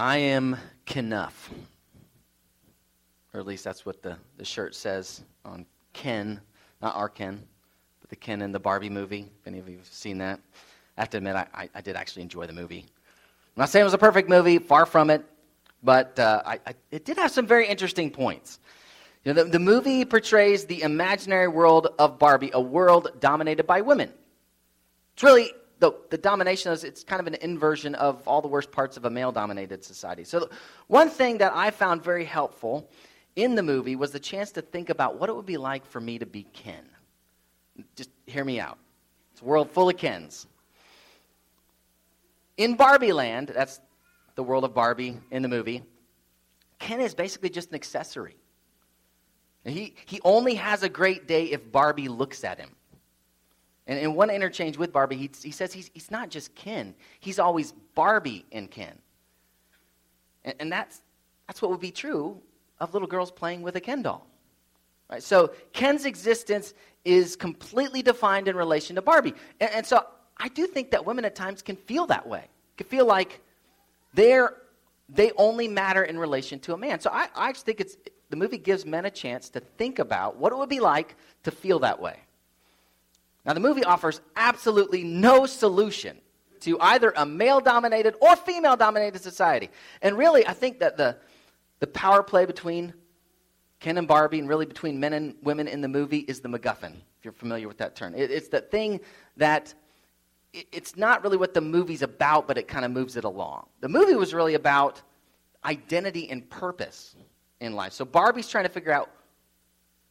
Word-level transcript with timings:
I 0.00 0.16
am 0.16 0.56
Kenough. 0.86 1.50
Or 3.34 3.40
at 3.40 3.44
least 3.44 3.64
that's 3.64 3.84
what 3.84 4.00
the, 4.00 4.16
the 4.38 4.46
shirt 4.46 4.74
says 4.74 5.20
on 5.44 5.66
Ken, 5.92 6.40
not 6.80 6.96
our 6.96 7.10
Ken, 7.10 7.46
but 8.00 8.08
the 8.08 8.16
Ken 8.16 8.40
in 8.40 8.50
the 8.50 8.58
Barbie 8.58 8.88
movie. 8.88 9.30
If 9.40 9.46
any 9.46 9.58
of 9.58 9.68
you 9.68 9.76
have 9.76 9.86
seen 9.86 10.16
that, 10.16 10.40
I 10.96 11.02
have 11.02 11.10
to 11.10 11.18
admit, 11.18 11.36
I, 11.36 11.46
I, 11.52 11.68
I 11.74 11.80
did 11.82 11.96
actually 11.96 12.22
enjoy 12.22 12.46
the 12.46 12.54
movie. 12.54 12.86
I'm 12.88 13.60
not 13.60 13.68
saying 13.68 13.82
it 13.82 13.84
was 13.84 13.92
a 13.92 13.98
perfect 13.98 14.30
movie, 14.30 14.58
far 14.58 14.86
from 14.86 15.10
it, 15.10 15.22
but 15.82 16.18
uh, 16.18 16.44
I, 16.46 16.60
I, 16.66 16.74
it 16.90 17.04
did 17.04 17.18
have 17.18 17.30
some 17.30 17.46
very 17.46 17.68
interesting 17.68 18.10
points. 18.10 18.58
You 19.26 19.34
know, 19.34 19.44
the, 19.44 19.50
the 19.50 19.58
movie 19.58 20.06
portrays 20.06 20.64
the 20.64 20.80
imaginary 20.80 21.48
world 21.48 21.88
of 21.98 22.18
Barbie, 22.18 22.52
a 22.54 22.60
world 22.60 23.10
dominated 23.20 23.66
by 23.66 23.82
women. 23.82 24.10
It's 25.12 25.22
really 25.22 25.52
the, 25.80 25.92
the 26.10 26.18
domination 26.18 26.70
is 26.72 26.84
it's 26.84 27.02
kind 27.02 27.20
of 27.20 27.26
an 27.26 27.34
inversion 27.40 27.94
of 27.96 28.26
all 28.28 28.40
the 28.40 28.48
worst 28.48 28.70
parts 28.70 28.96
of 28.96 29.06
a 29.06 29.10
male 29.10 29.32
dominated 29.32 29.82
society. 29.82 30.24
So, 30.24 30.48
one 30.86 31.08
thing 31.08 31.38
that 31.38 31.52
I 31.54 31.70
found 31.70 32.04
very 32.04 32.24
helpful 32.24 32.88
in 33.34 33.54
the 33.54 33.62
movie 33.62 33.96
was 33.96 34.12
the 34.12 34.20
chance 34.20 34.52
to 34.52 34.62
think 34.62 34.90
about 34.90 35.18
what 35.18 35.28
it 35.28 35.36
would 35.36 35.46
be 35.46 35.56
like 35.56 35.84
for 35.86 36.00
me 36.00 36.18
to 36.18 36.26
be 36.26 36.44
Ken. 36.52 36.84
Just 37.96 38.10
hear 38.26 38.44
me 38.44 38.60
out. 38.60 38.78
It's 39.32 39.40
a 39.40 39.44
world 39.44 39.70
full 39.70 39.88
of 39.88 39.96
Kens. 39.96 40.46
In 42.58 42.74
Barbie 42.74 43.12
Land, 43.12 43.50
that's 43.54 43.80
the 44.34 44.42
world 44.42 44.64
of 44.64 44.74
Barbie 44.74 45.18
in 45.30 45.42
the 45.42 45.48
movie, 45.48 45.82
Ken 46.78 47.00
is 47.00 47.14
basically 47.14 47.48
just 47.48 47.70
an 47.70 47.74
accessory. 47.74 48.36
He, 49.64 49.94
he 50.06 50.20
only 50.24 50.54
has 50.54 50.82
a 50.82 50.88
great 50.88 51.26
day 51.26 51.44
if 51.44 51.70
Barbie 51.70 52.08
looks 52.08 52.44
at 52.44 52.58
him. 52.58 52.70
And 53.90 53.98
in 53.98 54.14
one 54.14 54.30
interchange 54.30 54.78
with 54.78 54.92
Barbie, 54.92 55.16
he, 55.16 55.28
he 55.42 55.50
says 55.50 55.72
he's, 55.72 55.90
he's 55.92 56.12
not 56.12 56.30
just 56.30 56.54
Ken, 56.54 56.94
he's 57.18 57.40
always 57.40 57.72
Barbie 57.96 58.46
and 58.52 58.70
Ken. 58.70 58.96
And, 60.44 60.54
and 60.60 60.72
that's, 60.72 61.02
that's 61.48 61.60
what 61.60 61.72
would 61.72 61.80
be 61.80 61.90
true 61.90 62.40
of 62.78 62.94
little 62.94 63.08
girls 63.08 63.32
playing 63.32 63.62
with 63.62 63.74
a 63.74 63.80
Ken 63.80 64.00
doll. 64.00 64.28
Right? 65.10 65.20
So 65.20 65.50
Ken's 65.72 66.04
existence 66.04 66.72
is 67.04 67.34
completely 67.34 68.00
defined 68.00 68.46
in 68.46 68.54
relation 68.54 68.94
to 68.94 69.02
Barbie. 69.02 69.34
And, 69.58 69.70
and 69.72 69.84
so 69.84 70.06
I 70.36 70.46
do 70.46 70.68
think 70.68 70.92
that 70.92 71.04
women 71.04 71.24
at 71.24 71.34
times 71.34 71.60
can 71.60 71.74
feel 71.74 72.06
that 72.06 72.28
way, 72.28 72.44
can 72.76 72.86
feel 72.86 73.06
like 73.06 73.40
they're, 74.14 74.54
they 75.08 75.32
only 75.32 75.66
matter 75.66 76.04
in 76.04 76.16
relation 76.16 76.60
to 76.60 76.74
a 76.74 76.76
man. 76.76 77.00
So 77.00 77.10
I, 77.12 77.26
I 77.34 77.50
just 77.50 77.66
think 77.66 77.80
it's, 77.80 77.96
the 78.28 78.36
movie 78.36 78.58
gives 78.58 78.86
men 78.86 79.06
a 79.06 79.10
chance 79.10 79.50
to 79.50 79.58
think 79.58 79.98
about 79.98 80.36
what 80.36 80.52
it 80.52 80.58
would 80.58 80.68
be 80.68 80.78
like 80.78 81.16
to 81.42 81.50
feel 81.50 81.80
that 81.80 82.00
way. 82.00 82.20
Now, 83.44 83.54
the 83.54 83.60
movie 83.60 83.84
offers 83.84 84.20
absolutely 84.36 85.02
no 85.02 85.46
solution 85.46 86.18
to 86.60 86.78
either 86.80 87.12
a 87.16 87.24
male 87.24 87.60
dominated 87.60 88.14
or 88.20 88.36
female 88.36 88.76
dominated 88.76 89.22
society. 89.22 89.70
And 90.02 90.16
really, 90.16 90.46
I 90.46 90.52
think 90.52 90.80
that 90.80 90.96
the, 90.96 91.16
the 91.78 91.86
power 91.86 92.22
play 92.22 92.44
between 92.44 92.92
Ken 93.80 93.96
and 93.96 94.06
Barbie 94.06 94.38
and 94.38 94.48
really 94.48 94.66
between 94.66 95.00
men 95.00 95.14
and 95.14 95.34
women 95.42 95.66
in 95.66 95.80
the 95.80 95.88
movie 95.88 96.18
is 96.18 96.40
the 96.40 96.48
MacGuffin, 96.48 96.92
if 96.92 97.24
you're 97.24 97.32
familiar 97.32 97.66
with 97.66 97.78
that 97.78 97.96
term. 97.96 98.14
It, 98.14 98.30
it's 98.30 98.48
the 98.48 98.60
thing 98.60 99.00
that 99.38 99.74
it, 100.52 100.66
it's 100.70 100.96
not 100.96 101.22
really 101.22 101.38
what 101.38 101.54
the 101.54 101.62
movie's 101.62 102.02
about, 102.02 102.46
but 102.46 102.58
it 102.58 102.68
kind 102.68 102.84
of 102.84 102.90
moves 102.90 103.16
it 103.16 103.24
along. 103.24 103.66
The 103.80 103.88
movie 103.88 104.14
was 104.14 104.34
really 104.34 104.54
about 104.54 105.00
identity 105.64 106.30
and 106.30 106.48
purpose 106.50 107.16
in 107.60 107.74
life. 107.74 107.94
So 107.94 108.04
Barbie's 108.04 108.48
trying 108.48 108.64
to 108.64 108.70
figure 108.70 108.92
out 108.92 109.10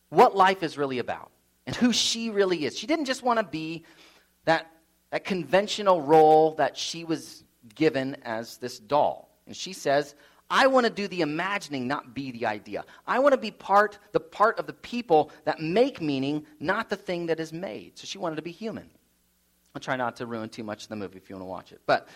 what 0.10 0.36
life 0.36 0.64
is 0.64 0.78
really 0.78 0.98
about 0.98 1.30
and 1.70 1.76
who 1.76 1.94
she 1.94 2.32
really 2.32 2.66
is. 2.66 2.76
She 2.76 2.88
didn't 2.88 3.06
just 3.06 3.22
want 3.22 3.38
to 3.38 3.46
be 3.46 3.84
that, 4.46 4.72
that 5.12 5.24
conventional 5.24 6.02
role 6.02 6.56
that 6.56 6.76
she 6.76 7.04
was 7.04 7.44
given 7.76 8.18
as 8.24 8.58
this 8.58 8.80
doll. 8.80 9.38
And 9.46 9.56
she 9.56 9.74
says, 9.74 10.16
I 10.50 10.66
want 10.66 10.88
to 10.88 10.92
do 10.92 11.08
the 11.08 11.22
imagining, 11.22 11.88
not 11.88 12.16
be 12.16 12.32
the 12.32 12.48
idea. 12.48 12.86
I 13.06 13.20
want 13.20 13.34
to 13.34 13.38
be 13.38 13.52
part, 13.52 14.00
the 14.14 14.20
part 14.20 14.58
of 14.58 14.66
the 14.66 14.74
people 14.74 15.30
that 15.46 15.62
make 15.62 16.02
meaning, 16.02 16.48
not 16.60 16.90
the 16.90 16.96
thing 16.96 17.28
that 17.28 17.40
is 17.40 17.54
made. 17.54 18.00
So 18.00 18.08
she 18.08 18.18
wanted 18.18 18.38
to 18.38 18.42
be 18.42 18.52
human. 18.52 18.90
I'll 19.76 19.80
try 19.80 19.96
not 19.96 20.16
to 20.16 20.26
ruin 20.26 20.50
too 20.50 20.64
much 20.64 20.82
of 20.86 20.90
the 20.90 20.96
movie 20.96 21.18
if 21.18 21.30
you 21.30 21.36
want 21.36 21.44
to 21.44 21.50
watch 21.52 21.72
it. 21.72 21.82
But 21.86 22.08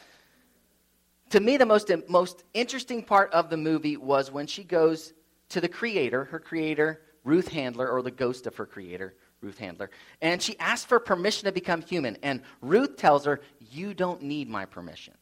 to 1.29 1.39
me, 1.39 1.57
the 1.57 1.67
most, 1.67 1.91
most 2.09 2.43
interesting 2.55 3.03
part 3.03 3.31
of 3.33 3.51
the 3.51 3.57
movie 3.57 3.97
was 3.97 4.31
when 4.31 4.47
she 4.47 4.63
goes 4.63 5.13
to 5.49 5.61
the 5.61 5.69
creator, 5.69 6.23
her 6.23 6.39
creator, 6.39 7.01
Ruth 7.23 7.49
Handler, 7.49 7.87
or 7.87 8.01
the 8.01 8.09
ghost 8.09 8.47
of 8.47 8.55
her 8.55 8.65
creator, 8.65 9.13
Ruth 9.43 9.59
Handler. 9.59 9.89
And 10.21 10.41
she 10.41 10.57
asks 10.57 10.85
for 10.85 10.99
permission 10.99 11.45
to 11.45 11.51
become 11.51 11.81
human. 11.81 12.17
And 12.23 12.41
Ruth 12.61 12.95
tells 12.95 13.25
her, 13.25 13.41
You 13.59 13.93
don't 13.93 14.21
need 14.23 14.49
my 14.49 14.65
permission. 14.65 15.13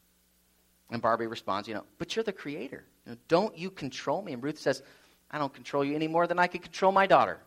And 0.90 1.02
Barbie 1.02 1.26
responds, 1.26 1.68
You 1.68 1.74
know, 1.74 1.84
but 1.98 2.14
you're 2.14 2.22
the 2.22 2.32
creator. 2.32 2.84
You 3.04 3.12
know, 3.12 3.18
don't 3.28 3.56
you 3.58 3.70
control 3.70 4.22
me? 4.22 4.32
And 4.32 4.42
Ruth 4.42 4.58
says, 4.58 4.82
I 5.30 5.38
don't 5.38 5.52
control 5.52 5.84
you 5.84 5.94
any 5.94 6.08
more 6.08 6.26
than 6.26 6.38
I 6.38 6.46
could 6.46 6.62
control 6.62 6.92
my 6.92 7.06
daughter. 7.06 7.40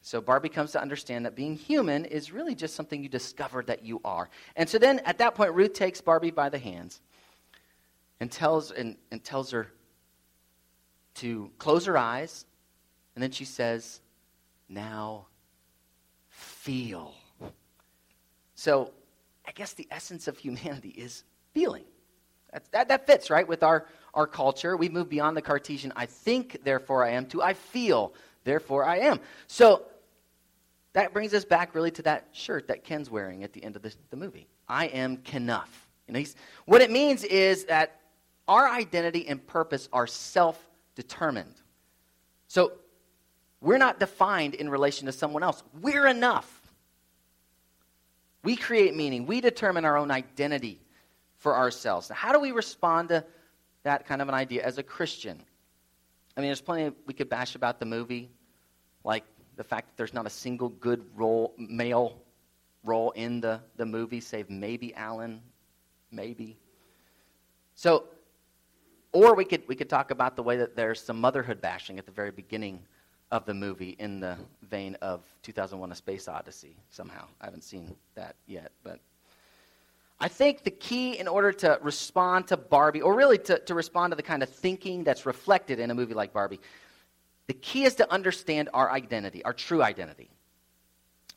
So 0.00 0.20
Barbie 0.20 0.48
comes 0.48 0.72
to 0.72 0.80
understand 0.80 1.26
that 1.26 1.34
being 1.34 1.56
human 1.56 2.04
is 2.04 2.32
really 2.32 2.54
just 2.54 2.76
something 2.76 3.02
you 3.02 3.08
discovered 3.08 3.66
that 3.66 3.84
you 3.84 4.00
are. 4.04 4.30
And 4.54 4.68
so 4.68 4.78
then 4.78 5.00
at 5.00 5.18
that 5.18 5.34
point, 5.34 5.52
Ruth 5.54 5.72
takes 5.72 6.00
Barbie 6.00 6.30
by 6.30 6.48
the 6.48 6.58
hands 6.58 7.00
and 8.20 8.30
tells, 8.30 8.70
and, 8.70 8.96
and 9.10 9.22
tells 9.24 9.50
her 9.50 9.72
to 11.16 11.50
close 11.58 11.84
her 11.86 11.98
eyes. 11.98 12.46
And 13.16 13.22
then 13.22 13.32
she 13.32 13.44
says, 13.44 14.00
Now 14.68 15.26
feel. 16.38 17.14
So 18.54 18.92
I 19.46 19.52
guess 19.52 19.72
the 19.72 19.88
essence 19.90 20.28
of 20.28 20.38
humanity 20.38 20.90
is 20.90 21.24
feeling. 21.52 21.84
That, 22.52 22.70
that, 22.72 22.88
that 22.88 23.06
fits, 23.06 23.28
right, 23.28 23.46
with 23.46 23.62
our, 23.62 23.86
our 24.14 24.26
culture. 24.26 24.76
We 24.76 24.88
move 24.88 25.08
beyond 25.08 25.36
the 25.36 25.42
Cartesian, 25.42 25.92
I 25.96 26.06
think, 26.06 26.64
therefore 26.64 27.04
I 27.04 27.10
am, 27.10 27.26
to 27.26 27.42
I 27.42 27.54
feel, 27.54 28.14
therefore 28.44 28.84
I 28.84 28.98
am. 28.98 29.20
So 29.46 29.82
that 30.92 31.12
brings 31.12 31.34
us 31.34 31.44
back 31.44 31.74
really 31.74 31.90
to 31.92 32.02
that 32.02 32.28
shirt 32.32 32.68
that 32.68 32.84
Ken's 32.84 33.10
wearing 33.10 33.44
at 33.44 33.52
the 33.52 33.62
end 33.62 33.76
of 33.76 33.82
the, 33.82 33.94
the 34.10 34.16
movie. 34.16 34.48
I 34.68 34.86
am 34.86 35.18
Kenough. 35.18 35.86
Know, 36.08 36.24
what 36.64 36.80
it 36.80 36.90
means 36.90 37.22
is 37.24 37.64
that 37.66 38.00
our 38.46 38.66
identity 38.66 39.28
and 39.28 39.46
purpose 39.46 39.90
are 39.92 40.06
self 40.06 40.70
determined. 40.94 41.54
So 42.46 42.72
we're 43.60 43.78
not 43.78 43.98
defined 43.98 44.54
in 44.54 44.68
relation 44.68 45.06
to 45.06 45.12
someone 45.12 45.42
else. 45.42 45.62
We're 45.80 46.06
enough. 46.06 46.54
We 48.44 48.56
create 48.56 48.94
meaning. 48.94 49.26
We 49.26 49.40
determine 49.40 49.84
our 49.84 49.96
own 49.96 50.10
identity 50.10 50.80
for 51.36 51.56
ourselves. 51.56 52.08
Now, 52.08 52.16
how 52.16 52.32
do 52.32 52.38
we 52.38 52.52
respond 52.52 53.08
to 53.08 53.24
that 53.82 54.06
kind 54.06 54.22
of 54.22 54.28
an 54.28 54.34
idea 54.34 54.64
as 54.64 54.78
a 54.78 54.82
Christian? 54.82 55.42
I 56.36 56.40
mean, 56.40 56.48
there's 56.48 56.60
plenty 56.60 56.84
of, 56.84 56.94
we 57.06 57.14
could 57.14 57.28
bash 57.28 57.56
about 57.56 57.80
the 57.80 57.86
movie, 57.86 58.30
like 59.02 59.24
the 59.56 59.64
fact 59.64 59.88
that 59.88 59.96
there's 59.96 60.14
not 60.14 60.26
a 60.26 60.30
single 60.30 60.68
good 60.68 61.04
role, 61.16 61.54
male 61.58 62.22
role 62.84 63.10
in 63.12 63.40
the, 63.40 63.60
the 63.76 63.84
movie, 63.84 64.20
save 64.20 64.48
maybe 64.48 64.94
Allan, 64.94 65.42
maybe. 66.12 66.56
So, 67.74 68.04
or 69.12 69.34
we 69.34 69.44
could, 69.44 69.66
we 69.66 69.74
could 69.74 69.88
talk 69.88 70.12
about 70.12 70.36
the 70.36 70.42
way 70.44 70.56
that 70.58 70.76
there's 70.76 71.00
some 71.00 71.20
motherhood 71.20 71.60
bashing 71.60 71.98
at 71.98 72.06
the 72.06 72.12
very 72.12 72.30
beginning 72.30 72.80
of 73.30 73.44
the 73.44 73.54
movie 73.54 73.96
in 73.98 74.20
the 74.20 74.36
vein 74.62 74.94
of 75.02 75.22
2001 75.42 75.92
A 75.92 75.94
Space 75.94 76.28
Odyssey 76.28 76.76
somehow. 76.90 77.26
I 77.40 77.46
haven't 77.46 77.64
seen 77.64 77.94
that 78.14 78.36
yet, 78.46 78.72
but 78.82 79.00
I 80.20 80.28
think 80.28 80.64
the 80.64 80.70
key 80.70 81.18
in 81.18 81.28
order 81.28 81.52
to 81.52 81.78
respond 81.82 82.48
to 82.48 82.56
Barbie, 82.56 83.02
or 83.02 83.14
really 83.14 83.38
to, 83.38 83.58
to 83.60 83.74
respond 83.74 84.12
to 84.12 84.16
the 84.16 84.22
kind 84.22 84.42
of 84.42 84.48
thinking 84.48 85.04
that's 85.04 85.26
reflected 85.26 85.78
in 85.78 85.90
a 85.90 85.94
movie 85.94 86.14
like 86.14 86.32
Barbie, 86.32 86.60
the 87.46 87.54
key 87.54 87.84
is 87.84 87.94
to 87.96 88.12
understand 88.12 88.68
our 88.74 88.90
identity, 88.90 89.44
our 89.44 89.52
true 89.52 89.82
identity. 89.82 90.30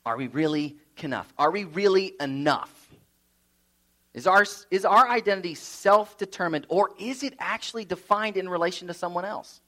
Are 0.05 0.17
we 0.17 0.27
really 0.27 0.77
enough? 1.03 1.31
Are 1.37 1.51
we 1.51 1.65
really 1.65 2.13
enough? 2.19 2.77
Is 4.13 4.27
our, 4.27 4.45
is 4.71 4.83
our 4.83 5.07
identity 5.07 5.55
self 5.55 6.17
determined, 6.17 6.65
or 6.69 6.91
is 6.99 7.23
it 7.23 7.33
actually 7.39 7.85
defined 7.85 8.35
in 8.35 8.49
relation 8.49 8.87
to 8.87 8.93
someone 8.93 9.25
else? 9.25 9.61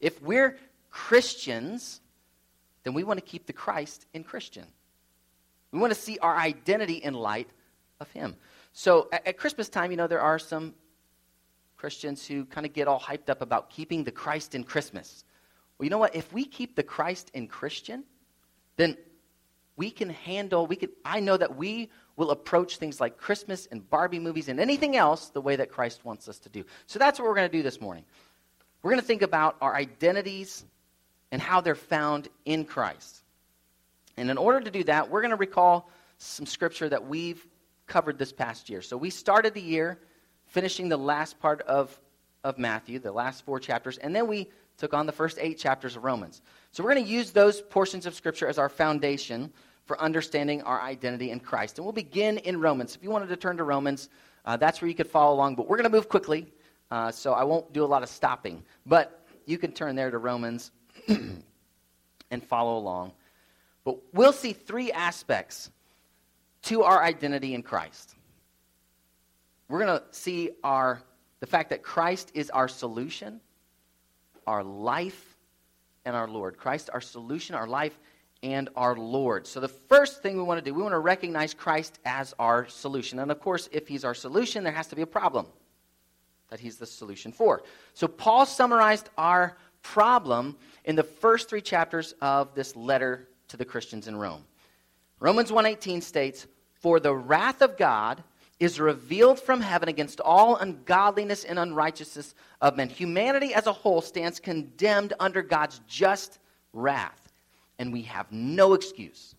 If 0.00 0.20
we're 0.22 0.58
Christians, 0.92 2.00
then 2.84 2.94
we 2.94 3.02
want 3.02 3.18
to 3.18 3.24
keep 3.24 3.46
the 3.46 3.52
Christ 3.52 4.06
in 4.12 4.22
Christian. 4.22 4.66
We 5.72 5.80
want 5.80 5.92
to 5.92 5.98
see 5.98 6.18
our 6.18 6.36
identity 6.36 6.94
in 6.94 7.14
light 7.14 7.48
of 7.98 8.10
Him. 8.12 8.36
So 8.72 9.08
at, 9.10 9.26
at 9.26 9.36
Christmas 9.38 9.68
time, 9.68 9.90
you 9.90 9.96
know, 9.96 10.06
there 10.06 10.20
are 10.20 10.38
some 10.38 10.74
Christians 11.76 12.26
who 12.26 12.44
kind 12.44 12.66
of 12.66 12.72
get 12.72 12.86
all 12.86 13.00
hyped 13.00 13.28
up 13.28 13.42
about 13.42 13.70
keeping 13.70 14.04
the 14.04 14.12
Christ 14.12 14.54
in 14.54 14.62
Christmas. 14.62 15.24
Well, 15.78 15.86
you 15.86 15.90
know 15.90 15.98
what? 15.98 16.14
If 16.14 16.32
we 16.32 16.44
keep 16.44 16.76
the 16.76 16.82
Christ 16.82 17.30
in 17.34 17.48
Christian, 17.48 18.04
then 18.76 18.96
we 19.76 19.90
can 19.90 20.10
handle, 20.10 20.66
we 20.66 20.76
can, 20.76 20.90
I 21.04 21.20
know 21.20 21.36
that 21.36 21.56
we 21.56 21.90
will 22.16 22.30
approach 22.30 22.76
things 22.76 23.00
like 23.00 23.16
Christmas 23.16 23.66
and 23.72 23.88
Barbie 23.88 24.18
movies 24.18 24.48
and 24.48 24.60
anything 24.60 24.94
else 24.94 25.30
the 25.30 25.40
way 25.40 25.56
that 25.56 25.70
Christ 25.70 26.04
wants 26.04 26.28
us 26.28 26.38
to 26.40 26.50
do. 26.50 26.64
So 26.86 26.98
that's 26.98 27.18
what 27.18 27.26
we're 27.26 27.34
going 27.34 27.50
to 27.50 27.56
do 27.56 27.62
this 27.62 27.80
morning. 27.80 28.04
We're 28.82 28.90
going 28.90 29.00
to 29.00 29.06
think 29.06 29.22
about 29.22 29.56
our 29.60 29.74
identities 29.74 30.64
and 31.32 31.42
how 31.42 31.60
they're 31.60 31.74
found 31.74 32.28
in 32.44 32.64
Christ. 32.64 33.24
And 34.16 34.30
in 34.30 34.38
order 34.38 34.60
to 34.60 34.70
do 34.70 34.84
that, 34.84 35.10
we're 35.10 35.22
going 35.22 35.30
to 35.30 35.36
recall 35.36 35.90
some 36.18 36.46
scripture 36.46 36.88
that 36.88 37.08
we've 37.08 37.44
covered 37.88 38.18
this 38.18 38.32
past 38.32 38.70
year. 38.70 38.82
So 38.82 38.96
we 38.96 39.10
started 39.10 39.54
the 39.54 39.60
year 39.60 39.98
finishing 40.46 40.88
the 40.88 40.96
last 40.96 41.40
part 41.40 41.62
of 41.62 41.98
of 42.44 42.58
Matthew, 42.58 42.98
the 42.98 43.12
last 43.12 43.44
four 43.44 43.60
chapters, 43.60 43.98
and 43.98 44.14
then 44.14 44.26
we 44.26 44.50
took 44.76 44.94
on 44.94 45.06
the 45.06 45.12
first 45.12 45.38
eight 45.40 45.58
chapters 45.58 45.96
of 45.96 46.04
Romans. 46.04 46.42
So 46.72 46.82
we're 46.82 46.94
going 46.94 47.04
to 47.04 47.10
use 47.10 47.30
those 47.30 47.60
portions 47.60 48.06
of 48.06 48.14
Scripture 48.14 48.48
as 48.48 48.58
our 48.58 48.68
foundation 48.68 49.52
for 49.84 50.00
understanding 50.00 50.62
our 50.62 50.80
identity 50.80 51.30
in 51.30 51.40
Christ. 51.40 51.78
And 51.78 51.84
we'll 51.84 51.92
begin 51.92 52.38
in 52.38 52.60
Romans. 52.60 52.96
If 52.96 53.02
you 53.02 53.10
wanted 53.10 53.28
to 53.28 53.36
turn 53.36 53.56
to 53.58 53.64
Romans, 53.64 54.08
uh, 54.44 54.56
that's 54.56 54.80
where 54.80 54.88
you 54.88 54.94
could 54.94 55.06
follow 55.06 55.34
along. 55.34 55.54
But 55.54 55.68
we're 55.68 55.76
going 55.76 55.90
to 55.90 55.96
move 55.96 56.08
quickly, 56.08 56.52
uh, 56.90 57.10
so 57.10 57.32
I 57.32 57.44
won't 57.44 57.72
do 57.72 57.84
a 57.84 57.86
lot 57.86 58.02
of 58.02 58.08
stopping. 58.08 58.64
But 58.86 59.24
you 59.46 59.58
can 59.58 59.72
turn 59.72 59.94
there 59.94 60.10
to 60.10 60.18
Romans 60.18 60.72
and 62.30 62.44
follow 62.44 62.78
along. 62.78 63.12
But 63.84 63.98
we'll 64.12 64.32
see 64.32 64.52
three 64.52 64.92
aspects 64.92 65.70
to 66.62 66.82
our 66.82 67.02
identity 67.02 67.54
in 67.54 67.62
Christ. 67.62 68.14
We're 69.68 69.84
going 69.84 69.98
to 69.98 70.04
see 70.10 70.50
our 70.62 71.02
the 71.40 71.46
fact 71.46 71.70
that 71.70 71.82
Christ 71.82 72.30
is 72.34 72.50
our 72.50 72.68
solution, 72.68 73.40
our 74.46 74.62
life, 74.62 75.36
and 76.04 76.14
our 76.14 76.28
Lord. 76.28 76.56
Christ, 76.56 76.88
our 76.94 77.00
solution, 77.00 77.56
our 77.56 77.66
life, 77.66 77.98
and 78.44 78.68
our 78.76 78.94
Lord. 78.94 79.48
So, 79.48 79.58
the 79.58 79.66
first 79.66 80.22
thing 80.22 80.36
we 80.36 80.44
want 80.44 80.58
to 80.58 80.64
do, 80.64 80.72
we 80.72 80.82
want 80.82 80.92
to 80.92 81.00
recognize 81.00 81.52
Christ 81.52 81.98
as 82.04 82.32
our 82.38 82.68
solution. 82.68 83.18
And 83.18 83.30
of 83.30 83.40
course, 83.40 83.68
if 83.72 83.88
he's 83.88 84.04
our 84.04 84.14
solution, 84.14 84.62
there 84.62 84.72
has 84.72 84.86
to 84.88 84.96
be 84.96 85.02
a 85.02 85.06
problem 85.06 85.46
that 86.48 86.60
he's 86.60 86.76
the 86.76 86.86
solution 86.86 87.32
for. 87.32 87.62
So, 87.94 88.06
Paul 88.06 88.46
summarized 88.46 89.10
our 89.18 89.56
problem 89.82 90.56
in 90.84 90.96
the 90.96 91.02
first 91.02 91.48
three 91.48 91.60
chapters 91.60 92.14
of 92.20 92.54
this 92.54 92.74
letter 92.76 93.28
to 93.48 93.56
the 93.56 93.64
Christians 93.64 94.08
in 94.08 94.16
Rome. 94.16 94.44
Romans 95.20 95.52
1:18 95.52 96.00
states, 96.00 96.46
"For 96.74 96.98
the 96.98 97.14
wrath 97.14 97.62
of 97.62 97.76
God 97.76 98.24
is 98.62 98.78
revealed 98.78 99.40
from 99.40 99.60
heaven 99.60 99.88
against 99.88 100.20
all 100.20 100.54
ungodliness 100.56 101.42
and 101.42 101.58
unrighteousness 101.58 102.32
of 102.60 102.76
men. 102.76 102.88
Humanity 102.88 103.52
as 103.52 103.66
a 103.66 103.72
whole 103.72 104.00
stands 104.00 104.38
condemned 104.38 105.12
under 105.18 105.42
God's 105.42 105.80
just 105.88 106.38
wrath, 106.72 107.32
and 107.80 107.92
we 107.92 108.02
have 108.02 108.30
no 108.30 108.74
excuse. 108.74 109.34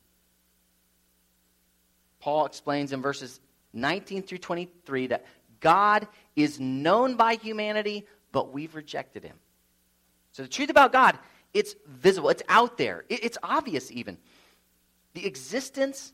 Paul 2.19 2.45
explains 2.45 2.91
in 2.91 3.01
verses 3.01 3.39
19 3.71 4.23
through 4.23 4.39
23 4.39 5.07
that 5.07 5.25
God 5.61 6.05
is 6.35 6.59
known 6.59 7.15
by 7.15 7.35
humanity, 7.35 8.05
but 8.33 8.51
we've 8.51 8.75
rejected 8.75 9.23
him. 9.23 9.37
So 10.33 10.43
the 10.43 10.49
truth 10.49 10.69
about 10.69 10.91
God, 10.91 11.17
it's 11.53 11.75
visible, 11.87 12.29
it's 12.29 12.43
out 12.49 12.77
there, 12.77 13.05
it's 13.07 13.37
obvious 13.41 13.91
even. 13.91 14.17
The 15.13 15.25
existence 15.25 16.11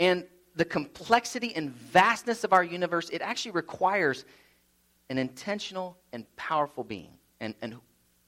and 0.00 0.24
the 0.54 0.64
complexity 0.64 1.54
and 1.54 1.70
vastness 1.70 2.44
of 2.44 2.52
our 2.52 2.62
universe, 2.62 3.10
it 3.10 3.20
actually 3.20 3.52
requires 3.52 4.24
an 5.10 5.18
intentional 5.18 5.98
and 6.12 6.24
powerful 6.36 6.84
being. 6.84 7.18
And, 7.40 7.54
and 7.62 7.76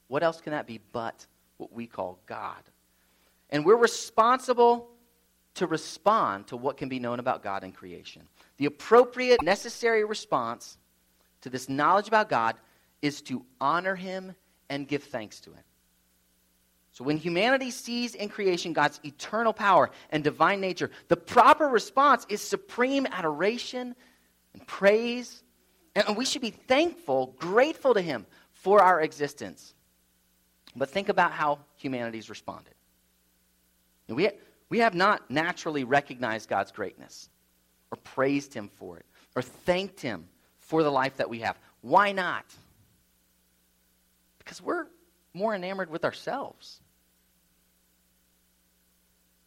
what 0.08 0.22
else 0.22 0.40
can 0.40 0.52
that 0.52 0.66
be 0.66 0.80
but 0.92 1.26
what 1.58 1.72
we 1.72 1.86
call 1.86 2.18
God? 2.26 2.62
And 3.50 3.64
we're 3.64 3.76
responsible 3.76 4.90
to 5.54 5.68
respond 5.68 6.48
to 6.48 6.56
what 6.56 6.76
can 6.76 6.88
be 6.88 6.98
known 6.98 7.20
about 7.20 7.42
God 7.42 7.62
in 7.62 7.70
creation. 7.70 8.22
The 8.56 8.66
appropriate, 8.66 9.42
necessary 9.42 10.04
response 10.04 10.76
to 11.42 11.50
this 11.50 11.68
knowledge 11.68 12.08
about 12.08 12.28
God 12.28 12.56
is 13.00 13.22
to 13.22 13.44
honor 13.60 13.94
Him 13.94 14.34
and 14.68 14.88
give 14.88 15.04
thanks 15.04 15.40
to 15.40 15.50
Him. 15.50 15.62
So 16.92 17.02
when 17.02 17.16
humanity 17.16 17.72
sees 17.72 18.14
in 18.14 18.28
creation 18.28 18.72
God's 18.72 19.00
eternal 19.04 19.52
power 19.52 19.90
and 20.10 20.22
divine 20.22 20.60
nature, 20.60 20.90
the 21.08 21.16
proper 21.16 21.66
response 21.66 22.24
is 22.28 22.40
supreme 22.40 23.06
adoration 23.10 23.96
and 24.52 24.66
praise. 24.66 25.42
And 25.96 26.16
we 26.16 26.24
should 26.24 26.42
be 26.42 26.50
thankful, 26.50 27.34
grateful 27.36 27.94
to 27.94 28.00
Him 28.00 28.26
for 28.52 28.80
our 28.80 29.00
existence. 29.00 29.74
But 30.76 30.88
think 30.88 31.08
about 31.08 31.32
how 31.32 31.58
humanity's 31.76 32.30
responded. 32.30 32.74
We, 34.08 34.30
we 34.68 34.78
have 34.78 34.94
not 34.94 35.28
naturally 35.30 35.84
recognized 35.84 36.48
God's 36.48 36.70
greatness 36.70 37.28
or 37.90 37.96
praised 37.98 38.54
Him 38.54 38.68
for 38.68 38.98
it 38.98 39.06
or 39.34 39.42
thanked 39.42 40.00
Him 40.00 40.28
for 40.58 40.82
the 40.82 40.90
life 40.90 41.16
that 41.16 41.28
we 41.28 41.40
have. 41.40 41.58
Why 41.80 42.12
not? 42.12 42.44
Because 44.44 44.60
we're 44.60 44.86
more 45.32 45.54
enamored 45.54 45.90
with 45.90 46.04
ourselves. 46.04 46.80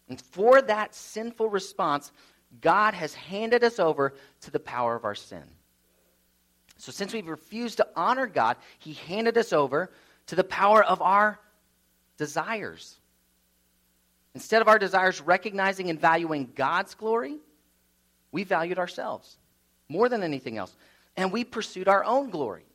And 0.10 0.20
for 0.20 0.62
that 0.62 0.96
sinful 0.96 1.50
response, 1.50 2.12
God 2.62 2.94
has 2.94 3.14
handed 3.14 3.64
us 3.64 3.80
over 3.80 4.14
to 4.42 4.52
the 4.52 4.60
power 4.60 4.96
of 4.96 5.06
our 5.06 5.16
sin. 5.16 5.44
So, 6.78 6.92
since 6.92 7.14
we've 7.14 7.28
refused 7.28 7.78
to 7.78 7.88
honor 7.96 8.28
God, 8.28 8.58
He 8.80 8.94
handed 8.94 9.38
us 9.38 9.52
over 9.52 9.92
to 10.28 10.36
the 10.36 10.44
power 10.44 10.84
of 10.84 11.02
our 11.02 11.40
desires. 12.18 12.96
Instead 14.36 14.62
of 14.62 14.68
our 14.68 14.78
desires 14.78 15.20
recognizing 15.20 15.90
and 15.90 16.00
valuing 16.00 16.52
God's 16.56 16.94
glory, 16.94 17.38
we 18.32 18.44
valued 18.44 18.78
ourselves 18.78 19.38
more 19.90 20.10
than 20.10 20.22
anything 20.22 20.58
else. 20.58 20.76
And 21.16 21.32
we 21.32 21.44
pursued 21.44 21.88
our 21.88 22.04
own 22.04 22.30
glory. 22.30 22.67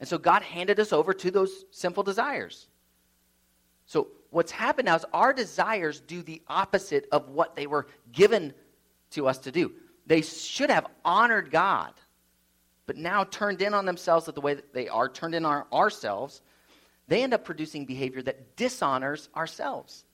And 0.00 0.08
so 0.08 0.18
God 0.18 0.42
handed 0.42 0.80
us 0.80 0.92
over 0.92 1.12
to 1.12 1.30
those 1.30 1.64
sinful 1.70 2.02
desires. 2.02 2.66
So 3.86 4.08
what's 4.30 4.50
happened 4.50 4.86
now 4.86 4.96
is 4.96 5.04
our 5.12 5.32
desires 5.32 6.00
do 6.00 6.22
the 6.22 6.42
opposite 6.48 7.06
of 7.12 7.28
what 7.28 7.54
they 7.54 7.66
were 7.66 7.86
given 8.10 8.54
to 9.10 9.28
us 9.28 9.38
to 9.38 9.52
do. 9.52 9.72
They 10.06 10.22
should 10.22 10.70
have 10.70 10.86
honored 11.04 11.50
God, 11.50 11.92
but 12.86 12.96
now 12.96 13.24
turned 13.24 13.60
in 13.60 13.74
on 13.74 13.84
themselves 13.84 14.26
the 14.26 14.40
way 14.40 14.54
that 14.54 14.72
they 14.72 14.88
are, 14.88 15.08
turned 15.08 15.34
in 15.34 15.44
on 15.44 15.64
ourselves, 15.72 16.40
they 17.06 17.22
end 17.22 17.34
up 17.34 17.44
producing 17.44 17.84
behavior 17.84 18.22
that 18.22 18.56
dishonors 18.56 19.28
ourselves. 19.36 20.04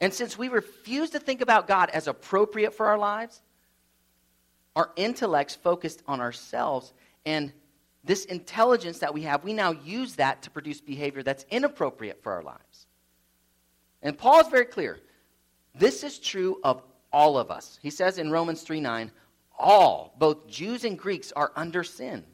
And 0.00 0.12
since 0.12 0.36
we 0.36 0.48
refuse 0.48 1.10
to 1.10 1.18
think 1.18 1.40
about 1.40 1.66
God 1.66 1.90
as 1.90 2.06
appropriate 2.06 2.74
for 2.74 2.86
our 2.86 2.98
lives, 2.98 3.40
our 4.76 4.90
intellects 4.96 5.54
focused 5.54 6.02
on 6.06 6.20
ourselves 6.20 6.92
and 7.24 7.52
this 8.04 8.24
intelligence 8.24 8.98
that 8.98 9.14
we 9.14 9.22
have, 9.22 9.44
we 9.44 9.52
now 9.52 9.72
use 9.72 10.16
that 10.16 10.42
to 10.42 10.50
produce 10.50 10.80
behavior 10.80 11.22
that's 11.22 11.46
inappropriate 11.50 12.22
for 12.22 12.32
our 12.32 12.42
lives. 12.42 12.86
And 14.02 14.18
Paul 14.18 14.40
is 14.40 14.48
very 14.48 14.64
clear. 14.64 14.98
This 15.74 16.02
is 16.02 16.18
true 16.18 16.58
of 16.64 16.82
all 17.12 17.38
of 17.38 17.50
us. 17.50 17.78
He 17.82 17.90
says 17.90 18.18
in 18.18 18.30
Romans 18.30 18.62
3 18.62 18.80
9, 18.80 19.10
all, 19.58 20.14
both 20.18 20.48
Jews 20.48 20.84
and 20.84 20.98
Greeks, 20.98 21.30
are 21.32 21.52
under 21.54 21.84
sin. 21.84 22.24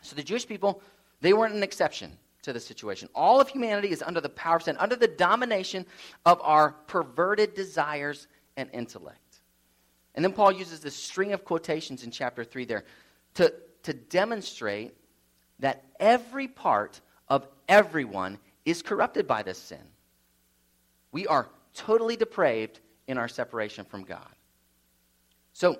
So 0.00 0.16
the 0.16 0.22
Jewish 0.22 0.46
people, 0.46 0.82
they 1.20 1.32
weren't 1.32 1.54
an 1.54 1.62
exception 1.62 2.16
to 2.42 2.52
the 2.52 2.60
situation. 2.60 3.08
All 3.14 3.40
of 3.40 3.48
humanity 3.48 3.90
is 3.90 4.02
under 4.02 4.20
the 4.20 4.30
power 4.30 4.56
of 4.56 4.62
sin, 4.62 4.76
under 4.78 4.96
the 4.96 5.06
domination 5.06 5.86
of 6.26 6.40
our 6.42 6.72
perverted 6.86 7.54
desires 7.54 8.26
and 8.56 8.68
intellect. 8.72 9.18
And 10.14 10.24
then 10.24 10.32
Paul 10.32 10.52
uses 10.52 10.80
this 10.80 10.96
string 10.96 11.32
of 11.32 11.44
quotations 11.44 12.02
in 12.02 12.10
chapter 12.10 12.42
3 12.42 12.64
there 12.64 12.84
to 13.34 13.52
to 13.84 13.92
demonstrate 13.92 14.94
that 15.60 15.84
every 15.98 16.48
part 16.48 17.00
of 17.28 17.46
everyone 17.68 18.38
is 18.64 18.82
corrupted 18.82 19.26
by 19.26 19.42
this 19.42 19.58
sin. 19.58 19.82
We 21.12 21.26
are 21.26 21.48
totally 21.74 22.16
depraved 22.16 22.80
in 23.06 23.18
our 23.18 23.28
separation 23.28 23.84
from 23.84 24.04
God. 24.04 24.28
So, 25.52 25.78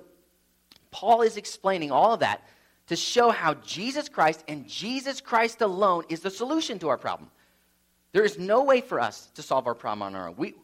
Paul 0.91 1.21
is 1.21 1.37
explaining 1.37 1.91
all 1.91 2.13
of 2.13 2.19
that 2.19 2.43
to 2.87 2.95
show 2.95 3.29
how 3.29 3.53
Jesus 3.55 4.09
Christ 4.09 4.43
and 4.47 4.67
Jesus 4.67 5.21
Christ 5.21 5.61
alone 5.61 6.03
is 6.09 6.19
the 6.19 6.29
solution 6.29 6.79
to 6.79 6.89
our 6.89 6.97
problem. 6.97 7.31
There 8.11 8.25
is 8.25 8.37
no 8.37 8.63
way 8.63 8.81
for 8.81 8.99
us 8.99 9.31
to 9.35 9.41
solve 9.41 9.67
our 9.67 9.75
problem 9.75 10.01
on 10.01 10.15
our 10.15 10.27
own. 10.27 10.35
We, 10.35 10.55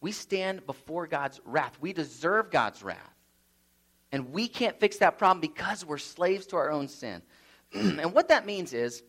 we 0.00 0.12
stand 0.12 0.64
before 0.64 1.06
God's 1.06 1.40
wrath. 1.44 1.76
We 1.80 1.92
deserve 1.92 2.50
God's 2.50 2.82
wrath. 2.82 3.17
And 4.12 4.32
we 4.32 4.48
can't 4.48 4.78
fix 4.78 4.98
that 4.98 5.18
problem 5.18 5.40
because 5.40 5.84
we're 5.84 5.98
slaves 5.98 6.46
to 6.46 6.56
our 6.56 6.70
own 6.70 6.88
sin. 6.88 7.22
and 7.72 8.12
what 8.12 8.28
that 8.28 8.46
means 8.46 8.72
is 8.72 9.02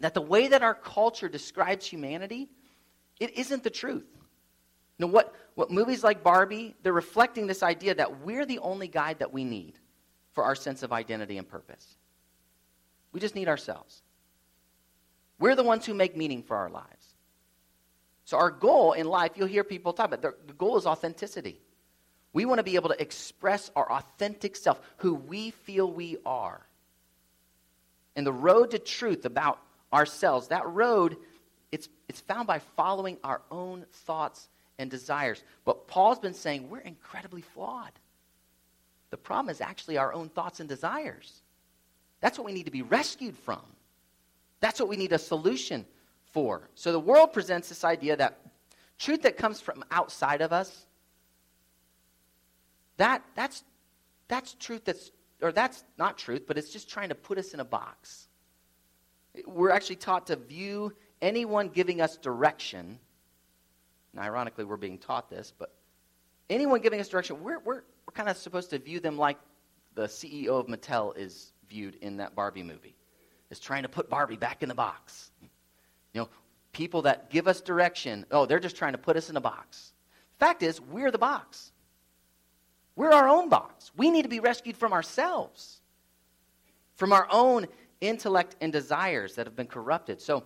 that 0.00 0.14
the 0.14 0.20
way 0.20 0.48
that 0.48 0.62
our 0.62 0.74
culture 0.74 1.28
describes 1.28 1.86
humanity, 1.86 2.48
it 3.18 3.36
isn't 3.36 3.62
the 3.62 3.70
truth. 3.70 4.06
Know, 4.98 5.06
what, 5.06 5.34
what 5.54 5.70
movies 5.70 6.04
like 6.04 6.22
Barbie, 6.22 6.74
they're 6.82 6.92
reflecting 6.92 7.46
this 7.46 7.62
idea 7.62 7.94
that 7.94 8.20
we're 8.20 8.44
the 8.44 8.58
only 8.58 8.86
guide 8.86 9.20
that 9.20 9.32
we 9.32 9.44
need 9.44 9.78
for 10.32 10.44
our 10.44 10.54
sense 10.54 10.82
of 10.82 10.92
identity 10.92 11.38
and 11.38 11.48
purpose. 11.48 11.96
We 13.12 13.18
just 13.18 13.34
need 13.34 13.48
ourselves. 13.48 14.02
We're 15.38 15.56
the 15.56 15.64
ones 15.64 15.86
who 15.86 15.94
make 15.94 16.16
meaning 16.16 16.42
for 16.42 16.56
our 16.56 16.68
lives. 16.68 17.14
So, 18.26 18.36
our 18.36 18.50
goal 18.50 18.92
in 18.92 19.06
life, 19.06 19.32
you'll 19.36 19.48
hear 19.48 19.64
people 19.64 19.94
talk 19.94 20.12
about, 20.12 20.22
the 20.46 20.52
goal 20.52 20.76
is 20.76 20.86
authenticity. 20.86 21.62
We 22.32 22.44
want 22.44 22.58
to 22.58 22.64
be 22.64 22.76
able 22.76 22.90
to 22.90 23.02
express 23.02 23.70
our 23.74 23.90
authentic 23.90 24.56
self, 24.56 24.80
who 24.98 25.14
we 25.14 25.50
feel 25.50 25.90
we 25.90 26.16
are. 26.24 26.64
And 28.16 28.26
the 28.26 28.32
road 28.32 28.70
to 28.72 28.78
truth 28.78 29.24
about 29.24 29.58
ourselves, 29.92 30.48
that 30.48 30.68
road, 30.68 31.16
it's, 31.72 31.88
it's 32.08 32.20
found 32.20 32.46
by 32.46 32.60
following 32.76 33.18
our 33.24 33.42
own 33.50 33.84
thoughts 33.92 34.48
and 34.78 34.90
desires. 34.90 35.42
But 35.64 35.86
Paul's 35.88 36.18
been 36.18 36.34
saying 36.34 36.68
we're 36.68 36.78
incredibly 36.78 37.42
flawed. 37.42 37.92
The 39.10 39.16
problem 39.16 39.50
is 39.50 39.60
actually 39.60 39.98
our 39.98 40.12
own 40.12 40.28
thoughts 40.28 40.60
and 40.60 40.68
desires. 40.68 41.42
That's 42.20 42.38
what 42.38 42.46
we 42.46 42.52
need 42.52 42.66
to 42.66 42.70
be 42.70 42.82
rescued 42.82 43.36
from. 43.36 43.62
That's 44.60 44.78
what 44.78 44.88
we 44.88 44.96
need 44.96 45.12
a 45.12 45.18
solution 45.18 45.84
for. 46.32 46.68
So 46.74 46.92
the 46.92 47.00
world 47.00 47.32
presents 47.32 47.68
this 47.68 47.82
idea 47.82 48.16
that 48.16 48.38
truth 48.98 49.22
that 49.22 49.36
comes 49.36 49.60
from 49.60 49.84
outside 49.90 50.42
of 50.42 50.52
us, 50.52 50.86
that, 53.00 53.22
that's, 53.34 53.64
that's 54.28 54.54
truth 54.54 54.84
that's, 54.84 55.10
or 55.40 55.52
that's 55.52 55.84
not 55.98 56.18
truth, 56.18 56.44
but 56.46 56.58
it's 56.58 56.70
just 56.70 56.88
trying 56.88 57.08
to 57.08 57.14
put 57.14 57.38
us 57.38 57.54
in 57.54 57.60
a 57.60 57.64
box. 57.64 58.28
We're 59.46 59.70
actually 59.70 59.96
taught 59.96 60.26
to 60.26 60.36
view 60.36 60.92
anyone 61.22 61.68
giving 61.68 62.00
us 62.00 62.16
direction, 62.16 62.98
and 64.12 64.20
ironically, 64.22 64.64
we're 64.64 64.76
being 64.76 64.98
taught 64.98 65.30
this, 65.30 65.52
but 65.56 65.72
anyone 66.50 66.80
giving 66.80 67.00
us 67.00 67.08
direction, 67.08 67.42
we're, 67.42 67.60
we're, 67.60 67.82
we're 68.06 68.12
kind 68.12 68.28
of 68.28 68.36
supposed 68.36 68.70
to 68.70 68.78
view 68.78 69.00
them 69.00 69.16
like 69.16 69.38
the 69.94 70.06
CEO 70.06 70.48
of 70.48 70.66
Mattel 70.66 71.16
is 71.16 71.52
viewed 71.68 71.94
in 71.96 72.18
that 72.18 72.34
Barbie 72.34 72.62
movie, 72.62 72.96
is 73.50 73.60
trying 73.60 73.82
to 73.82 73.88
put 73.88 74.10
Barbie 74.10 74.36
back 74.36 74.62
in 74.62 74.68
the 74.68 74.74
box. 74.74 75.30
You 76.12 76.22
know, 76.22 76.28
people 76.72 77.02
that 77.02 77.30
give 77.30 77.48
us 77.48 77.60
direction, 77.60 78.26
oh, 78.30 78.44
they're 78.46 78.60
just 78.60 78.76
trying 78.76 78.92
to 78.92 78.98
put 78.98 79.16
us 79.16 79.30
in 79.30 79.36
a 79.36 79.40
box. 79.40 79.92
Fact 80.38 80.62
is, 80.62 80.80
we're 80.80 81.10
the 81.10 81.18
box. 81.18 81.72
We're 83.00 83.14
our 83.14 83.30
own 83.30 83.48
box. 83.48 83.90
We 83.96 84.10
need 84.10 84.24
to 84.24 84.28
be 84.28 84.40
rescued 84.40 84.76
from 84.76 84.92
ourselves, 84.92 85.80
from 86.96 87.14
our 87.14 87.26
own 87.30 87.66
intellect 88.02 88.56
and 88.60 88.70
desires 88.70 89.36
that 89.36 89.46
have 89.46 89.56
been 89.56 89.68
corrupted. 89.68 90.20
So, 90.20 90.44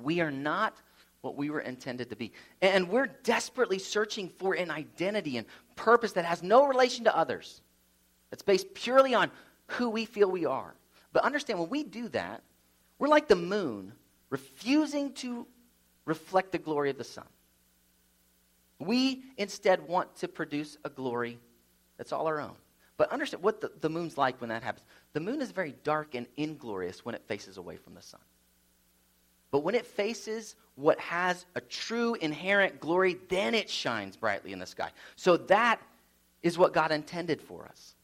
we 0.00 0.20
are 0.20 0.30
not 0.30 0.80
what 1.22 1.34
we 1.34 1.50
were 1.50 1.58
intended 1.58 2.10
to 2.10 2.14
be. 2.14 2.30
And 2.62 2.88
we're 2.88 3.08
desperately 3.08 3.80
searching 3.80 4.28
for 4.38 4.54
an 4.54 4.70
identity 4.70 5.38
and 5.38 5.46
purpose 5.74 6.12
that 6.12 6.24
has 6.24 6.40
no 6.40 6.68
relation 6.68 7.02
to 7.06 7.16
others. 7.16 7.60
It's 8.30 8.42
based 8.42 8.72
purely 8.72 9.16
on 9.16 9.32
who 9.66 9.90
we 9.90 10.04
feel 10.04 10.30
we 10.30 10.46
are. 10.46 10.72
But 11.12 11.24
understand, 11.24 11.58
when 11.58 11.68
we 11.68 11.82
do 11.82 12.08
that, 12.10 12.44
we're 13.00 13.08
like 13.08 13.26
the 13.26 13.34
moon, 13.34 13.92
refusing 14.30 15.14
to 15.14 15.48
reflect 16.04 16.52
the 16.52 16.58
glory 16.58 16.90
of 16.90 16.96
the 16.96 17.02
sun. 17.02 17.26
We 18.78 19.24
instead 19.36 19.88
want 19.88 20.14
to 20.18 20.28
produce 20.28 20.78
a 20.84 20.90
glory 20.90 21.40
that's 21.98 22.12
all 22.12 22.26
our 22.26 22.40
own. 22.40 22.56
But 22.96 23.12
understand 23.12 23.42
what 23.42 23.60
the, 23.60 23.70
the 23.80 23.90
moon's 23.90 24.16
like 24.16 24.40
when 24.40 24.48
that 24.48 24.62
happens. 24.62 24.84
The 25.12 25.20
moon 25.20 25.42
is 25.42 25.50
very 25.50 25.74
dark 25.84 26.14
and 26.14 26.26
inglorious 26.36 27.04
when 27.04 27.14
it 27.14 27.22
faces 27.26 27.58
away 27.58 27.76
from 27.76 27.94
the 27.94 28.02
sun. 28.02 28.20
But 29.50 29.60
when 29.60 29.74
it 29.74 29.86
faces 29.86 30.54
what 30.74 30.98
has 31.00 31.46
a 31.54 31.60
true 31.60 32.14
inherent 32.14 32.80
glory, 32.80 33.18
then 33.28 33.54
it 33.54 33.70
shines 33.70 34.16
brightly 34.16 34.52
in 34.52 34.58
the 34.58 34.66
sky. 34.66 34.90
So 35.16 35.36
that 35.36 35.80
is 36.42 36.58
what 36.58 36.72
God 36.72 36.92
intended 36.92 37.40
for 37.40 37.66
us. 37.66 37.94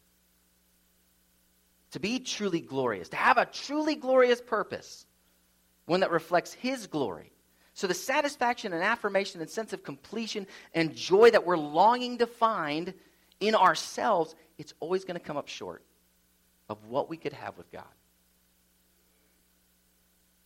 To 1.92 2.00
be 2.00 2.20
truly 2.20 2.60
glorious, 2.60 3.10
to 3.10 3.16
have 3.16 3.36
a 3.36 3.44
truly 3.44 3.94
glorious 3.94 4.40
purpose, 4.40 5.06
one 5.86 6.00
that 6.00 6.10
reflects 6.10 6.52
His 6.52 6.86
glory. 6.86 7.32
So 7.74 7.86
the 7.86 7.94
satisfaction 7.94 8.72
and 8.72 8.82
affirmation 8.82 9.40
and 9.40 9.50
sense 9.50 9.72
of 9.72 9.82
completion 9.82 10.46
and 10.74 10.94
joy 10.94 11.30
that 11.30 11.46
we're 11.46 11.56
longing 11.56 12.18
to 12.18 12.26
find 12.26 12.94
in 13.42 13.54
ourselves, 13.54 14.34
it's 14.56 14.72
always 14.80 15.04
going 15.04 15.18
to 15.18 15.24
come 15.24 15.36
up 15.36 15.48
short 15.48 15.82
of 16.68 16.84
what 16.86 17.10
we 17.10 17.16
could 17.16 17.32
have 17.32 17.58
with 17.58 17.70
God. 17.70 17.84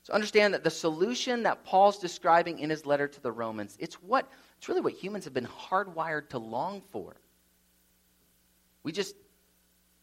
So 0.02 0.12
understand 0.12 0.54
that 0.54 0.64
the 0.64 0.70
solution 0.70 1.42
that 1.42 1.64
Paul's 1.64 1.98
describing 1.98 2.60
in 2.60 2.70
his 2.70 2.86
letter 2.86 3.08
to 3.08 3.20
the 3.20 3.32
Romans, 3.32 3.76
it's 3.80 3.96
what 3.96 4.30
it's 4.56 4.68
really 4.68 4.80
what 4.80 4.94
humans 4.94 5.24
have 5.24 5.34
been 5.34 5.46
hardwired 5.46 6.28
to 6.30 6.38
long 6.38 6.80
for. 6.90 7.16
We 8.82 8.92
just 8.92 9.16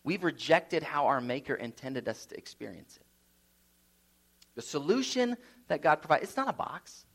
we've 0.04 0.24
rejected 0.24 0.84
how 0.84 1.08
our 1.08 1.22
maker 1.22 1.56
intended 1.56 2.08
us 2.10 2.26
to 2.28 2.38
experience 2.38 2.98
it. 2.98 3.06
The 4.56 4.62
solution 4.62 5.38
that 5.68 5.82
God 5.82 6.02
provides, 6.02 6.24
it's 6.24 6.38
not 6.38 6.50
a 6.50 6.54
box. 6.54 7.06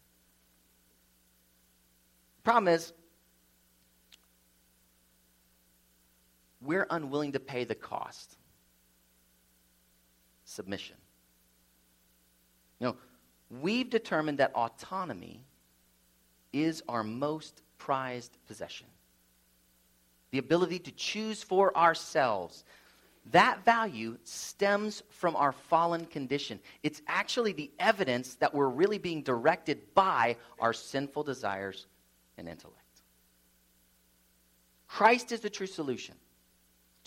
The 2.39 2.43
problem 2.43 2.73
is 2.73 2.93
we're 6.61 6.87
unwilling 6.91 7.33
to 7.33 7.41
pay 7.41 7.65
the 7.65 7.75
cost. 7.75 8.37
Submission. 10.45 10.97
You 12.81 12.89
know, 12.89 12.97
we've 13.61 13.91
determined 13.91 14.39
that 14.39 14.55
autonomy 14.55 15.45
is 16.53 16.83
our 16.89 17.05
most 17.05 17.63
prized 17.77 18.37
possession. 18.47 18.87
The 20.31 20.39
ability 20.39 20.79
to 20.81 20.93
choose 20.93 21.43
for 21.43 21.77
ourselves. 21.77 22.65
That 23.31 23.65
value 23.65 24.17
stems 24.25 25.03
from 25.11 25.37
our 25.37 25.53
fallen 25.53 26.07
condition. 26.07 26.61
It's 26.83 27.03
actually 27.07 27.53
the 27.53 27.71
evidence 27.79 28.35
that 28.37 28.55
we're 28.55 28.69
really 28.69 28.99
being 28.99 29.23
directed 29.23 29.95
by 29.95 30.37
our 30.59 30.73
sinful 30.73 31.25
desires 31.25 31.87
and 32.39 32.49
intellect. 32.49 32.79
Christ 34.87 35.33
is 35.33 35.41
the 35.41 35.51
true 35.51 35.67
solution 35.67 36.15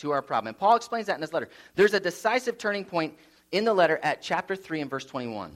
to 0.01 0.11
our 0.11 0.21
problem. 0.21 0.49
And 0.49 0.57
Paul 0.57 0.75
explains 0.75 1.07
that 1.07 1.15
in 1.15 1.21
his 1.21 1.33
letter. 1.33 1.49
There's 1.75 1.93
a 1.93 1.99
decisive 1.99 2.57
turning 2.57 2.85
point 2.85 3.15
in 3.51 3.63
the 3.65 3.73
letter 3.73 3.99
at 4.03 4.21
chapter 4.21 4.55
3 4.55 4.81
and 4.81 4.89
verse 4.89 5.05
21, 5.05 5.55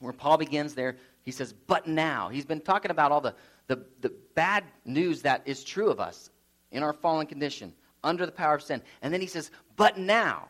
where 0.00 0.12
Paul 0.12 0.38
begins 0.38 0.74
there. 0.74 0.96
He 1.22 1.30
says, 1.30 1.52
But 1.52 1.86
now. 1.86 2.28
He's 2.28 2.44
been 2.44 2.60
talking 2.60 2.90
about 2.90 3.12
all 3.12 3.20
the, 3.20 3.34
the, 3.66 3.84
the 4.00 4.12
bad 4.34 4.64
news 4.84 5.22
that 5.22 5.42
is 5.44 5.64
true 5.64 5.90
of 5.90 6.00
us 6.00 6.30
in 6.70 6.82
our 6.82 6.92
fallen 6.92 7.26
condition, 7.26 7.72
under 8.04 8.26
the 8.26 8.32
power 8.32 8.54
of 8.54 8.62
sin. 8.62 8.82
And 9.02 9.12
then 9.12 9.20
he 9.20 9.26
says, 9.26 9.50
But 9.76 9.98
now. 9.98 10.48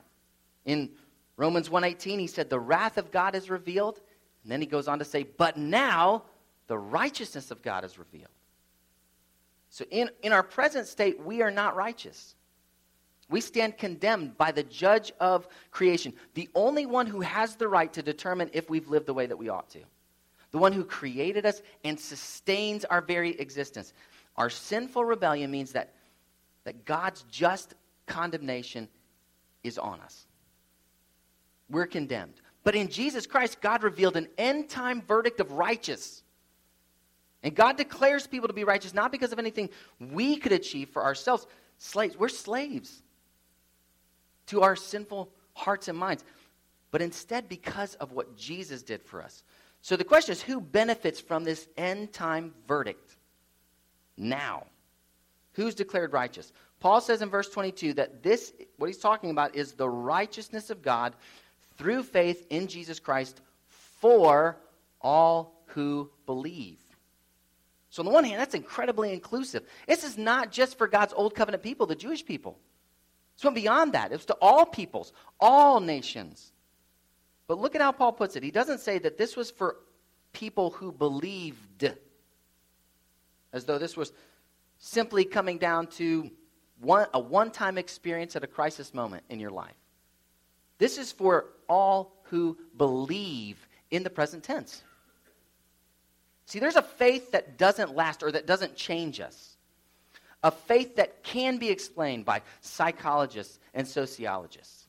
In 0.65 0.91
Romans 1.37 1.69
1:18, 1.69 2.19
he 2.19 2.27
said, 2.27 2.51
The 2.51 2.61
wrath 2.61 2.99
of 2.99 3.11
God 3.11 3.35
is 3.35 3.51
revealed. 3.51 4.01
And 4.43 4.53
then 4.53 4.61
he 4.61 4.67
goes 4.67 4.89
on 4.89 4.99
to 4.99 5.05
say, 5.05 5.23
But 5.23 5.57
now 5.57 6.25
the 6.67 6.79
righteousness 6.79 7.51
of 7.51 7.63
God 7.63 7.85
is 7.85 7.99
revealed. 7.99 8.31
So 9.71 9.85
in, 9.91 10.11
in 10.23 10.33
our 10.33 10.43
present 10.43 10.87
state, 10.87 11.23
we 11.23 11.43
are 11.43 11.51
not 11.51 11.77
righteous. 11.77 12.36
We 13.29 13.41
stand 13.41 13.77
condemned 13.77 14.37
by 14.39 14.53
the 14.53 14.63
judge 14.63 15.13
of 15.19 15.49
creation, 15.71 16.13
the 16.35 16.49
only 16.55 16.87
one 16.87 17.07
who 17.07 17.21
has 17.21 17.57
the 17.57 17.67
right 17.67 17.93
to 17.93 18.03
determine 18.03 18.51
if 18.53 18.71
we've 18.71 18.89
lived 18.89 19.07
the 19.07 19.15
way 19.15 19.27
that 19.27 19.37
we 19.37 19.49
ought 19.49 19.69
to, 19.71 19.81
the 20.53 20.59
one 20.59 20.73
who 20.73 20.85
created 20.85 21.45
us 21.45 21.61
and 21.83 21.99
sustains 21.99 22.85
our 22.85 23.01
very 23.01 23.39
existence. 23.41 23.93
Our 24.37 24.49
sinful 24.49 25.05
rebellion 25.05 25.51
means 25.51 25.73
that, 25.73 25.95
that 26.65 26.85
God's 26.85 27.23
just 27.31 27.75
condemnation 28.07 28.89
is 29.65 29.77
on 29.77 30.01
us. 30.01 30.27
We're 31.69 31.87
condemned. 31.87 32.35
But 32.63 32.77
in 32.77 32.89
Jesus 32.89 33.27
Christ, 33.27 33.61
God 33.61 33.83
revealed 33.83 34.17
an 34.17 34.29
end 34.39 34.69
time 34.69 35.03
verdict 35.03 35.41
of 35.41 35.51
righteous. 35.51 36.23
And 37.43 37.55
God 37.57 37.77
declares 37.77 38.27
people 38.27 38.47
to 38.47 38.55
be 38.55 38.65
righteous 38.65 38.95
not 38.95 39.11
because 39.11 39.33
of 39.33 39.41
anything 39.41 39.71
we 39.99 40.37
could 40.37 40.53
achieve 40.53 40.91
for 40.91 41.03
ourselves. 41.03 41.47
Slaves, 41.79 42.17
we're 42.17 42.29
slaves 42.29 43.03
to 44.47 44.63
our 44.63 44.77
sinful 44.77 45.31
hearts 45.55 45.89
and 45.89 45.99
minds, 45.99 46.25
but 46.91 47.03
instead 47.03 47.49
because 47.49 47.95
of 47.97 48.13
what 48.13 48.37
Jesus 48.37 48.83
did 48.83 49.03
for 49.03 49.23
us. 49.23 49.43
So 49.83 49.97
the 49.97 50.05
question 50.05 50.33
is 50.33 50.43
who 50.43 50.61
benefits 50.61 51.21
from 51.21 51.45
this 51.45 51.69
end 51.77 52.13
time 52.13 52.55
verdict 52.67 53.17
now? 54.17 54.67
Who's 55.53 55.75
declared 55.75 56.13
righteous? 56.13 56.53
Paul 56.81 57.01
says 57.01 57.23
in 57.23 57.31
verse 57.31 57.49
22 57.49 57.95
that 57.95 58.23
this, 58.23 58.53
what 58.77 58.89
he's 58.89 58.99
talking 58.99 59.31
about, 59.31 59.55
is 59.55 59.73
the 59.73 59.89
righteousness 59.89 60.71
of 60.71 60.83
God 60.83 61.15
through 61.79 62.03
faith 62.03 62.47
in 62.51 62.67
Jesus 62.67 63.01
Christ 63.01 63.41
for 63.69 64.57
all 65.01 65.63
who 65.67 66.11
believe. 66.27 66.79
So, 67.91 68.03
on 68.03 68.07
the 68.07 68.13
one 68.13 68.25
hand, 68.25 68.41
that's 68.41 68.55
incredibly 68.55 69.13
inclusive. 69.13 69.63
This 69.87 70.05
is 70.05 70.19
not 70.19 70.53
just 70.53 70.77
for 70.77 70.87
God's 70.87 71.15
old 71.17 71.35
covenant 71.35 71.63
people, 71.63 71.87
the 71.87 71.95
Jewish 71.95 72.25
people. 72.25 72.59
It's 73.37 73.45
went 73.45 73.55
beyond 73.55 73.93
that. 73.93 74.13
It's 74.13 74.25
to 74.27 74.37
all 74.41 74.65
peoples, 74.65 75.13
all 75.39 75.79
nations. 75.79 76.53
But 77.47 77.59
look 77.59 77.75
at 77.75 77.83
how 77.83 77.93
Paul 77.93 78.13
puts 78.13 78.35
it. 78.35 78.43
He 78.43 78.51
doesn't 78.51 78.81
say 78.81 78.99
that 78.99 79.19
this 79.19 79.37
was 79.37 79.51
for 79.51 79.77
people 80.33 80.71
who 80.71 80.91
believed, 80.91 81.93
as 83.53 83.67
though 83.67 83.79
this 83.79 83.95
was 83.95 84.13
simply 84.79 85.25
coming 85.27 85.59
down 85.59 85.87
to 85.89 86.31
one, 86.81 87.09
a 87.13 87.21
one 87.21 87.51
time 87.51 87.77
experience 87.77 88.37
at 88.37 88.43
a 88.43 88.47
crisis 88.47 88.95
moment 88.95 89.23
in 89.29 89.39
your 89.39 89.51
life. 89.51 89.77
This 90.79 90.97
is 90.97 91.13
for 91.13 91.47
all 91.69 92.17
who 92.25 92.57
believe 92.79 93.69
in 93.91 94.03
the 94.03 94.11
present 94.11 94.45
tense. 94.45 94.83
See, 96.47 96.59
there's 96.59 96.77
a 96.77 96.83
faith 96.83 97.33
that 97.33 97.59
doesn't 97.59 97.95
last 97.95 98.23
or 98.23 98.33
that 98.33 98.47
doesn't 98.47 98.77
change 98.77 99.21
us 99.21 99.56
a 100.43 100.51
faith 100.51 100.97
that 100.97 101.23
can 101.23 101.59
be 101.59 101.71
explained 101.71 102.25
by 102.25 102.43
psychologists 102.61 103.59
and 103.75 103.87
sociologists. 103.87 104.87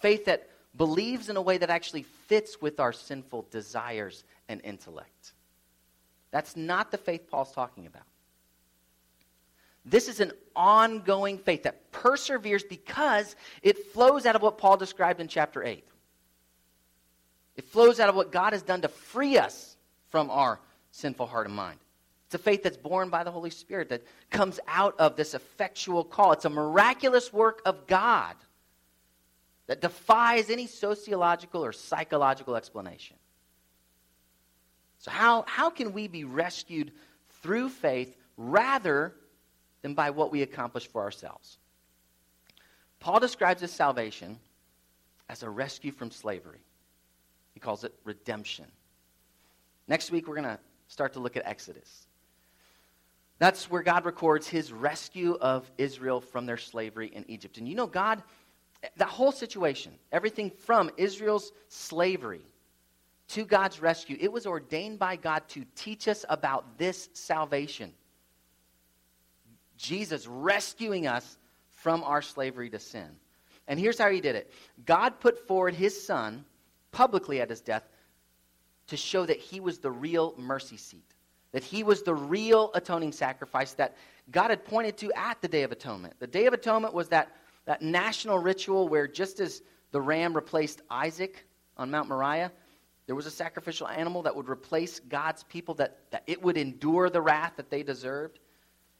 Faith 0.00 0.26
that 0.26 0.48
believes 0.76 1.28
in 1.28 1.36
a 1.36 1.42
way 1.42 1.58
that 1.58 1.70
actually 1.70 2.02
fits 2.02 2.60
with 2.60 2.80
our 2.80 2.92
sinful 2.92 3.46
desires 3.50 4.24
and 4.48 4.60
intellect. 4.64 5.32
That's 6.30 6.56
not 6.56 6.90
the 6.90 6.98
faith 6.98 7.30
Paul's 7.30 7.52
talking 7.52 7.86
about. 7.86 8.02
This 9.84 10.08
is 10.08 10.20
an 10.20 10.32
ongoing 10.56 11.38
faith 11.38 11.64
that 11.64 11.92
perseveres 11.92 12.64
because 12.64 13.36
it 13.62 13.92
flows 13.92 14.24
out 14.26 14.34
of 14.34 14.42
what 14.42 14.58
Paul 14.58 14.76
described 14.76 15.20
in 15.20 15.28
chapter 15.28 15.62
8. 15.62 15.84
It 17.56 17.64
flows 17.66 18.00
out 18.00 18.08
of 18.08 18.16
what 18.16 18.32
God 18.32 18.52
has 18.52 18.62
done 18.62 18.80
to 18.80 18.88
free 18.88 19.36
us 19.38 19.76
from 20.08 20.30
our 20.30 20.58
sinful 20.90 21.26
heart 21.26 21.46
and 21.46 21.54
mind. 21.54 21.78
It's 22.26 22.34
a 22.34 22.38
faith 22.38 22.62
that's 22.62 22.76
born 22.76 23.10
by 23.10 23.24
the 23.24 23.30
Holy 23.30 23.50
Spirit 23.50 23.90
that 23.90 24.02
comes 24.30 24.58
out 24.66 24.94
of 24.98 25.16
this 25.16 25.34
effectual 25.34 26.04
call. 26.04 26.32
It's 26.32 26.44
a 26.44 26.50
miraculous 26.50 27.32
work 27.32 27.60
of 27.64 27.86
God 27.86 28.34
that 29.66 29.80
defies 29.80 30.50
any 30.50 30.66
sociological 30.66 31.64
or 31.64 31.72
psychological 31.72 32.56
explanation. 32.56 33.16
So, 34.98 35.10
how, 35.10 35.44
how 35.46 35.70
can 35.70 35.92
we 35.92 36.08
be 36.08 36.24
rescued 36.24 36.92
through 37.42 37.68
faith 37.68 38.16
rather 38.36 39.14
than 39.82 39.94
by 39.94 40.10
what 40.10 40.32
we 40.32 40.42
accomplish 40.42 40.86
for 40.86 41.02
ourselves? 41.02 41.58
Paul 43.00 43.20
describes 43.20 43.60
this 43.60 43.72
salvation 43.72 44.38
as 45.28 45.42
a 45.42 45.50
rescue 45.50 45.92
from 45.92 46.10
slavery. 46.10 46.60
He 47.52 47.60
calls 47.60 47.84
it 47.84 47.94
redemption. 48.04 48.64
Next 49.86 50.10
week, 50.10 50.26
we're 50.26 50.36
going 50.36 50.48
to 50.48 50.58
start 50.88 51.12
to 51.14 51.20
look 51.20 51.36
at 51.36 51.46
Exodus. 51.46 52.06
That's 53.44 53.70
where 53.70 53.82
God 53.82 54.06
records 54.06 54.48
his 54.48 54.72
rescue 54.72 55.36
of 55.38 55.70
Israel 55.76 56.22
from 56.22 56.46
their 56.46 56.56
slavery 56.56 57.08
in 57.08 57.26
Egypt. 57.28 57.58
And 57.58 57.68
you 57.68 57.74
know, 57.74 57.86
God, 57.86 58.22
that 58.96 59.08
whole 59.08 59.32
situation, 59.32 59.92
everything 60.10 60.48
from 60.48 60.90
Israel's 60.96 61.52
slavery 61.68 62.40
to 63.28 63.44
God's 63.44 63.82
rescue, 63.82 64.16
it 64.18 64.32
was 64.32 64.46
ordained 64.46 64.98
by 64.98 65.16
God 65.16 65.46
to 65.48 65.66
teach 65.76 66.08
us 66.08 66.24
about 66.30 66.78
this 66.78 67.10
salvation. 67.12 67.92
Jesus 69.76 70.26
rescuing 70.26 71.06
us 71.06 71.36
from 71.68 72.02
our 72.02 72.22
slavery 72.22 72.70
to 72.70 72.78
sin. 72.78 73.10
And 73.68 73.78
here's 73.78 73.98
how 73.98 74.08
he 74.08 74.22
did 74.22 74.36
it 74.36 74.50
God 74.86 75.20
put 75.20 75.46
forward 75.46 75.74
his 75.74 76.06
son 76.06 76.46
publicly 76.92 77.42
at 77.42 77.50
his 77.50 77.60
death 77.60 77.86
to 78.86 78.96
show 78.96 79.26
that 79.26 79.36
he 79.36 79.60
was 79.60 79.80
the 79.80 79.90
real 79.90 80.32
mercy 80.38 80.78
seat, 80.78 81.13
that 81.54 81.62
he 81.62 81.84
was 81.84 82.02
the 82.02 82.14
real 82.14 82.72
atoning 82.74 83.12
sacrifice 83.12 83.74
that 83.74 83.96
God 84.32 84.50
had 84.50 84.64
pointed 84.64 84.98
to 84.98 85.12
at 85.12 85.40
the 85.40 85.46
Day 85.46 85.62
of 85.62 85.70
Atonement. 85.70 86.14
The 86.18 86.26
Day 86.26 86.46
of 86.46 86.52
Atonement 86.52 86.92
was 86.92 87.08
that, 87.10 87.30
that 87.64 87.80
national 87.80 88.40
ritual 88.40 88.88
where 88.88 89.06
just 89.06 89.38
as 89.38 89.62
the 89.92 90.00
ram 90.00 90.34
replaced 90.34 90.82
Isaac 90.90 91.46
on 91.76 91.92
Mount 91.92 92.08
Moriah, 92.08 92.50
there 93.06 93.14
was 93.14 93.26
a 93.26 93.30
sacrificial 93.30 93.86
animal 93.86 94.22
that 94.22 94.34
would 94.34 94.48
replace 94.48 94.98
God's 94.98 95.44
people, 95.44 95.74
that, 95.74 95.98
that 96.10 96.24
it 96.26 96.42
would 96.42 96.56
endure 96.56 97.08
the 97.08 97.22
wrath 97.22 97.52
that 97.56 97.70
they 97.70 97.84
deserved. 97.84 98.40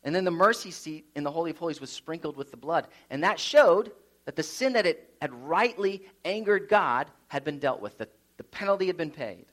And 0.04 0.14
then 0.14 0.22
the 0.22 0.30
mercy 0.30 0.70
seat 0.70 1.06
in 1.16 1.24
the 1.24 1.32
Holy 1.32 1.50
of 1.50 1.58
Holies 1.58 1.80
was 1.80 1.90
sprinkled 1.90 2.36
with 2.36 2.52
the 2.52 2.56
blood. 2.56 2.86
And 3.10 3.24
that 3.24 3.40
showed 3.40 3.90
that 4.26 4.36
the 4.36 4.44
sin 4.44 4.74
that 4.74 4.86
it 4.86 5.12
had 5.20 5.34
rightly 5.34 6.04
angered 6.24 6.68
God 6.68 7.08
had 7.26 7.42
been 7.42 7.58
dealt 7.58 7.80
with, 7.80 7.98
that 7.98 8.12
the 8.36 8.44
penalty 8.44 8.86
had 8.86 8.96
been 8.96 9.10
paid. 9.10 9.46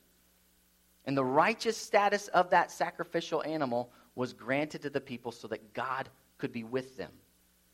And 1.05 1.17
the 1.17 1.25
righteous 1.25 1.77
status 1.77 2.27
of 2.29 2.49
that 2.51 2.71
sacrificial 2.71 3.43
animal 3.43 3.91
was 4.15 4.33
granted 4.33 4.81
to 4.83 4.89
the 4.89 5.01
people 5.01 5.31
so 5.31 5.47
that 5.47 5.73
God 5.73 6.09
could 6.37 6.51
be 6.51 6.63
with 6.63 6.97
them. 6.97 7.11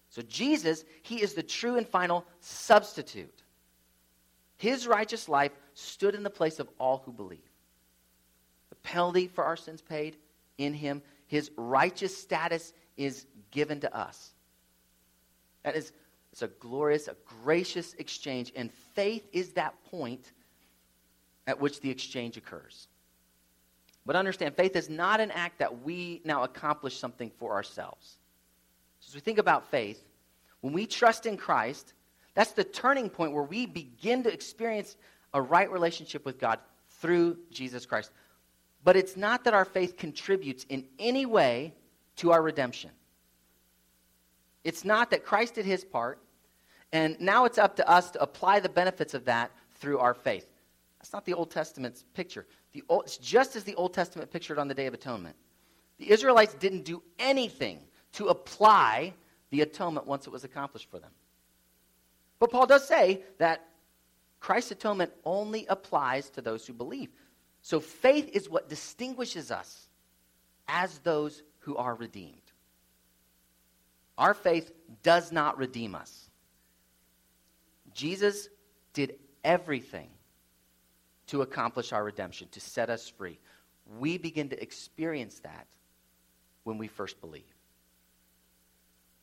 So 0.09 0.21
Jesus, 0.21 0.85
he 1.03 1.21
is 1.21 1.33
the 1.33 1.43
true 1.43 1.75
and 1.75 1.87
final 1.87 2.25
substitute. 2.39 3.43
His 4.57 4.87
righteous 4.87 5.27
life 5.27 5.51
stood 5.73 6.15
in 6.15 6.23
the 6.23 6.29
place 6.29 6.59
of 6.59 6.69
all 6.79 7.01
who 7.05 7.11
believe. 7.11 7.39
The 8.69 8.75
penalty 8.77 9.27
for 9.27 9.43
our 9.43 9.57
sins 9.57 9.81
paid 9.81 10.17
in 10.57 10.73
him, 10.73 11.01
his 11.27 11.51
righteous 11.57 12.17
status 12.17 12.73
is 12.95 13.25
given 13.51 13.79
to 13.81 13.95
us. 13.95 14.31
That 15.63 15.75
is 15.75 15.91
it's 16.31 16.41
a 16.41 16.47
glorious, 16.47 17.07
a 17.07 17.15
gracious 17.43 17.93
exchange, 17.95 18.51
and 18.55 18.71
faith 18.93 19.27
is 19.33 19.53
that 19.53 19.73
point 19.85 20.33
at 21.47 21.59
which 21.59 21.81
the 21.81 21.89
exchange 21.89 22.37
occurs. 22.37 22.87
But 24.07 24.15
understand, 24.15 24.55
faith 24.55 24.77
is 24.77 24.89
not 24.89 25.19
an 25.19 25.31
act 25.31 25.59
that 25.59 25.83
we 25.83 26.21
now 26.23 26.43
accomplish 26.43 26.97
something 26.97 27.29
for 27.37 27.51
ourselves. 27.51 28.17
So 29.01 29.09
as 29.09 29.15
we 29.15 29.19
think 29.19 29.37
about 29.37 29.69
faith, 29.69 30.01
when 30.61 30.71
we 30.71 30.87
trust 30.87 31.25
in 31.25 31.35
Christ, 31.35 31.93
that's 32.33 32.51
the 32.51 32.63
turning 32.63 33.09
point 33.09 33.33
where 33.33 33.43
we 33.43 33.65
begin 33.65 34.23
to 34.23 34.31
experience 34.31 34.95
a 35.33 35.41
right 35.41 35.69
relationship 35.69 36.25
with 36.25 36.39
God 36.39 36.59
through 37.01 37.37
Jesus 37.51 37.85
Christ. 37.85 38.11
But 38.85 38.95
it's 38.95 39.17
not 39.17 39.43
that 39.43 39.53
our 39.53 39.65
faith 39.65 39.97
contributes 39.97 40.65
in 40.69 40.85
any 40.99 41.25
way 41.25 41.73
to 42.15 42.31
our 42.31 42.41
redemption. 42.41 42.91
It's 44.63 44.85
not 44.85 45.11
that 45.11 45.25
Christ 45.25 45.55
did 45.55 45.65
his 45.65 45.83
part, 45.83 46.19
and 46.93 47.19
now 47.19 47.43
it's 47.43 47.57
up 47.57 47.75
to 47.75 47.89
us 47.89 48.11
to 48.11 48.21
apply 48.21 48.61
the 48.61 48.69
benefits 48.69 49.13
of 49.13 49.25
that 49.25 49.51
through 49.75 49.99
our 49.99 50.13
faith. 50.13 50.47
That's 50.99 51.11
not 51.11 51.25
the 51.25 51.33
Old 51.33 51.51
Testament's 51.51 52.05
picture. 52.13 52.45
The 52.77 52.83
Old, 52.89 53.05
it's 53.05 53.17
just 53.17 53.55
as 53.55 53.63
the 53.63 53.73
Old 53.73 53.95
Testament 53.95 54.29
pictured 54.29 54.59
on 54.59 54.67
the 54.67 54.75
Day 54.75 54.85
of 54.85 54.93
Atonement. 54.93 55.35
The 55.97 56.11
Israelites 56.11 56.53
didn't 56.53 56.85
do 56.85 57.01
anything 57.17 57.79
to 58.13 58.27
apply 58.27 59.15
the 59.49 59.61
atonement 59.61 60.05
once 60.05 60.27
it 60.27 60.29
was 60.29 60.43
accomplished 60.43 60.87
for 60.91 60.99
them. 60.99 61.09
But 62.37 62.51
Paul 62.51 62.67
does 62.67 62.87
say 62.87 63.23
that 63.39 63.67
Christ's 64.39 64.73
atonement 64.73 65.11
only 65.25 65.65
applies 65.65 66.29
to 66.29 66.41
those 66.43 66.67
who 66.67 66.73
believe. 66.73 67.09
So 67.63 67.79
faith 67.79 68.29
is 68.31 68.47
what 68.47 68.69
distinguishes 68.69 69.49
us 69.49 69.89
as 70.67 70.99
those 70.99 71.41
who 71.61 71.77
are 71.77 71.95
redeemed. 71.95 72.43
Our 74.19 74.35
faith 74.35 74.71
does 75.01 75.31
not 75.31 75.57
redeem 75.57 75.95
us. 75.95 76.29
Jesus 77.91 78.49
did 78.93 79.15
everything 79.43 80.11
to 81.27 81.41
accomplish 81.41 81.93
our 81.93 82.03
redemption, 82.03 82.47
to 82.51 82.59
set 82.59 82.89
us 82.89 83.07
free. 83.07 83.39
We 83.99 84.17
begin 84.17 84.49
to 84.49 84.61
experience 84.61 85.39
that 85.39 85.67
when 86.63 86.77
we 86.77 86.87
first 86.87 87.21
believe. 87.21 87.43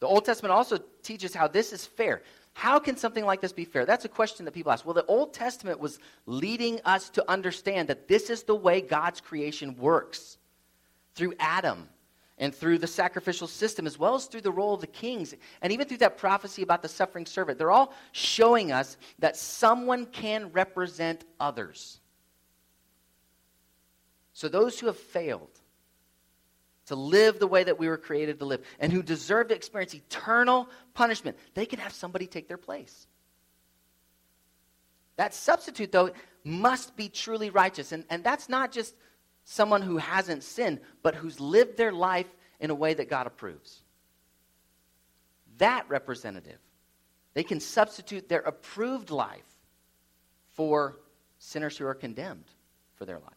The 0.01 0.07
Old 0.07 0.25
Testament 0.25 0.53
also 0.53 0.79
teaches 1.03 1.35
how 1.35 1.49
this 1.49 1.73
is 1.73 1.87
fair. 1.87 2.23
How 2.53 2.79
can 2.79 2.97
something 2.97 3.25
like 3.25 3.40
this 3.40 3.53
be 3.53 3.64
fair? 3.64 3.85
That's 3.85 4.05
a 4.05 4.09
question 4.09 4.45
that 4.45 4.53
people 4.53 4.71
ask. 4.71 4.85
Well, 4.85 4.95
the 4.95 5.07
Old 5.07 5.35
Testament 5.35 5.81
was 5.81 5.99
leading 6.27 6.81
us 6.85 7.11
to 7.11 7.31
understand 7.31 7.88
that 7.88 8.07
this 8.07 8.31
is 8.31 8.45
the 8.45 8.55
way 8.55 8.81
God's 8.81 9.21
creation 9.21 9.77
works 9.77 10.38
through 11.14 11.35
Adam 11.38 11.88
and 12.38 12.55
through 12.55 12.79
the 12.79 12.87
sacrificial 12.87 13.47
system, 13.47 13.87
as 13.87 13.99
well 13.99 14.14
as 14.14 14.27
through 14.27 14.40
the 14.40 14.51
role 14.51 14.75
of 14.75 14.81
the 14.81 14.87
kings, 14.87 15.35
and 15.62 15.73
even 15.73 15.87
through 15.87 15.99
that 15.99 16.18
prophecy 16.18 16.62
about 16.62 16.83
the 16.83 16.88
suffering 16.88 17.27
servant. 17.27 17.59
They're 17.59 17.70
all 17.70 17.94
showing 18.12 18.73
us 18.73 18.97
that 19.20 19.37
someone 19.37 20.07
can 20.07 20.51
represent 20.53 21.25
others. 21.38 22.01
So, 24.33 24.49
those 24.49 24.81
who 24.81 24.87
have 24.88 24.99
failed 24.99 25.61
to 26.87 26.97
live 26.97 27.38
the 27.38 27.47
way 27.47 27.64
that 27.64 27.79
we 27.79 27.88
were 27.88 27.97
created 27.97 28.40
to 28.40 28.44
live 28.44 28.62
and 28.81 28.92
who 28.92 29.03
deserve 29.03 29.49
to 29.49 29.55
experience 29.55 29.94
eternal 29.94 30.68
punishment, 30.92 31.37
they 31.55 31.66
can 31.66 31.79
have 31.79 31.92
somebody 31.92 32.27
take 32.27 32.49
their 32.49 32.59
place. 32.59 33.07
That 35.16 35.35
substitute, 35.35 35.92
though, 35.92 36.11
must 36.42 36.97
be 36.97 37.09
truly 37.09 37.51
righteous. 37.51 37.92
And, 37.92 38.05
and 38.11 38.25
that's 38.25 38.49
not 38.49 38.73
just 38.73 38.94
someone 39.45 39.83
who 39.83 39.99
hasn't 39.99 40.43
sinned, 40.43 40.81
but 41.03 41.15
who's 41.15 41.39
lived 41.39 41.77
their 41.77 41.93
life 41.93 42.27
in 42.59 42.71
a 42.71 42.75
way 42.75 42.95
that 42.95 43.11
God 43.11 43.27
approves. 43.27 43.83
That 45.59 45.89
representative, 45.89 46.59
they 47.35 47.45
can 47.45 47.61
substitute 47.61 48.29
their 48.29 48.41
approved 48.41 49.11
life 49.11 49.45
for 50.55 50.99
sinners 51.39 51.77
who 51.77 51.87
are 51.87 51.95
condemned 51.95 52.51
for 52.97 53.05
their 53.05 53.19
life. 53.19 53.33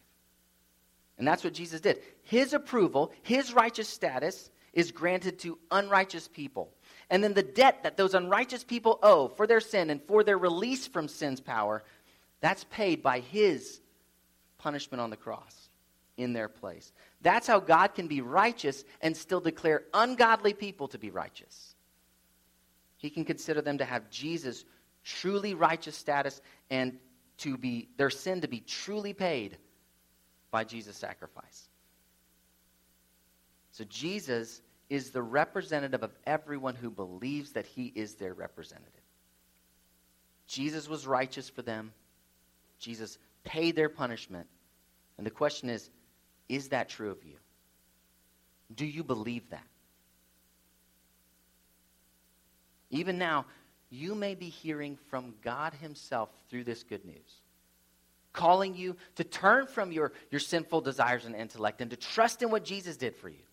And 1.17 1.27
that's 1.27 1.43
what 1.43 1.53
Jesus 1.53 1.81
did. 1.81 2.01
His 2.23 2.53
approval, 2.53 3.11
his 3.23 3.53
righteous 3.53 3.89
status, 3.89 4.49
is 4.71 4.91
granted 4.91 5.39
to 5.39 5.57
unrighteous 5.71 6.27
people. 6.27 6.71
And 7.09 7.23
then 7.23 7.33
the 7.33 7.43
debt 7.43 7.83
that 7.83 7.97
those 7.97 8.13
unrighteous 8.13 8.63
people 8.63 8.99
owe 9.01 9.27
for 9.27 9.47
their 9.47 9.59
sin 9.59 9.89
and 9.89 10.01
for 10.03 10.23
their 10.23 10.37
release 10.37 10.85
from 10.85 11.07
sin's 11.07 11.41
power, 11.41 11.83
that's 12.39 12.65
paid 12.65 13.01
by 13.01 13.19
his 13.19 13.81
punishment 14.59 15.01
on 15.01 15.09
the 15.09 15.17
cross 15.17 15.66
in 16.17 16.33
their 16.33 16.49
place. 16.49 16.91
That's 17.21 17.47
how 17.47 17.59
God 17.59 17.95
can 17.95 18.07
be 18.07 18.21
righteous 18.21 18.83
and 19.01 19.15
still 19.15 19.39
declare 19.39 19.83
ungodly 19.93 20.53
people 20.53 20.87
to 20.89 20.97
be 20.97 21.11
righteous. 21.11 21.75
He 22.97 23.09
can 23.09 23.23
consider 23.23 23.61
them 23.61 23.77
to 23.77 23.85
have 23.85 24.09
Jesus' 24.09 24.65
truly 25.03 25.53
righteous 25.53 25.95
status 25.95 26.41
and 26.69 26.97
to 27.37 27.57
be 27.57 27.87
their 27.97 28.09
sin 28.09 28.41
to 28.41 28.47
be 28.47 28.59
truly 28.59 29.13
paid 29.13 29.57
by 30.49 30.63
Jesus' 30.63 30.97
sacrifice. 30.97 31.69
So 33.71 33.83
Jesus 33.85 34.61
is 34.89 35.11
the 35.11 35.21
representative 35.21 36.01
of 36.01 36.15
everyone 36.25 36.75
who 36.75 36.89
believes 36.89 37.51
that 37.51 37.67
he 37.67 37.91
is 37.93 38.15
their 38.15 38.33
representative. 38.33 38.93
Jesus 40.47 40.87
was 40.87 41.05
righteous 41.05 41.49
for 41.49 41.61
them. 41.61 41.93
Jesus 42.79 43.19
paid 43.43 43.75
their 43.75 43.89
punishment. 43.89 44.47
And 45.17 45.25
the 45.25 45.31
question 45.31 45.69
is 45.69 45.89
is 46.49 46.69
that 46.69 46.89
true 46.89 47.11
of 47.11 47.23
you? 47.23 47.35
Do 48.73 48.85
you 48.85 49.03
believe 49.03 49.49
that? 49.49 49.67
even 52.89 53.17
now, 53.17 53.45
you 53.89 54.15
may 54.15 54.35
be 54.35 54.49
hearing 54.49 54.97
from 55.09 55.33
God 55.43 55.73
Himself 55.73 56.29
through 56.49 56.63
this 56.63 56.83
good 56.83 57.05
news, 57.05 57.41
calling 58.33 58.75
you 58.75 58.95
to 59.15 59.23
turn 59.23 59.67
from 59.67 59.91
your, 59.91 60.11
your 60.31 60.39
sinful 60.39 60.81
desires 60.81 61.25
and 61.25 61.35
intellect 61.35 61.81
and 61.81 61.91
to 61.91 61.97
trust 61.97 62.41
in 62.41 62.51
what 62.51 62.63
Jesus 62.63 62.97
did 62.97 63.15
for 63.15 63.29
you. 63.29 63.43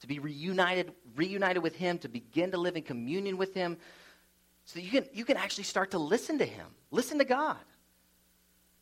To 0.00 0.06
be 0.06 0.18
reunited, 0.18 0.92
reunited 1.14 1.62
with 1.62 1.76
Him, 1.76 1.98
to 1.98 2.08
begin 2.08 2.50
to 2.50 2.58
live 2.58 2.76
in 2.76 2.82
communion 2.82 3.36
with 3.36 3.54
Him, 3.54 3.76
so 4.64 4.78
that 4.78 4.84
you 4.84 4.90
can, 4.90 5.06
you 5.12 5.24
can 5.24 5.36
actually 5.36 5.64
start 5.64 5.92
to 5.92 5.98
listen 5.98 6.38
to 6.38 6.44
Him, 6.44 6.66
listen 6.90 7.18
to 7.18 7.24
God, 7.24 7.58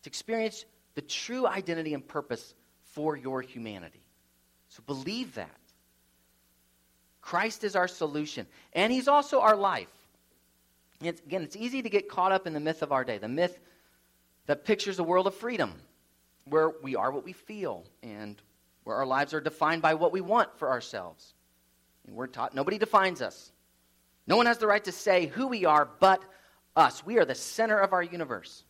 to 0.02 0.08
experience 0.08 0.64
the 1.00 1.06
true 1.06 1.46
identity 1.46 1.94
and 1.94 2.06
purpose 2.06 2.54
for 2.92 3.16
your 3.16 3.40
humanity. 3.40 4.02
So 4.68 4.82
believe 4.86 5.34
that. 5.36 5.48
Christ 7.22 7.64
is 7.64 7.74
our 7.74 7.88
solution, 7.88 8.46
and 8.74 8.92
He's 8.92 9.08
also 9.08 9.40
our 9.40 9.56
life. 9.56 9.88
It's, 11.02 11.22
again, 11.22 11.42
it's 11.42 11.56
easy 11.56 11.80
to 11.80 11.88
get 11.88 12.10
caught 12.10 12.32
up 12.32 12.46
in 12.46 12.52
the 12.52 12.60
myth 12.60 12.82
of 12.82 12.92
our 12.92 13.02
day, 13.02 13.16
the 13.16 13.28
myth 13.28 13.58
that 14.44 14.66
pictures 14.66 14.98
a 14.98 15.02
world 15.02 15.26
of 15.26 15.34
freedom, 15.34 15.72
where 16.44 16.68
we 16.82 16.96
are 16.96 17.10
what 17.10 17.24
we 17.24 17.32
feel, 17.32 17.86
and 18.02 18.36
where 18.84 18.96
our 18.96 19.06
lives 19.06 19.32
are 19.32 19.40
defined 19.40 19.80
by 19.80 19.94
what 19.94 20.12
we 20.12 20.20
want 20.20 20.50
for 20.58 20.68
ourselves. 20.68 21.32
And 22.06 22.14
we're 22.14 22.26
taught 22.26 22.54
nobody 22.54 22.76
defines 22.76 23.22
us. 23.22 23.52
No 24.26 24.36
one 24.36 24.44
has 24.44 24.58
the 24.58 24.66
right 24.66 24.84
to 24.84 24.92
say 24.92 25.28
who 25.28 25.46
we 25.46 25.64
are 25.64 25.88
but 25.98 26.22
us. 26.76 27.06
We 27.06 27.16
are 27.16 27.24
the 27.24 27.34
center 27.34 27.78
of 27.78 27.94
our 27.94 28.02
universe. 28.02 28.64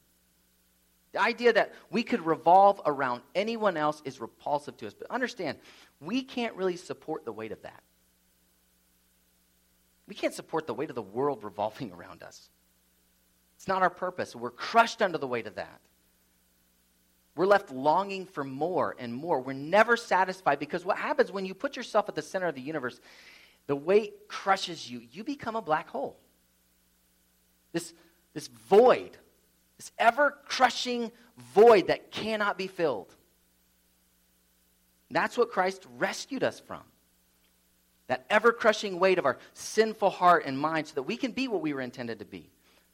The 1.12 1.20
idea 1.20 1.52
that 1.52 1.74
we 1.90 2.02
could 2.02 2.24
revolve 2.24 2.80
around 2.86 3.22
anyone 3.34 3.76
else 3.76 4.00
is 4.04 4.20
repulsive 4.20 4.76
to 4.78 4.86
us. 4.86 4.94
But 4.94 5.10
understand, 5.10 5.58
we 6.00 6.22
can't 6.22 6.54
really 6.54 6.76
support 6.76 7.24
the 7.24 7.32
weight 7.32 7.52
of 7.52 7.62
that. 7.62 7.82
We 10.06 10.14
can't 10.14 10.34
support 10.34 10.66
the 10.66 10.74
weight 10.74 10.90
of 10.90 10.96
the 10.96 11.02
world 11.02 11.42
revolving 11.42 11.92
around 11.92 12.22
us. 12.22 12.48
It's 13.56 13.68
not 13.68 13.82
our 13.82 13.90
purpose. 13.90 14.34
We're 14.34 14.50
crushed 14.50 15.02
under 15.02 15.18
the 15.18 15.26
weight 15.26 15.46
of 15.46 15.56
that. 15.56 15.80
We're 17.36 17.46
left 17.46 17.70
longing 17.70 18.26
for 18.26 18.42
more 18.44 18.96
and 18.98 19.14
more. 19.14 19.40
We're 19.40 19.52
never 19.52 19.96
satisfied 19.96 20.58
because 20.58 20.84
what 20.84 20.98
happens 20.98 21.30
when 21.30 21.44
you 21.44 21.54
put 21.54 21.76
yourself 21.76 22.08
at 22.08 22.14
the 22.14 22.22
center 22.22 22.46
of 22.46 22.54
the 22.54 22.60
universe, 22.60 23.00
the 23.66 23.76
weight 23.76 24.28
crushes 24.28 24.90
you. 24.90 25.02
You 25.12 25.24
become 25.24 25.56
a 25.56 25.62
black 25.62 25.88
hole. 25.88 26.18
This, 27.72 27.94
this 28.34 28.48
void 28.48 29.16
this 29.80 29.92
ever 29.98 30.36
crushing 30.44 31.10
void 31.54 31.86
that 31.86 32.10
cannot 32.10 32.58
be 32.58 32.66
filled. 32.66 33.14
That's 35.10 35.38
what 35.38 35.50
Christ 35.50 35.86
rescued 35.96 36.44
us 36.44 36.60
from. 36.60 36.82
That 38.08 38.26
ever 38.28 38.52
crushing 38.52 39.00
weight 39.00 39.18
of 39.18 39.24
our 39.24 39.38
sinful 39.54 40.10
heart 40.10 40.42
and 40.44 40.58
mind 40.58 40.88
so 40.88 40.96
that 40.96 41.04
we 41.04 41.16
can 41.16 41.32
be 41.32 41.48
what 41.48 41.62
we 41.62 41.72
were 41.72 41.80
intended 41.80 42.18
to 42.18 42.26
be. 42.26 42.50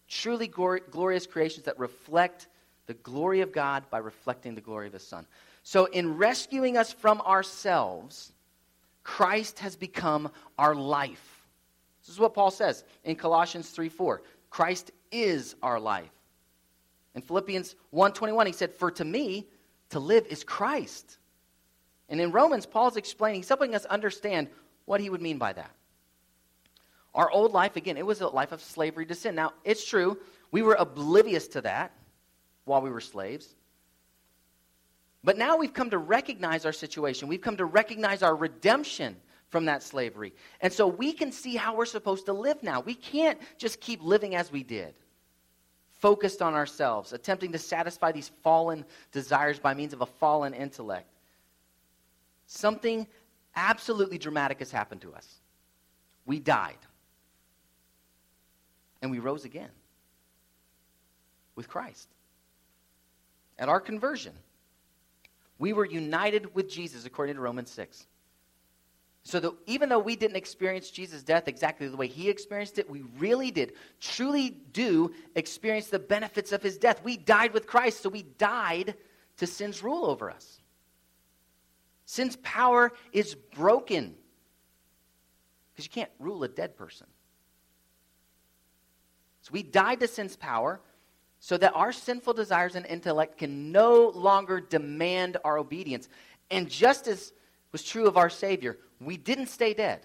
Truly 0.06 0.46
glorious 0.46 1.26
creations 1.26 1.64
that 1.64 1.76
reflect 1.76 2.46
the 2.86 2.94
glory 2.94 3.40
of 3.40 3.50
God 3.50 3.82
by 3.90 3.98
reflecting 3.98 4.54
the 4.54 4.60
glory 4.60 4.86
of 4.86 4.92
His 4.92 5.04
Son. 5.04 5.26
So, 5.64 5.86
in 5.86 6.16
rescuing 6.16 6.76
us 6.76 6.92
from 6.92 7.20
ourselves, 7.22 8.32
Christ 9.02 9.58
has 9.58 9.74
become 9.74 10.30
our 10.56 10.76
life. 10.76 11.48
This 12.02 12.14
is 12.14 12.20
what 12.20 12.32
Paul 12.32 12.52
says 12.52 12.84
in 13.02 13.16
Colossians 13.16 13.70
3 13.70 13.88
4. 13.88 14.22
Christ 14.50 14.92
is 15.10 15.56
our 15.64 15.80
life. 15.80 16.12
In 17.16 17.22
Philippians 17.22 17.74
1:21 17.90 18.46
he 18.46 18.52
said, 18.52 18.74
"For 18.74 18.90
to 18.92 19.04
me 19.04 19.48
to 19.88 19.98
live 19.98 20.26
is 20.26 20.44
Christ." 20.44 21.18
And 22.10 22.20
in 22.20 22.30
Romans 22.30 22.66
Paul's 22.66 22.98
explaining, 22.98 23.40
he's 23.40 23.48
helping 23.48 23.74
us 23.74 23.86
understand 23.86 24.48
what 24.84 25.00
he 25.00 25.10
would 25.10 25.22
mean 25.22 25.38
by 25.38 25.54
that. 25.54 25.74
Our 27.14 27.30
old 27.30 27.52
life 27.52 27.74
again, 27.74 27.96
it 27.96 28.06
was 28.06 28.20
a 28.20 28.28
life 28.28 28.52
of 28.52 28.62
slavery 28.62 29.06
to 29.06 29.14
sin. 29.14 29.34
Now, 29.34 29.54
it's 29.64 29.84
true, 29.84 30.20
we 30.52 30.60
were 30.60 30.74
oblivious 30.74 31.48
to 31.48 31.62
that 31.62 31.92
while 32.66 32.82
we 32.82 32.90
were 32.90 33.00
slaves. 33.00 33.56
But 35.24 35.38
now 35.38 35.56
we've 35.56 35.72
come 35.72 35.90
to 35.90 35.98
recognize 35.98 36.66
our 36.66 36.72
situation. 36.72 37.26
We've 37.26 37.40
come 37.40 37.56
to 37.56 37.64
recognize 37.64 38.22
our 38.22 38.36
redemption 38.36 39.20
from 39.48 39.64
that 39.64 39.82
slavery. 39.82 40.34
And 40.60 40.72
so 40.72 40.86
we 40.86 41.14
can 41.14 41.32
see 41.32 41.56
how 41.56 41.74
we're 41.74 41.86
supposed 41.86 42.26
to 42.26 42.34
live 42.34 42.62
now. 42.62 42.80
We 42.80 42.94
can't 42.94 43.40
just 43.56 43.80
keep 43.80 44.02
living 44.02 44.36
as 44.36 44.52
we 44.52 44.62
did 44.62 44.94
focused 46.06 46.40
on 46.40 46.54
ourselves, 46.54 47.12
attempting 47.12 47.50
to 47.50 47.58
satisfy 47.58 48.12
these 48.12 48.30
fallen 48.44 48.84
desires 49.10 49.58
by 49.58 49.74
means 49.74 49.92
of 49.92 50.02
a 50.02 50.06
fallen 50.06 50.54
intellect. 50.54 51.10
Something 52.46 53.08
absolutely 53.56 54.16
dramatic 54.16 54.60
has 54.60 54.70
happened 54.70 55.00
to 55.00 55.12
us. 55.12 55.40
We 56.24 56.38
died. 56.38 56.78
And 59.02 59.10
we 59.10 59.18
rose 59.18 59.44
again 59.44 59.70
with 61.56 61.66
Christ. 61.66 62.08
At 63.58 63.68
our 63.68 63.80
conversion, 63.80 64.34
we 65.58 65.72
were 65.72 65.86
united 65.86 66.54
with 66.54 66.70
Jesus, 66.70 67.04
according 67.04 67.34
to 67.34 67.40
Romans 67.40 67.72
6. 67.72 68.06
So 69.26 69.40
that 69.40 69.50
even 69.66 69.88
though 69.88 69.98
we 69.98 70.14
didn't 70.14 70.36
experience 70.36 70.88
Jesus' 70.88 71.24
death 71.24 71.48
exactly 71.48 71.88
the 71.88 71.96
way 71.96 72.06
he 72.06 72.30
experienced 72.30 72.78
it, 72.78 72.88
we 72.88 73.02
really 73.18 73.50
did, 73.50 73.72
truly 74.00 74.50
do 74.50 75.12
experience 75.34 75.88
the 75.88 75.98
benefits 75.98 76.52
of 76.52 76.62
his 76.62 76.78
death. 76.78 77.02
We 77.02 77.16
died 77.16 77.52
with 77.52 77.66
Christ, 77.66 78.04
so 78.04 78.08
we 78.08 78.22
died 78.22 78.94
to 79.38 79.46
sin's 79.48 79.82
rule 79.82 80.06
over 80.06 80.30
us. 80.30 80.60
Sin's 82.04 82.36
power 82.36 82.92
is 83.12 83.34
broken 83.34 84.14
because 85.72 85.86
you 85.86 85.90
can't 85.90 86.12
rule 86.20 86.44
a 86.44 86.48
dead 86.48 86.76
person. 86.76 87.08
So 89.42 89.50
we 89.50 89.64
died 89.64 89.98
to 90.00 90.06
sin's 90.06 90.36
power 90.36 90.80
so 91.40 91.56
that 91.56 91.74
our 91.74 91.90
sinful 91.90 92.34
desires 92.34 92.76
and 92.76 92.86
intellect 92.86 93.38
can 93.38 93.72
no 93.72 94.12
longer 94.14 94.60
demand 94.60 95.36
our 95.44 95.58
obedience. 95.58 96.08
And 96.48 96.70
just 96.70 97.08
as 97.08 97.32
was 97.76 97.82
true 97.82 98.06
of 98.06 98.16
our 98.16 98.30
Savior, 98.30 98.78
we 99.02 99.18
didn't 99.18 99.48
stay 99.48 99.74
dead. 99.74 100.00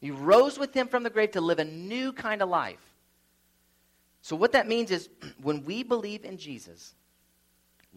We 0.00 0.10
rose 0.10 0.58
with 0.58 0.72
him 0.72 0.88
from 0.88 1.02
the 1.02 1.10
grave 1.10 1.32
to 1.32 1.42
live 1.42 1.58
a 1.58 1.66
new 1.66 2.14
kind 2.14 2.40
of 2.40 2.48
life. 2.48 2.80
So, 4.22 4.36
what 4.36 4.52
that 4.52 4.66
means 4.66 4.90
is 4.90 5.10
when 5.42 5.66
we 5.66 5.82
believe 5.82 6.24
in 6.24 6.38
Jesus, 6.38 6.94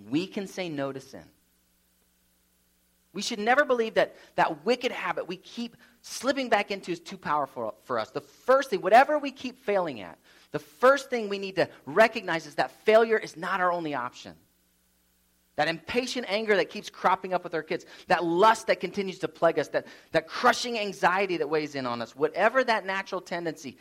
we 0.09 0.27
can 0.27 0.45
say 0.45 0.67
no 0.67 0.91
to 0.91 0.99
sin. 0.99 1.23
We 3.13 3.21
should 3.21 3.39
never 3.39 3.63
believe 3.63 3.93
that 3.93 4.17
that 4.35 4.65
wicked 4.65 4.91
habit 4.91 5.25
we 5.25 5.37
keep 5.37 5.77
slipping 6.01 6.49
back 6.49 6.69
into 6.69 6.91
is 6.91 6.99
too 6.99 7.17
powerful 7.17 7.75
for 7.85 7.97
us. 7.97 8.11
The 8.11 8.19
first 8.19 8.71
thing, 8.71 8.81
whatever 8.81 9.19
we 9.19 9.31
keep 9.31 9.57
failing 9.63 10.01
at, 10.01 10.19
the 10.51 10.59
first 10.59 11.09
thing 11.09 11.29
we 11.29 11.39
need 11.39 11.55
to 11.55 11.69
recognize 11.85 12.45
is 12.45 12.55
that 12.55 12.71
failure 12.83 13.17
is 13.17 13.37
not 13.37 13.61
our 13.61 13.71
only 13.71 13.93
option. 13.93 14.33
That 15.55 15.67
impatient 15.67 16.25
anger 16.29 16.55
that 16.55 16.69
keeps 16.69 16.89
cropping 16.89 17.33
up 17.33 17.43
with 17.43 17.53
our 17.53 17.61
kids, 17.61 17.85
that 18.07 18.23
lust 18.23 18.67
that 18.67 18.79
continues 18.79 19.19
to 19.19 19.27
plague 19.27 19.59
us, 19.59 19.67
that, 19.69 19.85
that 20.11 20.27
crushing 20.27 20.79
anxiety 20.79 21.37
that 21.37 21.49
weighs 21.49 21.75
in 21.75 21.85
on 21.85 22.01
us, 22.01 22.15
whatever 22.15 22.63
that 22.63 22.85
natural 22.85 23.21
tendency, 23.21 23.77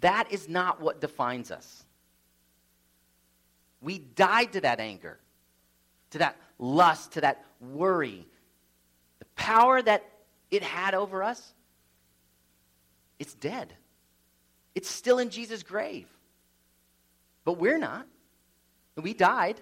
that 0.00 0.30
is 0.30 0.48
not 0.48 0.80
what 0.80 1.00
defines 1.00 1.50
us. 1.50 1.84
We 3.80 3.98
died 3.98 4.52
to 4.52 4.60
that 4.62 4.80
anger, 4.80 5.18
to 6.10 6.18
that 6.18 6.36
lust, 6.58 7.12
to 7.12 7.22
that 7.22 7.44
worry. 7.60 8.26
The 9.18 9.26
power 9.36 9.80
that 9.80 10.04
it 10.50 10.62
had 10.62 10.94
over 10.94 11.22
us, 11.22 11.54
it's 13.18 13.34
dead. 13.34 13.72
It's 14.74 14.90
still 14.90 15.18
in 15.18 15.30
Jesus' 15.30 15.62
grave. 15.62 16.08
But 17.44 17.58
we're 17.58 17.78
not. 17.78 18.06
We 18.96 19.14
died. 19.14 19.60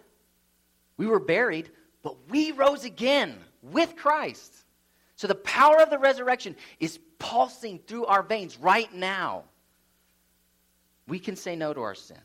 We 1.02 1.08
were 1.08 1.18
buried, 1.18 1.68
but 2.04 2.14
we 2.28 2.52
rose 2.52 2.84
again 2.84 3.36
with 3.60 3.96
Christ. 3.96 4.54
So 5.16 5.26
the 5.26 5.34
power 5.34 5.82
of 5.82 5.90
the 5.90 5.98
resurrection 5.98 6.54
is 6.78 7.00
pulsing 7.18 7.80
through 7.80 8.06
our 8.06 8.22
veins 8.22 8.56
right 8.56 8.92
now. 8.94 9.42
We 11.08 11.18
can 11.18 11.34
say 11.34 11.56
no 11.56 11.74
to 11.74 11.80
our 11.82 11.96
sin. 11.96 12.20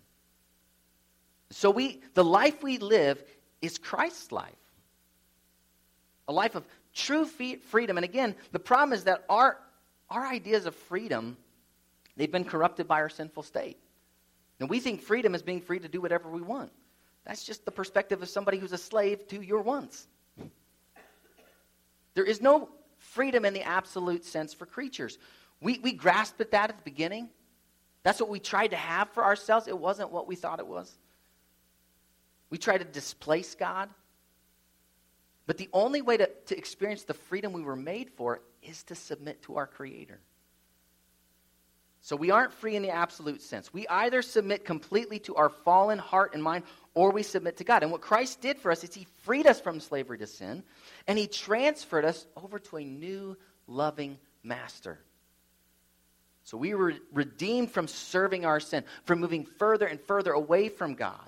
So 1.49 1.71
we 1.71 2.01
the 2.13 2.23
life 2.23 2.61
we 2.61 2.77
live 2.77 3.23
is 3.63 3.79
Christ's 3.79 4.31
life. 4.31 4.53
A 6.27 6.31
life 6.31 6.53
of 6.53 6.63
true 6.93 7.25
freedom. 7.25 7.97
And 7.97 8.03
again, 8.03 8.35
the 8.51 8.59
problem 8.59 8.93
is 8.93 9.05
that 9.05 9.25
our 9.27 9.57
our 10.07 10.27
ideas 10.27 10.67
of 10.67 10.75
freedom 10.75 11.35
they've 12.15 12.31
been 12.31 12.45
corrupted 12.45 12.87
by 12.87 13.01
our 13.01 13.09
sinful 13.09 13.41
state. 13.41 13.79
And 14.59 14.69
we 14.69 14.79
think 14.79 15.01
freedom 15.01 15.33
is 15.33 15.41
being 15.41 15.61
free 15.61 15.79
to 15.79 15.87
do 15.87 15.99
whatever 15.99 16.29
we 16.29 16.43
want. 16.43 16.71
That's 17.27 17.43
just 17.43 17.65
the 17.65 17.71
perspective 17.71 18.21
of 18.21 18.29
somebody 18.29 18.57
who's 18.57 18.71
a 18.71 18.77
slave 18.77 19.27
to 19.27 19.41
your 19.41 19.61
wants. 19.61 20.07
There 22.13 22.23
is 22.23 22.41
no 22.41 22.69
freedom 22.97 23.43
in 23.43 23.53
the 23.53 23.63
absolute 23.63 24.23
sense 24.23 24.53
for 24.53 24.65
creatures. 24.65 25.19
We, 25.59 25.77
we 25.79 25.91
grasped 25.91 26.39
at 26.39 26.51
that 26.51 26.69
at 26.69 26.77
the 26.77 26.83
beginning. 26.83 27.29
That's 28.03 28.21
what 28.21 28.29
we 28.29 28.39
tried 28.39 28.69
to 28.69 28.77
have 28.77 29.09
for 29.09 29.25
ourselves. 29.25 29.67
It 29.67 29.77
wasn't 29.77 30.11
what 30.11 30.25
we 30.25 30.37
thought 30.37 30.59
it 30.59 30.67
was. 30.67 30.97
We 32.49 32.57
tried 32.57 32.77
to 32.77 32.85
displace 32.85 33.55
God. 33.55 33.89
But 35.47 35.57
the 35.57 35.69
only 35.73 36.01
way 36.01 36.15
to, 36.15 36.29
to 36.45 36.57
experience 36.57 37.03
the 37.03 37.13
freedom 37.13 37.51
we 37.51 37.61
were 37.61 37.75
made 37.75 38.09
for 38.09 38.41
is 38.63 38.83
to 38.83 38.95
submit 38.95 39.41
to 39.43 39.57
our 39.57 39.67
Creator. 39.67 40.21
So 42.07 42.15
we 42.15 42.31
aren't 42.31 42.53
free 42.53 42.77
in 42.77 42.83
the 42.83 42.89
absolute 42.91 43.41
sense. 43.41 43.73
We 43.73 43.85
either 43.89 44.21
submit 44.21 44.63
completely 44.63 45.19
to 45.19 45.35
our 45.35 45.49
fallen 45.49 45.99
heart 45.99 46.33
and 46.33 46.41
mind 46.41 46.63
or 46.93 47.11
we 47.11 47.21
submit 47.21 47.57
to 47.57 47.65
God. 47.65 47.83
And 47.83 47.91
what 47.91 47.99
Christ 47.99 48.39
did 48.39 48.59
for 48.59 48.71
us 48.71 48.81
is 48.85 48.93
he 48.93 49.07
freed 49.23 49.45
us 49.45 49.59
from 49.59 49.81
slavery 49.81 50.17
to 50.19 50.25
sin 50.25 50.63
and 51.05 51.19
he 51.19 51.27
transferred 51.27 52.05
us 52.05 52.25
over 52.41 52.59
to 52.59 52.77
a 52.77 52.83
new 52.85 53.35
loving 53.67 54.19
master. 54.41 54.99
So 56.45 56.57
we 56.57 56.75
were 56.75 56.93
redeemed 57.11 57.71
from 57.71 57.89
serving 57.89 58.45
our 58.45 58.61
sin, 58.61 58.85
from 59.03 59.19
moving 59.19 59.43
further 59.43 59.85
and 59.85 59.99
further 59.99 60.31
away 60.31 60.69
from 60.69 60.95
God. 60.95 61.27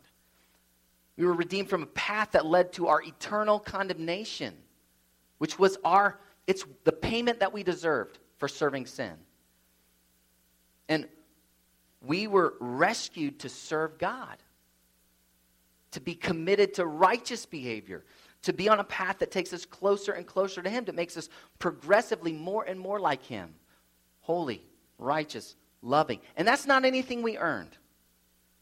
We 1.17 1.25
were 1.25 1.33
redeemed 1.33 1.69
from 1.69 1.83
a 1.83 1.87
path 1.87 2.31
that 2.31 2.45
led 2.45 2.71
to 2.73 2.87
our 2.87 3.01
eternal 3.01 3.59
condemnation, 3.59 4.53
which 5.39 5.59
was 5.59 5.77
our 5.83 6.21
it's 6.47 6.63
the 6.85 6.93
payment 6.93 7.41
that 7.41 7.51
we 7.51 7.63
deserved 7.63 8.17
for 8.37 8.47
serving 8.47 8.85
sin. 8.85 9.17
And 10.89 11.07
we 12.01 12.27
were 12.27 12.55
rescued 12.59 13.39
to 13.39 13.49
serve 13.49 13.97
God, 13.97 14.37
to 15.91 16.01
be 16.01 16.15
committed 16.15 16.73
to 16.73 16.85
righteous 16.85 17.45
behavior, 17.45 18.03
to 18.41 18.53
be 18.53 18.67
on 18.67 18.79
a 18.79 18.83
path 18.83 19.19
that 19.19 19.31
takes 19.31 19.53
us 19.53 19.65
closer 19.65 20.13
and 20.13 20.25
closer 20.25 20.61
to 20.61 20.69
Him, 20.69 20.85
that 20.85 20.95
makes 20.95 21.15
us 21.15 21.29
progressively 21.59 22.33
more 22.33 22.63
and 22.63 22.79
more 22.79 22.99
like 22.99 23.23
Him. 23.23 23.53
Holy, 24.21 24.65
righteous, 24.97 25.55
loving. 25.81 26.19
And 26.35 26.47
that's 26.47 26.65
not 26.65 26.85
anything 26.85 27.21
we 27.21 27.37
earned, 27.37 27.77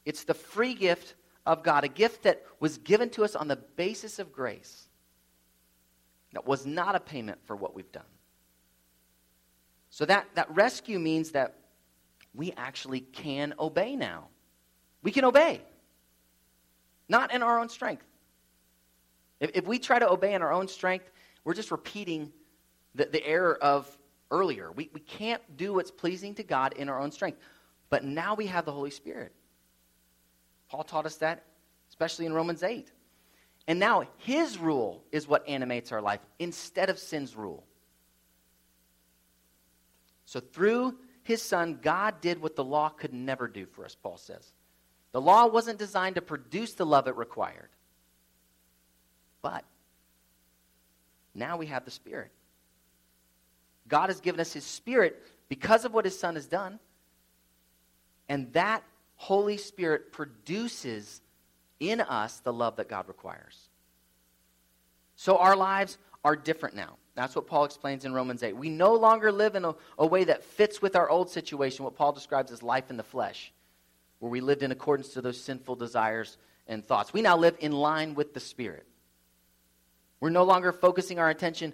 it's 0.05 0.23
the 0.25 0.33
free 0.33 0.73
gift 0.73 1.15
of 1.45 1.63
God, 1.63 1.85
a 1.85 1.89
gift 1.89 2.23
that 2.23 2.43
was 2.59 2.77
given 2.77 3.09
to 3.11 3.23
us 3.23 3.35
on 3.35 3.47
the 3.47 3.55
basis 3.55 4.19
of 4.19 4.33
grace, 4.33 4.89
that 6.33 6.45
was 6.45 6.65
not 6.65 6.95
a 6.95 6.99
payment 6.99 7.39
for 7.45 7.55
what 7.55 7.73
we've 7.73 7.91
done. 7.91 8.03
So 9.89 10.05
that, 10.05 10.27
that 10.35 10.53
rescue 10.53 10.99
means 10.99 11.31
that 11.31 11.55
we 12.37 12.53
actually 12.55 13.01
can 13.01 13.53
obey 13.59 13.95
now. 13.95 14.27
We 15.01 15.11
can 15.11 15.25
obey, 15.25 15.61
not 17.09 17.33
in 17.33 17.41
our 17.41 17.59
own 17.59 17.69
strength. 17.69 18.05
If, 19.39 19.51
if 19.55 19.67
we 19.67 19.79
try 19.79 19.99
to 19.99 20.09
obey 20.09 20.33
in 20.33 20.41
our 20.41 20.53
own 20.53 20.67
strength, 20.67 21.09
we're 21.43 21.55
just 21.55 21.71
repeating 21.71 22.31
the, 22.95 23.05
the 23.05 23.25
error 23.25 23.57
of 23.61 23.89
earlier. 24.29 24.71
We, 24.71 24.89
we 24.93 24.99
can't 24.99 25.41
do 25.57 25.73
what's 25.73 25.91
pleasing 25.91 26.35
to 26.35 26.43
God 26.43 26.73
in 26.73 26.89
our 26.89 26.99
own 26.99 27.11
strength. 27.11 27.39
But 27.89 28.03
now 28.03 28.35
we 28.35 28.47
have 28.47 28.65
the 28.65 28.71
Holy 28.71 28.91
Spirit. 28.91 29.33
Paul 30.69 30.83
taught 30.83 31.05
us 31.05 31.15
that, 31.17 31.43
especially 31.89 32.25
in 32.25 32.33
Romans 32.33 32.63
8. 32.63 32.91
And 33.67 33.79
now 33.79 34.03
his 34.17 34.57
rule 34.57 35.03
is 35.11 35.27
what 35.27 35.47
animates 35.47 35.91
our 35.91 36.01
life 36.01 36.19
instead 36.39 36.89
of 36.89 36.99
sin's 36.99 37.35
rule. 37.35 37.65
So 40.25 40.39
through 40.39 40.97
his 41.27 41.41
son, 41.41 41.79
God 41.81 42.21
did 42.21 42.41
what 42.41 42.55
the 42.55 42.63
law 42.63 42.87
could 42.87 43.13
never 43.13 43.49
do 43.49 43.65
for 43.65 43.83
us, 43.83 43.93
Paul 43.93 44.15
says. 44.15 44.53
The 45.11 45.19
law 45.19 45.45
wasn't 45.45 45.77
designed 45.77 46.15
to 46.15 46.21
produce 46.21 46.73
the 46.73 46.85
love 46.85 47.05
it 47.09 47.17
required. 47.17 47.67
But 49.41 49.65
now 51.35 51.57
we 51.57 51.65
have 51.65 51.83
the 51.83 51.91
Spirit. 51.91 52.31
God 53.89 54.07
has 54.07 54.21
given 54.21 54.39
us 54.39 54.53
His 54.53 54.63
Spirit 54.63 55.21
because 55.49 55.83
of 55.83 55.93
what 55.93 56.05
His 56.05 56.17
Son 56.17 56.35
has 56.35 56.45
done. 56.45 56.79
And 58.29 58.53
that 58.53 58.83
Holy 59.17 59.57
Spirit 59.57 60.13
produces 60.13 61.19
in 61.81 61.99
us 61.99 62.39
the 62.39 62.53
love 62.53 62.77
that 62.77 62.87
God 62.87 63.09
requires. 63.09 63.67
So 65.17 65.39
our 65.39 65.57
lives 65.57 65.97
are 66.23 66.37
different 66.37 66.73
now. 66.73 66.95
That's 67.17 67.35
what 67.35 67.47
Paul 67.47 67.65
explains 67.65 68.05
in 68.05 68.13
Romans 68.13 68.43
8. 68.43 68.55
We 68.55 68.69
no 68.69 68.93
longer 68.93 69.31
live 69.31 69.55
in 69.55 69.65
a, 69.65 69.73
a, 69.97 70.05
way 70.05 70.23
that 70.25 70.43
fits 70.43 70.83
with 70.83 70.95
our 70.95 71.09
old 71.09 71.31
situation, 71.31 71.83
what 71.83 71.95
Paul 71.95 72.11
describes 72.11 72.51
as 72.51 72.61
life 72.61 72.91
in 72.91 72.97
the 72.97 73.01
flesh, 73.01 73.51
where 74.19 74.29
we 74.29 74.39
lived 74.39 74.61
in 74.61 74.71
accordance 74.71 75.09
to 75.13 75.21
those 75.21 75.41
sinful 75.41 75.77
desires 75.77 76.37
and 76.67 76.85
thoughts. 76.85 77.13
We 77.13 77.23
now 77.23 77.35
live 77.35 77.57
in 77.59 77.71
line 77.71 78.13
with 78.13 78.35
the 78.35 78.39
Spirit. 78.39 78.85
We're 80.19 80.29
no 80.29 80.43
longer 80.43 80.71
focusing 80.71 81.17
our 81.17 81.27
attention 81.27 81.73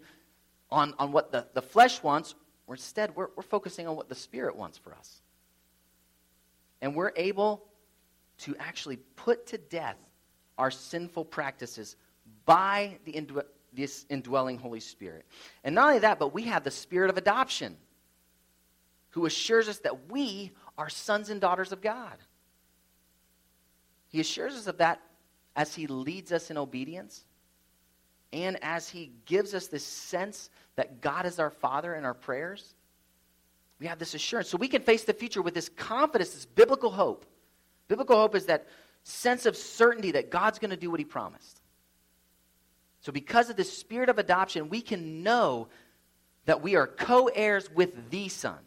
on, 0.71 0.93
on 0.97 1.11
what 1.11 1.33
the, 1.33 1.45
the 1.53 1.61
flesh 1.61 2.01
wants. 2.01 2.35
Instead, 2.69 3.13
we're, 3.13 3.27
we're 3.35 3.43
focusing 3.43 3.85
on 3.85 3.97
what 3.97 4.07
the 4.07 4.15
Spirit 4.15 4.55
wants 4.55 4.77
for 4.77 4.93
us. 4.93 5.21
And 6.81 6.95
we're 6.95 7.11
able 7.17 7.65
to 8.39 8.55
actually 8.59 8.95
put 9.17 9.47
to 9.47 9.57
death 9.57 9.97
our 10.57 10.71
sinful 10.71 11.25
practices 11.25 11.97
by 12.45 12.97
the 13.03 13.11
this 13.75 14.05
indwelling 14.09 14.57
Holy 14.57 14.79
Spirit. 14.79 15.25
And 15.63 15.75
not 15.75 15.87
only 15.87 15.99
that, 15.99 16.19
but 16.19 16.33
we 16.33 16.43
have 16.43 16.63
the 16.63 16.71
Spirit 16.71 17.09
of 17.09 17.17
adoption 17.17 17.77
who 19.11 19.25
assures 19.25 19.67
us 19.67 19.79
that 19.79 20.09
we 20.11 20.51
are 20.77 20.89
sons 20.89 21.29
and 21.29 21.39
daughters 21.39 21.71
of 21.71 21.81
God. 21.81 22.17
He 24.09 24.19
assures 24.19 24.53
us 24.55 24.67
of 24.67 24.77
that 24.77 25.01
as 25.55 25.75
He 25.75 25.87
leads 25.87 26.31
us 26.31 26.49
in 26.51 26.57
obedience 26.57 27.23
and 28.31 28.57
as 28.63 28.89
He 28.89 29.11
gives 29.25 29.53
us 29.53 29.67
this 29.67 29.85
sense 29.85 30.49
that 30.75 31.01
God 31.01 31.25
is 31.25 31.39
our 31.39 31.51
Father 31.51 31.93
in 31.95 32.05
our 32.05 32.15
prayers, 32.15 32.73
we 33.79 33.87
have 33.87 33.99
this 33.99 34.13
assurance. 34.13 34.49
So 34.49 34.57
we 34.57 34.67
can 34.67 34.81
face 34.81 35.03
the 35.03 35.13
future 35.13 35.41
with 35.41 35.53
this 35.53 35.69
confidence, 35.69 36.31
this 36.31 36.45
biblical 36.45 36.89
hope. 36.89 37.25
Biblical 37.87 38.17
hope 38.17 38.35
is 38.35 38.45
that 38.47 38.67
sense 39.03 39.45
of 39.45 39.55
certainty 39.55 40.11
that 40.11 40.31
God's 40.31 40.57
going 40.57 40.71
to 40.71 40.77
do 40.77 40.89
what 40.89 40.99
He 40.99 41.05
promised. 41.05 41.61
So, 43.03 43.11
because 43.11 43.49
of 43.49 43.57
the 43.57 43.65
spirit 43.65 44.07
of 44.07 44.17
adoption, 44.17 44.69
we 44.69 44.81
can 44.81 45.23
know 45.23 45.67
that 46.45 46.61
we 46.63 46.77
are 46.77 46.87
co 46.87 47.27
heirs 47.27 47.69
with 47.69 48.09
the 48.09 48.29
Son. 48.29 48.57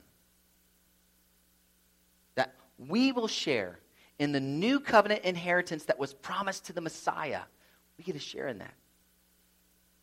That 2.35 2.55
we 2.79 3.12
will 3.12 3.29
share 3.29 3.79
in 4.18 4.33
the 4.33 4.40
new 4.40 4.79
covenant 4.79 5.25
inheritance 5.25 5.87
that 5.87 5.99
was 5.99 6.12
promised 6.12 6.66
to 6.66 6.75
the 6.75 6.83
Messiah. 6.83 7.40
We 7.96 8.05
get 8.05 8.14
a 8.14 8.20
share 8.20 8.46
in 8.46 8.59
that. 8.59 8.75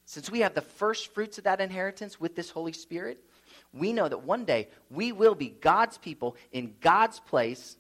Since 0.06 0.32
we 0.32 0.40
have 0.40 0.56
the 0.56 0.62
first 0.62 1.14
fruits 1.14 1.38
of 1.38 1.44
that 1.44 1.62
inheritance 1.62 2.20
with 2.20 2.36
this 2.36 2.50
Holy 2.50 2.74
Spirit, 2.74 3.24
we 3.72 3.94
know 3.94 4.10
that 4.10 4.24
one 4.24 4.46
day 4.46 4.70
we 4.90 5.12
will 5.12 5.36
be 5.36 5.50
God's 5.50 6.00
people 6.00 6.36
in 6.52 6.74
God's 6.82 7.20
place, 7.20 7.78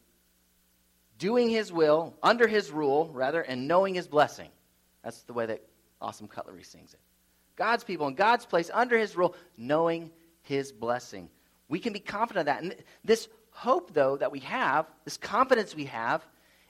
doing 1.17 1.49
His 1.49 1.73
will, 1.73 2.13
under 2.21 2.47
His 2.47 2.69
rule, 2.69 3.09
rather, 3.11 3.41
and 3.41 3.67
knowing 3.67 3.95
His 3.95 4.07
blessing. 4.07 4.49
That's 5.03 5.23
the 5.23 5.33
way 5.33 5.47
that 5.47 5.63
Awesome 6.03 6.27
Cutlery 6.27 6.63
sings 6.63 6.93
it. 6.93 6.99
God's 7.55 7.83
people 7.83 8.07
in 8.07 8.15
God's 8.15 8.45
place, 8.45 8.69
under 8.73 8.97
His 8.97 9.15
rule, 9.15 9.35
knowing 9.57 10.11
His 10.41 10.71
blessing. 10.71 11.29
We 11.69 11.79
can 11.79 11.93
be 11.93 11.99
confident 11.99 12.47
of 12.49 12.53
that. 12.53 12.63
And 12.63 12.75
this 13.03 13.29
hope, 13.51 13.93
though, 13.93 14.17
that 14.17 14.31
we 14.31 14.39
have, 14.39 14.85
this 15.05 15.17
confidence 15.17 15.75
we 15.75 15.85
have, 15.85 16.25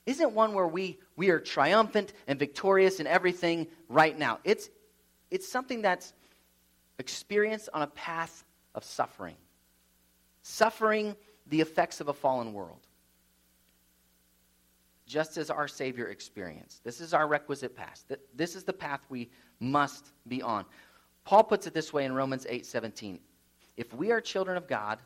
isn't 0.05 0.33
one 0.33 0.53
where 0.53 0.67
we, 0.67 0.99
we 1.15 1.29
are 1.29 1.39
triumphant 1.39 2.13
and 2.27 2.37
victorious 2.37 2.99
in 2.99 3.07
everything 3.07 3.67
right 3.89 4.17
now. 4.17 4.39
It's, 4.43 4.69
it's 5.31 5.47
something 5.47 5.81
that's 5.81 6.13
experienced 6.99 7.69
on 7.73 7.81
a 7.81 7.87
path 7.87 8.43
of 8.75 8.83
suffering, 8.83 9.35
suffering 10.41 11.15
the 11.47 11.61
effects 11.61 12.01
of 12.01 12.07
a 12.07 12.13
fallen 12.13 12.53
world. 12.53 12.85
Just 15.05 15.37
as 15.37 15.49
our 15.49 15.67
Savior 15.67 16.07
experienced. 16.07 16.83
This 16.83 17.01
is 17.01 17.13
our 17.13 17.27
requisite 17.27 17.75
path. 17.75 18.05
This 18.33 18.55
is 18.55 18.63
the 18.63 18.73
path 18.73 19.01
we 19.09 19.29
must 19.59 20.11
be 20.27 20.41
on. 20.41 20.65
Paul 21.25 21.43
puts 21.43 21.67
it 21.67 21.73
this 21.73 21.91
way 21.91 22.05
in 22.05 22.13
Romans 22.13 22.45
8 22.49 22.65
17. 22.65 23.19
If 23.75 23.93
we 23.93 24.11
are 24.11 24.21
children 24.21 24.55
of 24.57 24.67
God, 24.67 24.99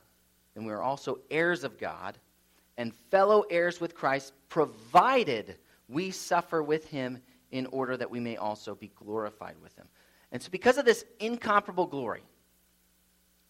then 0.53 0.65
we 0.65 0.73
are 0.73 0.81
also 0.81 1.19
heirs 1.29 1.63
of 1.63 1.77
God 1.77 2.17
and 2.77 2.93
fellow 2.93 3.43
heirs 3.49 3.81
with 3.81 3.95
Christ, 3.95 4.33
provided 4.49 5.57
we 5.89 6.11
suffer 6.11 6.61
with 6.61 6.87
him 6.87 7.19
in 7.51 7.65
order 7.67 7.97
that 7.97 8.09
we 8.09 8.19
may 8.19 8.37
also 8.37 8.75
be 8.75 8.89
glorified 8.89 9.55
with 9.61 9.75
him. 9.75 9.87
And 10.31 10.41
so, 10.41 10.49
because 10.51 10.77
of 10.77 10.85
this 10.85 11.05
incomparable 11.19 11.87
glory 11.87 12.23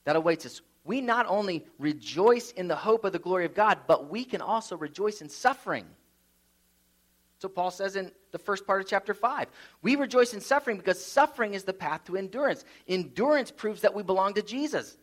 that 0.06 0.16
awaits 0.16 0.46
us, 0.46 0.62
we 0.84 1.02
not 1.02 1.26
only 1.28 1.66
rejoice 1.80 2.52
in 2.52 2.68
the 2.68 2.76
hope 2.76 3.04
of 3.04 3.12
the 3.12 3.20
glory 3.20 3.46
of 3.46 3.54
God, 3.54 3.80
but 3.88 4.10
we 4.10 4.24
can 4.24 4.42
also 4.42 4.78
rejoice 4.78 5.22
in 5.22 5.28
suffering. 5.28 5.86
So, 7.40 7.48
Paul 7.48 7.70
says 7.70 7.96
in 7.96 8.12
the 8.32 8.40
first 8.40 8.66
part 8.66 8.82
of 8.82 8.88
chapter 8.88 9.14
5 9.14 9.48
we 9.82 9.96
rejoice 9.96 10.34
in 10.34 10.42
suffering 10.42 10.78
because 10.78 11.04
suffering 11.04 11.54
is 11.54 11.64
the 11.64 11.74
path 11.74 12.06
to 12.06 12.18
endurance. 12.18 12.66
Endurance 12.88 13.52
proves 13.52 13.82
that 13.82 13.94
we 13.94 14.04
belong 14.04 14.34
to 14.36 14.42
Jesus. 14.42 14.98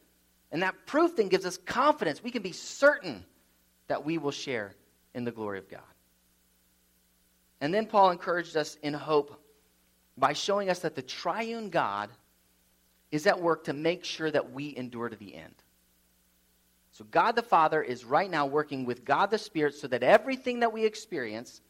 And 0.50 0.62
that 0.62 0.86
proof 0.86 1.16
then 1.16 1.28
gives 1.28 1.46
us 1.46 1.56
confidence. 1.56 2.22
We 2.22 2.30
can 2.30 2.42
be 2.42 2.52
certain 2.52 3.24
that 3.88 4.04
we 4.04 4.18
will 4.18 4.30
share 4.30 4.74
in 5.14 5.24
the 5.24 5.32
glory 5.32 5.58
of 5.58 5.68
God. 5.68 5.80
And 7.60 7.72
then 7.72 7.86
Paul 7.86 8.10
encouraged 8.10 8.56
us 8.56 8.76
in 8.82 8.94
hope 8.94 9.40
by 10.16 10.32
showing 10.32 10.70
us 10.70 10.80
that 10.80 10.94
the 10.94 11.02
triune 11.02 11.70
God 11.70 12.10
is 13.10 13.26
at 13.26 13.40
work 13.40 13.64
to 13.64 13.72
make 13.72 14.04
sure 14.04 14.30
that 14.30 14.52
we 14.52 14.76
endure 14.76 15.08
to 15.08 15.16
the 15.16 15.34
end. 15.34 15.54
So, 16.92 17.04
God 17.10 17.34
the 17.34 17.42
Father 17.42 17.82
is 17.82 18.04
right 18.04 18.30
now 18.30 18.46
working 18.46 18.84
with 18.84 19.04
God 19.04 19.30
the 19.30 19.38
Spirit 19.38 19.74
so 19.74 19.88
that 19.88 20.02
everything 20.02 20.60
that 20.60 20.72
we 20.72 20.84
experience 20.84 21.60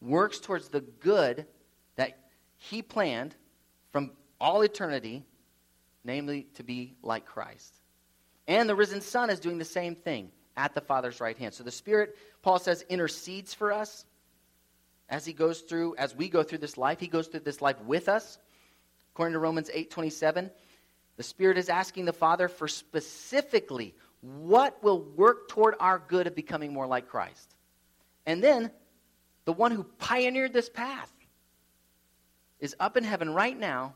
works 0.00 0.40
towards 0.40 0.68
the 0.68 0.80
good 0.80 1.46
that 1.96 2.18
He 2.56 2.82
planned 2.82 3.34
from 3.92 4.12
all 4.40 4.62
eternity, 4.62 5.24
namely 6.04 6.46
to 6.54 6.62
be 6.62 6.94
like 7.02 7.26
Christ. 7.26 7.74
And 8.48 8.68
the 8.68 8.74
risen 8.74 9.00
Son 9.00 9.30
is 9.30 9.40
doing 9.40 9.58
the 9.58 9.64
same 9.64 9.94
thing 9.94 10.30
at 10.56 10.74
the 10.74 10.80
Father's 10.80 11.20
right 11.20 11.36
hand. 11.36 11.54
So 11.54 11.62
the 11.64 11.70
Spirit, 11.70 12.16
Paul 12.42 12.58
says, 12.58 12.84
intercedes 12.88 13.54
for 13.54 13.72
us 13.72 14.04
as 15.08 15.26
he 15.26 15.32
goes 15.32 15.60
through, 15.60 15.96
as 15.96 16.14
we 16.14 16.28
go 16.28 16.42
through 16.42 16.58
this 16.58 16.78
life. 16.78 17.00
He 17.00 17.08
goes 17.08 17.26
through 17.26 17.40
this 17.40 17.60
life 17.60 17.80
with 17.82 18.08
us. 18.08 18.38
According 19.12 19.34
to 19.34 19.38
Romans 19.40 19.70
8 19.72 19.90
27, 19.90 20.50
the 21.16 21.22
Spirit 21.22 21.58
is 21.58 21.68
asking 21.68 22.04
the 22.04 22.12
Father 22.12 22.48
for 22.48 22.68
specifically 22.68 23.94
what 24.20 24.82
will 24.82 25.00
work 25.00 25.48
toward 25.48 25.74
our 25.80 25.98
good 25.98 26.26
of 26.26 26.34
becoming 26.34 26.72
more 26.72 26.86
like 26.86 27.08
Christ. 27.08 27.54
And 28.26 28.42
then 28.42 28.70
the 29.44 29.52
one 29.52 29.72
who 29.72 29.84
pioneered 29.84 30.52
this 30.52 30.68
path 30.68 31.10
is 32.58 32.76
up 32.78 32.96
in 32.96 33.04
heaven 33.04 33.32
right 33.32 33.58
now 33.58 33.94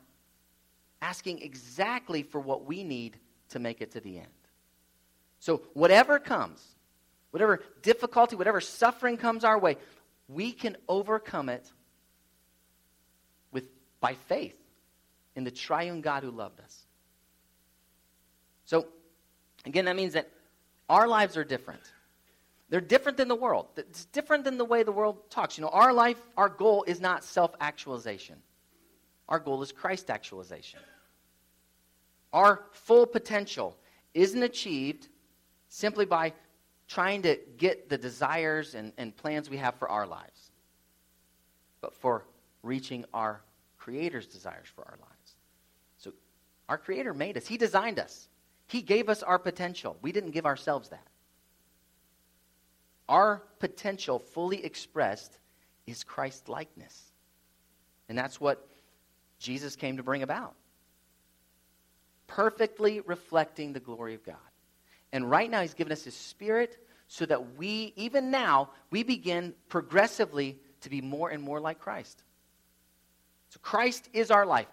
asking 1.03 1.43
exactly 1.43 2.23
for 2.23 2.41
what 2.41 2.65
we 2.65 2.83
need 2.83 3.19
to 3.51 3.59
make 3.59 3.81
it 3.81 3.93
to 3.93 4.01
the 4.01 4.19
end. 4.19 4.27
So, 5.39 5.63
whatever 5.75 6.19
comes, 6.19 6.65
whatever 7.31 7.63
difficulty, 7.83 8.37
whatever 8.37 8.61
suffering 8.61 9.19
comes 9.19 9.45
our 9.45 9.59
way, 9.59 9.77
we 10.29 10.53
can 10.53 10.77
overcome 10.89 11.51
it 11.51 11.71
with, 13.53 13.65
by 14.01 14.15
faith 14.15 14.57
in 15.37 15.45
the 15.45 15.51
triune 15.51 16.01
God 16.01 16.23
who 16.23 16.31
loved 16.31 16.61
us. 16.61 16.87
So, 18.65 18.87
again, 19.67 19.85
that 19.85 19.97
means 19.97 20.15
that 20.15 20.31
our 20.89 21.07
lives 21.07 21.37
are 21.37 21.45
different. 21.45 21.83
They're 22.70 22.81
different 22.81 23.18
than 23.18 23.29
the 23.29 23.35
world. 23.35 23.68
It's 23.77 24.07
different 24.07 24.44
than 24.44 24.59
the 24.59 24.64
way 24.64 24.83
the 24.83 24.92
world 24.92 25.31
talks. 25.31 25.59
You 25.59 25.62
know, 25.62 25.70
our 25.70 25.92
life, 25.92 26.18
our 26.37 26.48
goal 26.48 26.85
is 26.87 27.00
not 27.00 27.24
self 27.24 27.55
actualization, 27.61 28.37
our 29.29 29.38
goal 29.38 29.62
is 29.62 29.72
Christ 29.72 30.11
actualization. 30.11 30.81
Our 32.33 32.64
full 32.72 33.07
potential 33.07 33.77
isn't 34.12 34.42
achieved 34.42 35.07
simply 35.68 36.05
by 36.05 36.33
trying 36.88 37.22
to 37.22 37.38
get 37.57 37.88
the 37.88 37.96
desires 37.96 38.74
and, 38.74 38.92
and 38.98 39.16
plans 39.16 39.48
we 39.48 39.57
have 39.59 39.77
for 39.77 39.88
our 39.88 40.07
lives, 40.07 40.50
but 41.81 41.94
for 41.94 42.27
reaching 42.62 43.05
our 43.14 43.40
Creator's 43.79 44.27
desires 44.27 44.66
for 44.74 44.83
our 44.83 44.96
lives. 45.00 45.37
So, 45.98 46.12
our 46.68 46.79
Creator 46.79 47.14
made 47.14 47.37
us, 47.37 47.46
He 47.46 47.57
designed 47.57 47.98
us, 47.98 48.29
He 48.66 48.83
gave 48.83 49.09
us 49.09 49.22
our 49.22 49.38
potential. 49.38 49.96
We 50.03 50.11
didn't 50.11 50.33
give 50.33 50.46
ourselves 50.46 50.88
that. 50.88 51.07
Our 53.09 53.43
potential, 53.59 54.19
fully 54.19 54.64
expressed, 54.64 55.38
is 55.87 56.05
Christ 56.05 56.49
likeness. 56.49 57.12
And 58.09 58.17
that's 58.17 58.40
what 58.40 58.67
Jesus 59.38 59.77
came 59.77 59.99
to 59.99 60.03
bring 60.03 60.23
about 60.23 60.55
perfectly 62.27 63.01
reflecting 63.01 63.73
the 63.73 63.81
glory 63.81 64.14
of 64.14 64.25
God. 64.25 64.37
And 65.12 65.31
right 65.31 65.51
now, 65.51 65.61
He's 65.62 65.75
given 65.75 65.93
us 65.93 66.05
His 66.05 66.14
Spirit 66.14 66.77
so 67.07 67.27
that 67.27 67.57
we, 67.57 67.93
even 67.97 68.31
now, 68.31 68.71
we 68.90 69.03
begin 69.03 69.55
progressively 69.69 70.59
to 70.81 70.90
be 70.90 71.01
more 71.01 71.31
and 71.31 71.43
more 71.43 71.61
like 71.61 71.79
Christ. 71.79 72.23
So 73.51 73.61
Christ 73.62 74.09
is 74.12 74.31
our 74.31 74.47
life. 74.47 74.67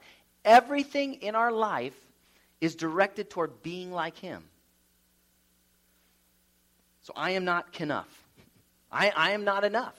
Everything 0.44 1.16
in 1.16 1.36
our 1.36 1.52
life 1.52 1.96
is 2.60 2.76
directed 2.76 3.30
toward 3.30 3.62
being 3.62 3.92
like 3.92 4.18
Him. 4.18 4.44
So 7.02 7.14
I 7.16 7.32
am 7.32 7.46
not 7.46 7.80
enough. 7.80 8.24
I, 8.92 9.12
I 9.16 9.32
am 9.32 9.44
not 9.44 9.64
enough. 9.64 9.96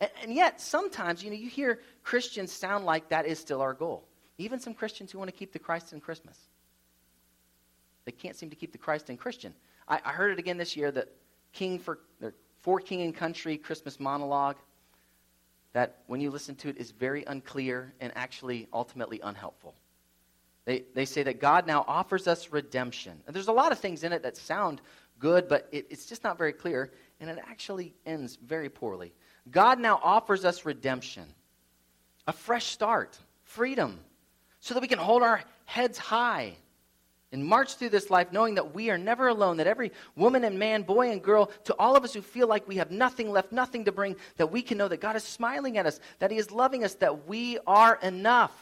And, 0.00 0.10
and 0.22 0.32
yet, 0.32 0.60
sometimes, 0.60 1.22
you 1.22 1.30
know, 1.30 1.36
you 1.36 1.48
hear 1.48 1.80
Christians 2.02 2.52
sound 2.52 2.84
like 2.84 3.08
that 3.10 3.26
is 3.26 3.38
still 3.38 3.60
our 3.60 3.74
goal. 3.74 4.04
Even 4.38 4.58
some 4.58 4.74
Christians 4.74 5.10
who 5.12 5.18
want 5.18 5.30
to 5.30 5.36
keep 5.36 5.52
the 5.52 5.58
Christ 5.58 5.92
in 5.92 6.00
Christmas. 6.00 6.38
They 8.04 8.12
can't 8.12 8.36
seem 8.36 8.50
to 8.50 8.56
keep 8.56 8.72
the 8.72 8.78
Christ 8.78 9.10
in 9.10 9.16
Christian. 9.16 9.54
I, 9.88 10.00
I 10.04 10.12
heard 10.12 10.32
it 10.32 10.38
again 10.38 10.58
this 10.58 10.76
year 10.76 10.90
that 10.92 11.08
King 11.52 11.78
for, 11.78 11.98
for 12.60 12.80
King 12.80 13.02
and 13.02 13.14
Country 13.14 13.56
Christmas 13.56 13.98
monologue, 13.98 14.56
that 15.72 15.98
when 16.06 16.20
you 16.20 16.30
listen 16.30 16.54
to 16.56 16.68
it 16.68 16.78
is 16.78 16.90
very 16.90 17.24
unclear 17.24 17.92
and 18.00 18.12
actually 18.16 18.68
ultimately 18.72 19.20
unhelpful. 19.22 19.74
They, 20.64 20.84
they 20.94 21.04
say 21.04 21.22
that 21.22 21.40
God 21.40 21.66
now 21.66 21.84
offers 21.86 22.26
us 22.26 22.50
redemption. 22.50 23.20
And 23.26 23.34
there's 23.34 23.48
a 23.48 23.52
lot 23.52 23.72
of 23.72 23.78
things 23.78 24.02
in 24.02 24.12
it 24.12 24.22
that 24.24 24.36
sound 24.36 24.80
good, 25.18 25.48
but 25.48 25.68
it, 25.72 25.86
it's 25.90 26.06
just 26.06 26.24
not 26.24 26.38
very 26.38 26.52
clear, 26.52 26.92
and 27.20 27.30
it 27.30 27.38
actually 27.48 27.94
ends 28.04 28.36
very 28.36 28.68
poorly. 28.68 29.12
God 29.50 29.78
now 29.78 30.00
offers 30.02 30.44
us 30.44 30.64
redemption, 30.64 31.24
a 32.26 32.32
fresh 32.32 32.66
start, 32.66 33.18
freedom, 33.44 33.98
so 34.60 34.74
that 34.74 34.80
we 34.80 34.88
can 34.88 34.98
hold 34.98 35.22
our 35.22 35.42
heads 35.64 35.98
high 35.98 36.54
and 37.32 37.44
march 37.44 37.74
through 37.74 37.88
this 37.88 38.08
life 38.08 38.32
knowing 38.32 38.54
that 38.54 38.74
we 38.74 38.90
are 38.90 38.98
never 38.98 39.28
alone, 39.28 39.56
that 39.58 39.66
every 39.66 39.92
woman 40.14 40.44
and 40.44 40.58
man, 40.58 40.82
boy 40.82 41.10
and 41.10 41.22
girl, 41.22 41.50
to 41.64 41.74
all 41.78 41.96
of 41.96 42.04
us 42.04 42.14
who 42.14 42.22
feel 42.22 42.48
like 42.48 42.66
we 42.68 42.76
have 42.76 42.90
nothing 42.90 43.30
left, 43.30 43.52
nothing 43.52 43.84
to 43.84 43.92
bring, 43.92 44.16
that 44.36 44.50
we 44.50 44.62
can 44.62 44.78
know 44.78 44.88
that 44.88 45.00
God 45.00 45.16
is 45.16 45.24
smiling 45.24 45.76
at 45.76 45.86
us, 45.86 46.00
that 46.18 46.30
He 46.30 46.38
is 46.38 46.50
loving 46.50 46.84
us, 46.84 46.94
that 46.96 47.26
we 47.26 47.58
are 47.66 47.98
enough. 48.02 48.54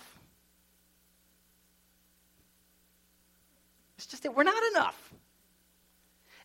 It's 3.96 4.06
just 4.06 4.22
that 4.24 4.34
we're 4.34 4.44
not 4.44 4.62
enough. 4.72 5.14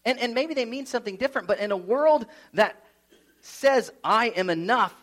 And, 0.06 0.20
and 0.20 0.34
maybe 0.34 0.54
they 0.54 0.66
mean 0.66 0.86
something 0.86 1.18
different, 1.18 1.48
but 1.48 1.60
in 1.60 1.72
a 1.72 1.78
world 1.78 2.26
that 2.54 2.84
says, 3.42 3.92
I 4.04 4.28
am 4.30 4.50
enough, 4.50 4.94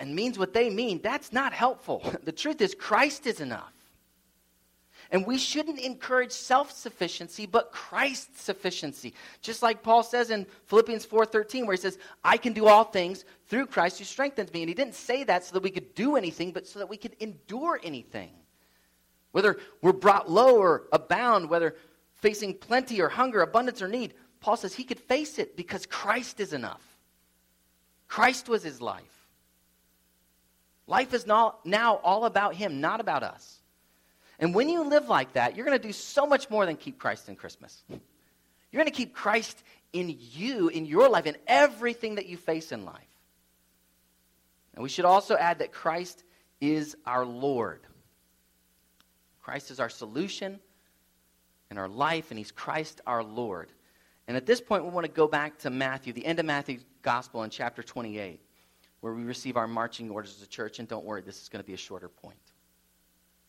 and 0.00 0.14
means 0.14 0.38
what 0.38 0.52
they 0.52 0.70
mean, 0.70 1.00
that's 1.02 1.32
not 1.32 1.52
helpful. 1.52 2.02
The 2.24 2.32
truth 2.32 2.60
is, 2.60 2.74
Christ 2.74 3.26
is 3.26 3.40
enough. 3.40 3.72
And 5.10 5.26
we 5.26 5.38
shouldn't 5.38 5.78
encourage 5.78 6.32
self 6.32 6.70
sufficiency, 6.70 7.46
but 7.46 7.72
Christ's 7.72 8.42
sufficiency. 8.42 9.14
Just 9.40 9.62
like 9.62 9.82
Paul 9.82 10.02
says 10.02 10.30
in 10.30 10.46
Philippians 10.66 11.06
4:13, 11.06 11.64
where 11.66 11.74
he 11.74 11.80
says, 11.80 11.98
I 12.22 12.36
can 12.36 12.52
do 12.52 12.66
all 12.66 12.84
things 12.84 13.24
through 13.46 13.66
Christ 13.66 13.98
who 13.98 14.04
strengthens 14.04 14.52
me. 14.52 14.60
And 14.62 14.68
he 14.68 14.74
didn't 14.74 14.94
say 14.94 15.24
that 15.24 15.44
so 15.44 15.54
that 15.54 15.62
we 15.62 15.70
could 15.70 15.94
do 15.94 16.16
anything, 16.16 16.52
but 16.52 16.66
so 16.66 16.78
that 16.78 16.90
we 16.90 16.98
could 16.98 17.16
endure 17.20 17.80
anything. 17.82 18.32
Whether 19.32 19.58
we're 19.80 19.92
brought 19.92 20.30
low 20.30 20.56
or 20.58 20.84
abound, 20.92 21.48
whether 21.48 21.76
facing 22.12 22.54
plenty 22.54 23.00
or 23.00 23.08
hunger, 23.08 23.40
abundance 23.40 23.80
or 23.80 23.88
need, 23.88 24.12
Paul 24.40 24.56
says 24.56 24.74
he 24.74 24.84
could 24.84 25.00
face 25.00 25.38
it 25.38 25.56
because 25.56 25.86
Christ 25.86 26.40
is 26.40 26.52
enough. 26.52 26.82
Christ 28.06 28.48
was 28.48 28.62
his 28.62 28.80
life. 28.80 29.02
Life 30.86 31.12
is 31.12 31.26
now, 31.26 31.56
now 31.64 31.96
all 31.96 32.24
about 32.24 32.54
him, 32.54 32.80
not 32.80 33.00
about 33.00 33.22
us. 33.22 33.58
And 34.38 34.54
when 34.54 34.68
you 34.68 34.84
live 34.84 35.08
like 35.08 35.34
that, 35.34 35.56
you're 35.56 35.66
going 35.66 35.78
to 35.78 35.86
do 35.86 35.92
so 35.92 36.26
much 36.26 36.48
more 36.48 36.64
than 36.64 36.76
keep 36.76 36.98
Christ 36.98 37.28
in 37.28 37.36
Christmas. 37.36 37.82
You're 37.88 38.82
going 38.82 38.86
to 38.86 38.96
keep 38.96 39.14
Christ 39.14 39.62
in 39.92 40.16
you, 40.18 40.68
in 40.68 40.86
your 40.86 41.08
life, 41.08 41.26
in 41.26 41.36
everything 41.46 42.14
that 42.14 42.26
you 42.26 42.36
face 42.36 42.72
in 42.72 42.84
life. 42.84 42.94
And 44.74 44.82
we 44.82 44.88
should 44.88 45.04
also 45.04 45.36
add 45.36 45.58
that 45.58 45.72
Christ 45.72 46.22
is 46.60 46.96
our 47.04 47.24
Lord. 47.24 47.80
Christ 49.42 49.70
is 49.70 49.80
our 49.80 49.88
solution 49.88 50.60
in 51.70 51.78
our 51.78 51.88
life, 51.88 52.30
and 52.30 52.38
He's 52.38 52.52
Christ 52.52 53.00
our 53.06 53.24
Lord. 53.24 53.72
And 54.28 54.36
at 54.36 54.44
this 54.44 54.60
point, 54.60 54.84
we 54.84 54.90
want 54.90 55.06
to 55.06 55.10
go 55.10 55.26
back 55.26 55.58
to 55.60 55.70
Matthew, 55.70 56.12
the 56.12 56.24
end 56.24 56.38
of 56.38 56.44
Matthew's 56.44 56.84
Gospel 57.00 57.42
in 57.44 57.50
chapter 57.50 57.82
28, 57.82 58.40
where 59.00 59.14
we 59.14 59.24
receive 59.24 59.56
our 59.56 59.66
marching 59.66 60.10
orders 60.10 60.36
as 60.36 60.42
a 60.42 60.46
church. 60.46 60.78
And 60.78 60.86
don't 60.86 61.04
worry, 61.04 61.22
this 61.22 61.40
is 61.40 61.48
going 61.48 61.62
to 61.62 61.66
be 61.66 61.72
a 61.72 61.78
shorter 61.78 62.10
point. 62.10 62.36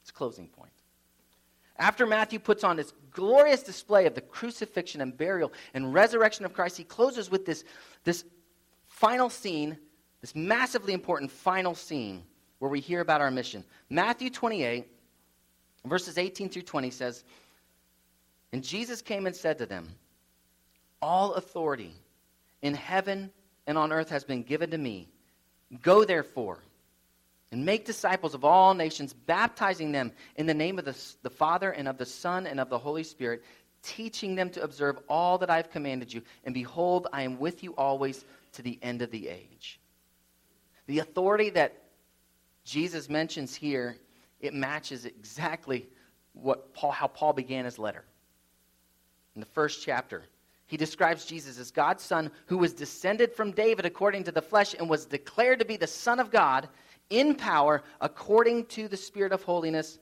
It's 0.02 0.10
a 0.10 0.14
closing 0.14 0.48
point. 0.48 0.72
After 1.78 2.06
Matthew 2.06 2.40
puts 2.40 2.64
on 2.64 2.78
this 2.78 2.94
glorious 3.12 3.62
display 3.62 4.06
of 4.06 4.16
the 4.16 4.22
crucifixion 4.22 5.02
and 5.02 5.16
burial 5.16 5.52
and 5.74 5.94
resurrection 5.94 6.46
of 6.46 6.54
Christ, 6.54 6.78
he 6.78 6.86
closes 6.86 7.30
with 7.30 7.46
this, 7.46 7.66
this 8.06 8.24
final 8.88 9.30
scene, 9.30 9.78
this 10.22 10.34
massively 10.34 10.94
important 10.94 11.30
final 11.30 11.76
scene 11.76 12.24
where 12.60 12.72
we 12.72 12.80
hear 12.80 13.02
about 13.02 13.20
our 13.20 13.32
mission. 13.32 13.66
Matthew 13.90 14.30
28, 14.30 14.88
verses 15.86 16.18
18 16.18 16.50
through 16.50 16.62
20 16.62 16.90
says, 16.90 17.26
And 18.54 18.64
Jesus 18.64 19.02
came 19.02 19.26
and 19.26 19.36
said 19.36 19.58
to 19.58 19.66
them, 19.66 19.90
All 21.02 21.34
authority 21.34 21.94
in 22.62 22.74
heaven 22.74 23.32
and 23.68 23.78
on 23.78 23.92
earth 23.92 24.10
has 24.10 24.24
been 24.24 24.44
given 24.44 24.72
to 24.72 24.78
me. 24.78 25.10
Go 25.82 26.04
therefore 26.04 26.60
and 27.52 27.66
make 27.66 27.86
disciples 27.86 28.34
of 28.34 28.46
all 28.46 28.74
nations, 28.74 29.14
baptizing 29.14 29.92
them 29.92 30.12
in 30.36 30.46
the 30.46 30.54
name 30.54 30.78
of 30.78 30.86
the, 30.86 30.96
the 31.24 31.30
Father 31.30 31.72
and 31.72 31.88
of 31.88 31.98
the 31.98 32.06
Son 32.06 32.46
and 32.46 32.60
of 32.60 32.70
the 32.70 32.78
Holy 32.78 33.04
Spirit, 33.04 33.44
teaching 33.82 34.36
them 34.36 34.50
to 34.52 34.62
observe 34.62 35.00
all 35.08 35.38
that 35.40 35.50
I 35.50 35.58
have 35.58 35.72
commanded 35.72 36.14
you. 36.14 36.22
And 36.44 36.54
behold, 36.54 37.08
I 37.14 37.24
am 37.24 37.40
with 37.40 37.64
you 37.64 37.76
always 37.76 38.26
to 38.54 38.62
the 38.62 38.78
end 38.82 39.02
of 39.02 39.12
the 39.12 39.30
age. 39.30 39.80
The 40.88 41.00
authority 41.00 41.50
that 41.52 41.84
Jesus 42.66 43.10
mentions 43.10 43.56
here, 43.56 43.98
it 44.40 44.54
matches 44.54 45.06
exactly 45.06 45.88
what 46.34 46.74
Paul, 46.74 46.92
how 46.92 47.08
Paul 47.08 47.34
began 47.34 47.66
his 47.66 47.80
letter. 47.80 48.06
In 49.36 49.40
the 49.40 49.48
first 49.48 49.84
chapter, 49.84 50.24
he 50.70 50.78
describes 50.78 51.26
Jesus 51.26 51.58
as 51.58 51.72
God's 51.72 52.04
son 52.04 52.30
who 52.46 52.60
was 52.60 52.74
descended 52.74 53.34
from 53.34 53.52
David 53.52 53.86
according 53.86 54.24
to 54.26 54.32
the 54.32 54.42
flesh 54.42 54.76
and 54.78 54.88
was 54.88 55.06
declared 55.06 55.58
to 55.60 55.66
be 55.66 55.78
the 55.78 55.88
Son 55.88 56.20
of 56.20 56.30
God 56.30 56.70
in 57.10 57.34
power 57.34 57.82
according 58.00 58.68
to 58.68 58.88
the 58.88 58.96
Spirit 58.96 59.32
of 59.32 59.42
holiness 59.42 59.98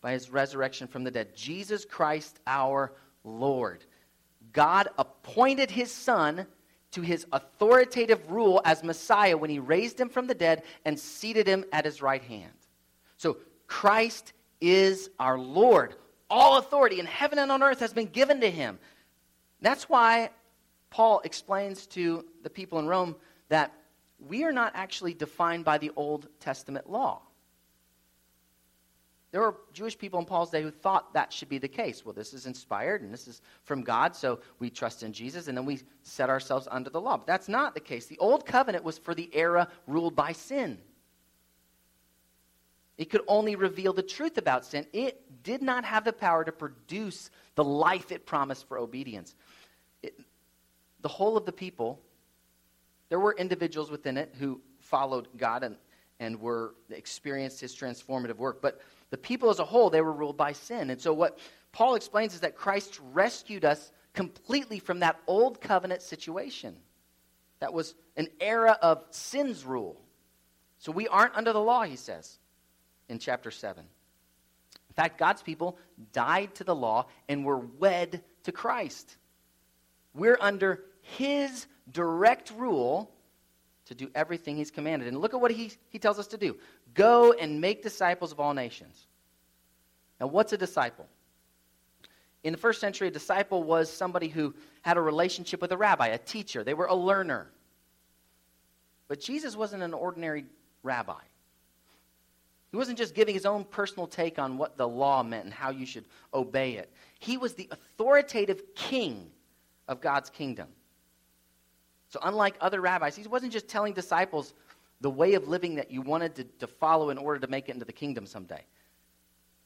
by 0.00 0.12
his 0.12 0.30
resurrection 0.30 0.86
from 0.86 1.02
the 1.02 1.10
dead. 1.10 1.34
Jesus 1.34 1.84
Christ 1.84 2.38
our 2.46 2.92
Lord. 3.24 3.84
God 4.52 4.86
appointed 4.96 5.72
his 5.72 5.90
son 5.90 6.46
to 6.92 7.00
his 7.00 7.26
authoritative 7.32 8.30
rule 8.30 8.62
as 8.64 8.84
Messiah 8.84 9.36
when 9.36 9.50
he 9.50 9.58
raised 9.58 10.00
him 10.00 10.08
from 10.08 10.28
the 10.28 10.34
dead 10.34 10.62
and 10.84 10.96
seated 10.96 11.48
him 11.48 11.64
at 11.72 11.84
his 11.84 12.00
right 12.00 12.22
hand. 12.22 12.52
So 13.16 13.38
Christ 13.66 14.34
is 14.60 15.10
our 15.18 15.36
Lord. 15.36 15.96
All 16.30 16.58
authority 16.58 17.00
in 17.00 17.06
heaven 17.06 17.40
and 17.40 17.50
on 17.50 17.60
earth 17.60 17.80
has 17.80 17.92
been 17.92 18.06
given 18.06 18.40
to 18.40 18.50
him. 18.50 18.78
That's 19.62 19.88
why 19.88 20.30
Paul 20.90 21.22
explains 21.24 21.86
to 21.88 22.26
the 22.42 22.50
people 22.50 22.78
in 22.78 22.86
Rome 22.86 23.16
that 23.48 23.72
we 24.18 24.44
are 24.44 24.52
not 24.52 24.72
actually 24.74 25.14
defined 25.14 25.64
by 25.64 25.78
the 25.78 25.90
Old 25.96 26.28
Testament 26.38 26.90
law. 26.90 27.22
There 29.30 29.40
were 29.40 29.56
Jewish 29.72 29.96
people 29.96 30.20
in 30.20 30.26
Paul's 30.26 30.50
day 30.50 30.62
who 30.62 30.70
thought 30.70 31.14
that 31.14 31.32
should 31.32 31.48
be 31.48 31.56
the 31.56 31.68
case. 31.68 32.04
Well, 32.04 32.12
this 32.12 32.34
is 32.34 32.44
inspired 32.44 33.00
and 33.00 33.12
this 33.12 33.26
is 33.26 33.40
from 33.64 33.82
God, 33.82 34.14
so 34.14 34.40
we 34.58 34.68
trust 34.68 35.02
in 35.02 35.12
Jesus 35.12 35.48
and 35.48 35.56
then 35.56 35.64
we 35.64 35.80
set 36.02 36.28
ourselves 36.28 36.68
under 36.70 36.90
the 36.90 37.00
law. 37.00 37.16
But 37.16 37.26
that's 37.26 37.48
not 37.48 37.72
the 37.72 37.80
case. 37.80 38.06
The 38.06 38.18
old 38.18 38.44
covenant 38.44 38.84
was 38.84 38.98
for 38.98 39.14
the 39.14 39.30
era 39.32 39.68
ruled 39.86 40.14
by 40.14 40.32
sin. 40.32 40.78
It 43.02 43.10
could 43.10 43.22
only 43.26 43.56
reveal 43.56 43.92
the 43.92 44.04
truth 44.04 44.38
about 44.38 44.64
sin. 44.64 44.86
It 44.92 45.42
did 45.42 45.60
not 45.60 45.84
have 45.84 46.04
the 46.04 46.12
power 46.12 46.44
to 46.44 46.52
produce 46.52 47.32
the 47.56 47.64
life 47.64 48.12
it 48.12 48.26
promised 48.26 48.68
for 48.68 48.78
obedience. 48.78 49.34
It, 50.04 50.20
the 51.00 51.08
whole 51.08 51.36
of 51.36 51.44
the 51.44 51.50
people, 51.50 51.98
there 53.08 53.18
were 53.18 53.34
individuals 53.36 53.90
within 53.90 54.16
it 54.16 54.32
who 54.38 54.60
followed 54.78 55.26
God 55.36 55.64
and, 55.64 55.74
and 56.20 56.40
were 56.40 56.74
experienced 56.90 57.60
his 57.60 57.74
transformative 57.74 58.36
work, 58.36 58.62
but 58.62 58.80
the 59.10 59.18
people 59.18 59.50
as 59.50 59.58
a 59.58 59.64
whole, 59.64 59.90
they 59.90 60.00
were 60.00 60.12
ruled 60.12 60.36
by 60.36 60.52
sin. 60.52 60.88
And 60.90 61.00
so 61.00 61.12
what 61.12 61.40
Paul 61.72 61.96
explains 61.96 62.34
is 62.34 62.40
that 62.42 62.54
Christ 62.54 63.00
rescued 63.12 63.64
us 63.64 63.90
completely 64.14 64.78
from 64.78 65.00
that 65.00 65.18
old 65.26 65.60
covenant 65.60 66.02
situation. 66.02 66.76
That 67.58 67.72
was 67.72 67.96
an 68.16 68.28
era 68.40 68.78
of 68.80 69.02
sin's 69.10 69.64
rule. 69.64 70.00
So 70.78 70.92
we 70.92 71.08
aren't 71.08 71.34
under 71.34 71.52
the 71.52 71.60
law, 71.60 71.82
he 71.82 71.96
says 71.96 72.38
in 73.12 73.18
chapter 73.18 73.50
7. 73.50 73.84
In 73.84 74.94
fact, 74.94 75.18
God's 75.18 75.42
people 75.42 75.78
died 76.12 76.54
to 76.56 76.64
the 76.64 76.74
law 76.74 77.06
and 77.28 77.44
were 77.44 77.58
wed 77.58 78.22
to 78.44 78.52
Christ. 78.52 79.16
We're 80.14 80.38
under 80.40 80.82
his 81.02 81.66
direct 81.90 82.50
rule 82.56 83.10
to 83.86 83.94
do 83.94 84.10
everything 84.14 84.56
he's 84.56 84.70
commanded. 84.70 85.08
And 85.08 85.18
look 85.18 85.34
at 85.34 85.40
what 85.40 85.50
he, 85.50 85.72
he 85.90 85.98
tells 85.98 86.18
us 86.18 86.28
to 86.28 86.36
do 86.36 86.56
go 86.94 87.32
and 87.32 87.60
make 87.60 87.82
disciples 87.82 88.32
of 88.32 88.40
all 88.40 88.54
nations. 88.54 89.06
Now, 90.20 90.26
what's 90.26 90.52
a 90.52 90.58
disciple? 90.58 91.06
In 92.44 92.52
the 92.52 92.58
first 92.58 92.80
century, 92.80 93.08
a 93.08 93.10
disciple 93.10 93.62
was 93.62 93.90
somebody 93.90 94.28
who 94.28 94.54
had 94.82 94.96
a 94.96 95.00
relationship 95.00 95.60
with 95.60 95.72
a 95.72 95.76
rabbi, 95.76 96.08
a 96.08 96.18
teacher. 96.18 96.64
They 96.64 96.74
were 96.74 96.86
a 96.86 96.94
learner. 96.94 97.50
But 99.08 99.20
Jesus 99.20 99.56
wasn't 99.56 99.82
an 99.82 99.94
ordinary 99.94 100.46
rabbi. 100.82 101.20
He 102.72 102.78
wasn't 102.78 102.96
just 102.96 103.14
giving 103.14 103.34
his 103.34 103.44
own 103.44 103.64
personal 103.64 104.06
take 104.06 104.38
on 104.38 104.56
what 104.56 104.78
the 104.78 104.88
law 104.88 105.22
meant 105.22 105.44
and 105.44 105.52
how 105.52 105.70
you 105.70 105.84
should 105.84 106.06
obey 106.32 106.72
it. 106.72 106.90
He 107.18 107.36
was 107.36 107.52
the 107.52 107.68
authoritative 107.70 108.74
king 108.74 109.30
of 109.88 110.00
God's 110.00 110.30
kingdom. 110.30 110.68
So, 112.08 112.18
unlike 112.22 112.56
other 112.60 112.80
rabbis, 112.80 113.14
he 113.14 113.28
wasn't 113.28 113.52
just 113.52 113.68
telling 113.68 113.92
disciples 113.92 114.54
the 115.02 115.10
way 115.10 115.34
of 115.34 115.48
living 115.48 115.74
that 115.74 115.90
you 115.90 116.00
wanted 116.00 116.34
to, 116.36 116.44
to 116.44 116.66
follow 116.66 117.10
in 117.10 117.18
order 117.18 117.40
to 117.40 117.46
make 117.46 117.68
it 117.68 117.72
into 117.72 117.84
the 117.84 117.92
kingdom 117.92 118.24
someday. 118.24 118.64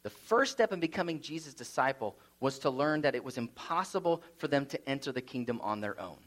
The 0.03 0.11
first 0.11 0.53
step 0.53 0.73
in 0.73 0.81
becoming 0.81 1.21
Jesus' 1.21 1.55
disciple 1.55 2.17
was 2.41 2.59
to 2.61 2.71
learn 2.71 3.03
that 3.03 3.15
it 3.15 3.23
was 3.23 3.39
impossible 3.39 4.23
for 4.37 4.49
them 4.49 4.67
to 4.67 4.89
enter 4.89 5.13
the 5.13 5.21
kingdom 5.21 5.61
on 5.63 5.81
their 5.81 6.01
own. 6.01 6.19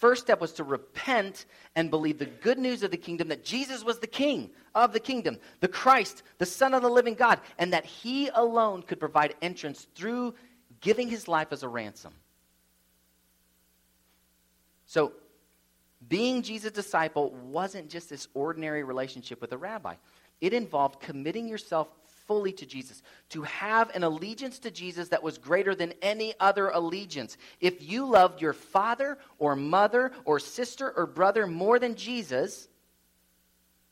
First 0.00 0.22
step 0.22 0.40
was 0.40 0.52
to 0.54 0.64
repent 0.64 1.44
and 1.76 1.90
believe 1.90 2.18
the 2.18 2.24
good 2.24 2.58
news 2.58 2.82
of 2.82 2.90
the 2.90 2.96
kingdom 2.96 3.28
that 3.28 3.44
Jesus 3.44 3.84
was 3.84 3.98
the 3.98 4.06
king 4.06 4.48
of 4.74 4.94
the 4.94 4.98
kingdom, 4.98 5.38
the 5.60 5.68
Christ, 5.68 6.22
the 6.38 6.46
Son 6.46 6.72
of 6.72 6.80
the 6.80 6.88
living 6.88 7.12
God, 7.12 7.38
and 7.58 7.74
that 7.74 7.84
he 7.84 8.28
alone 8.28 8.80
could 8.80 8.98
provide 8.98 9.34
entrance 9.42 9.86
through 9.94 10.34
giving 10.80 11.06
his 11.06 11.28
life 11.28 11.48
as 11.52 11.62
a 11.62 11.68
ransom. 11.68 12.14
So, 14.86 15.12
being 16.08 16.40
Jesus' 16.40 16.72
disciple 16.72 17.32
wasn't 17.50 17.90
just 17.90 18.08
this 18.08 18.26
ordinary 18.32 18.84
relationship 18.84 19.42
with 19.42 19.52
a 19.52 19.58
rabbi, 19.58 19.96
it 20.40 20.54
involved 20.54 21.00
committing 21.00 21.46
yourself 21.46 21.88
fully 22.30 22.52
to 22.52 22.64
Jesus, 22.64 23.02
to 23.30 23.42
have 23.42 23.90
an 23.96 24.04
allegiance 24.04 24.60
to 24.60 24.70
Jesus 24.70 25.08
that 25.08 25.20
was 25.20 25.36
greater 25.36 25.74
than 25.74 25.92
any 26.00 26.32
other 26.38 26.68
allegiance. 26.68 27.36
If 27.60 27.82
you 27.90 28.06
loved 28.06 28.40
your 28.40 28.52
father 28.52 29.18
or 29.40 29.56
mother 29.56 30.12
or 30.24 30.38
sister 30.38 30.92
or 30.96 31.06
brother 31.06 31.48
more 31.48 31.80
than 31.80 31.96
Jesus, 31.96 32.68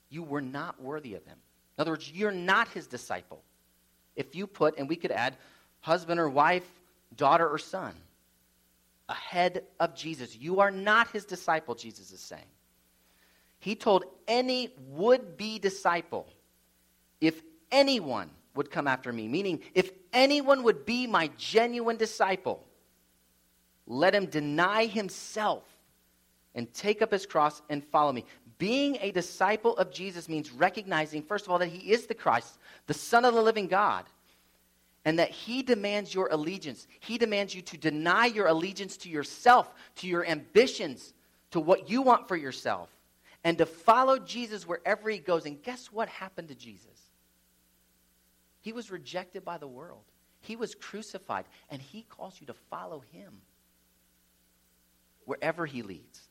you 0.09 0.22
were 0.22 0.41
not 0.41 0.80
worthy 0.80 1.14
of 1.14 1.24
him. 1.24 1.36
In 1.76 1.82
other 1.82 1.91
words, 1.91 2.12
you're 2.12 2.30
not 2.30 2.68
his 2.68 2.86
disciple. 2.86 3.43
If 4.14 4.36
you 4.36 4.47
put, 4.47 4.78
and 4.78 4.89
we 4.89 4.95
could 4.95 5.11
add 5.11 5.36
husband 5.80 6.20
or 6.20 6.28
wife, 6.28 6.68
daughter 7.16 7.49
or 7.49 7.59
son, 7.59 7.93
ahead 9.09 9.64
of 9.80 9.97
Jesus. 9.97 10.36
You 10.36 10.61
are 10.61 10.70
not 10.70 11.11
his 11.11 11.24
disciple, 11.24 11.74
Jesus 11.74 12.12
is 12.12 12.20
saying. 12.20 12.43
He 13.59 13.74
told 13.74 14.05
any 14.28 14.70
would 14.91 15.36
be 15.36 15.59
disciple, 15.59 16.28
if 17.20 17.43
anyone 17.71 18.31
would 18.55 18.71
come 18.71 18.87
after 18.87 19.12
me, 19.12 19.29
meaning 19.29 19.61
if 19.75 19.91
anyone 20.12 20.62
would 20.64 20.85
be 20.85 21.07
my 21.07 21.31
genuine 21.37 21.97
disciple, 21.97 22.64
let 23.87 24.14
him 24.14 24.27
deny 24.27 24.87
himself 24.87 25.64
and 26.55 26.73
take 26.75 27.03
up 27.03 27.12
his 27.12 27.27
cross 27.27 27.62
and 27.69 27.85
follow 27.85 28.12
me. 28.12 28.25
Being 28.59 28.99
a 29.01 29.12
disciple 29.12 29.77
of 29.77 29.93
Jesus 29.93 30.29
means 30.29 30.51
recognizing, 30.51 31.23
first 31.23 31.47
of 31.47 31.53
all, 31.53 31.59
that 31.59 31.69
he 31.69 31.93
is 31.93 32.07
the 32.07 32.14
Christ, 32.14 32.59
the 32.87 32.95
Son 32.95 33.25
of 33.25 33.35
the 33.35 33.43
living 33.43 33.69
God 33.69 34.05
and 35.09 35.19
that 35.19 35.31
He 35.31 35.62
demands 35.62 36.12
your 36.12 36.29
allegiance. 36.31 36.87
He 37.01 37.16
demands 37.16 37.55
you 37.55 37.62
to 37.62 37.79
deny 37.79 38.27
your 38.27 38.47
allegiance 38.47 38.99
to 38.99 39.09
yourself, 39.09 39.73
to 39.97 40.07
your 40.07 40.27
ambitions, 40.27 41.14
to 41.51 41.61
what 41.61 41.89
you 41.89 42.03
want 42.03 42.29
for 42.29 42.37
yourself, 42.37 42.91
and 43.43 43.57
to 43.57 43.64
follow 43.64 44.19
Jesus 44.19 44.69
wherever 44.69 45.09
He 45.09 45.16
goes. 45.19 45.47
And 45.47 45.62
guess 45.62 45.87
what 45.87 46.11
happened 46.11 46.49
to 46.49 46.55
Jesus? 46.55 47.07
He 48.61 48.72
was 48.72 48.90
rejected 48.90 49.44
by 49.44 49.59
the 49.59 49.68
world, 49.68 50.04
He 50.40 50.56
was 50.56 50.74
crucified, 50.74 51.44
and 51.70 51.80
He 51.80 52.02
calls 52.02 52.40
you 52.40 52.46
to 52.46 52.54
follow 52.70 53.02
Him 53.12 53.42
wherever 55.24 55.66
He 55.66 55.82
leads. 55.82 56.28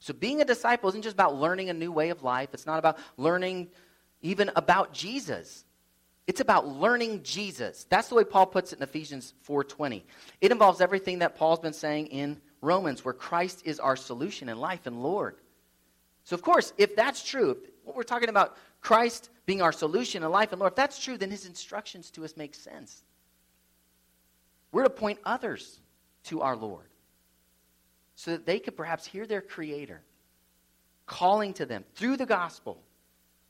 So, 0.00 0.12
being 0.12 0.40
a 0.40 0.44
disciple 0.44 0.88
isn't 0.88 1.02
just 1.02 1.14
about 1.14 1.36
learning 1.36 1.70
a 1.70 1.74
new 1.74 1.92
way 1.92 2.10
of 2.10 2.24
life. 2.24 2.48
It's 2.52 2.66
not 2.66 2.80
about 2.80 2.98
learning 3.16 3.68
even 4.20 4.50
about 4.56 4.92
Jesus. 4.92 5.64
It's 6.26 6.40
about 6.40 6.66
learning 6.66 7.22
Jesus. 7.24 7.86
That's 7.88 8.08
the 8.08 8.14
way 8.14 8.24
Paul 8.24 8.46
puts 8.46 8.72
it 8.72 8.78
in 8.78 8.82
Ephesians 8.82 9.34
4:20. 9.42 10.04
It 10.40 10.52
involves 10.52 10.80
everything 10.80 11.20
that 11.20 11.36
Paul's 11.36 11.60
been 11.60 11.72
saying 11.72 12.08
in 12.08 12.40
Romans 12.60 13.04
where 13.04 13.14
Christ 13.14 13.62
is 13.64 13.80
our 13.80 13.96
solution 13.96 14.48
in 14.48 14.58
life 14.58 14.86
and 14.86 15.02
Lord. 15.02 15.36
So 16.24 16.34
of 16.34 16.42
course, 16.42 16.72
if 16.78 16.94
that's 16.94 17.22
true, 17.24 17.58
what 17.84 17.96
we're 17.96 18.04
talking 18.04 18.28
about 18.28 18.56
Christ 18.82 19.30
being 19.46 19.62
our 19.62 19.72
solution 19.72 20.22
in 20.22 20.30
life 20.30 20.52
and 20.52 20.60
Lord, 20.60 20.72
if 20.72 20.76
that's 20.76 20.98
true, 20.98 21.16
then 21.16 21.30
his 21.30 21.46
instructions 21.46 22.10
to 22.10 22.24
us 22.24 22.36
make 22.36 22.54
sense. 22.54 23.02
We're 24.72 24.84
to 24.84 24.90
point 24.90 25.20
others 25.24 25.80
to 26.24 26.42
our 26.42 26.56
Lord 26.56 26.88
so 28.14 28.32
that 28.32 28.44
they 28.44 28.58
could 28.58 28.76
perhaps 28.76 29.06
hear 29.06 29.26
their 29.26 29.40
creator 29.40 30.02
calling 31.06 31.52
to 31.54 31.66
them 31.66 31.84
through 31.94 32.16
the 32.16 32.26
gospel 32.26 32.82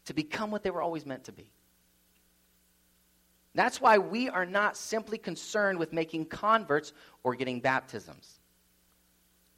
to 0.04 0.14
become 0.14 0.50
what 0.50 0.62
they 0.62 0.70
were 0.70 0.82
always 0.82 1.06
meant 1.06 1.24
to 1.24 1.32
be. 1.32 1.50
That's 3.54 3.80
why 3.80 3.98
we 3.98 4.28
are 4.28 4.46
not 4.46 4.76
simply 4.76 5.18
concerned 5.18 5.78
with 5.78 5.92
making 5.92 6.26
converts 6.26 6.92
or 7.22 7.34
getting 7.34 7.60
baptisms. 7.60 8.40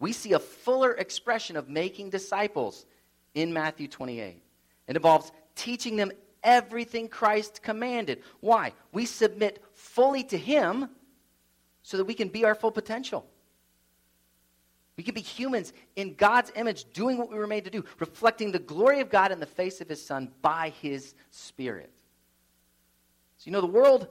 We 0.00 0.12
see 0.12 0.32
a 0.32 0.40
fuller 0.40 0.92
expression 0.92 1.56
of 1.56 1.68
making 1.68 2.10
disciples 2.10 2.86
in 3.34 3.52
Matthew 3.52 3.88
28. 3.88 4.42
It 4.88 4.96
involves 4.96 5.30
teaching 5.54 5.96
them 5.96 6.12
everything 6.42 7.08
Christ 7.08 7.62
commanded. 7.62 8.22
Why? 8.40 8.72
We 8.92 9.06
submit 9.06 9.62
fully 9.72 10.22
to 10.24 10.38
Him 10.38 10.90
so 11.82 11.96
that 11.96 12.04
we 12.04 12.14
can 12.14 12.28
be 12.28 12.44
our 12.44 12.54
full 12.54 12.70
potential. 12.70 13.26
We 14.96 15.02
can 15.02 15.14
be 15.14 15.22
humans 15.22 15.72
in 15.96 16.14
God's 16.14 16.52
image, 16.54 16.84
doing 16.92 17.18
what 17.18 17.30
we 17.30 17.36
were 17.36 17.48
made 17.48 17.64
to 17.64 17.70
do, 17.70 17.84
reflecting 17.98 18.52
the 18.52 18.60
glory 18.60 19.00
of 19.00 19.10
God 19.10 19.32
in 19.32 19.40
the 19.40 19.46
face 19.46 19.80
of 19.80 19.88
His 19.88 20.04
Son 20.04 20.30
by 20.40 20.72
His 20.80 21.14
Spirit. 21.30 21.90
So, 23.38 23.44
you 23.46 23.52
know, 23.52 23.60
the 23.60 23.66
world 23.66 24.06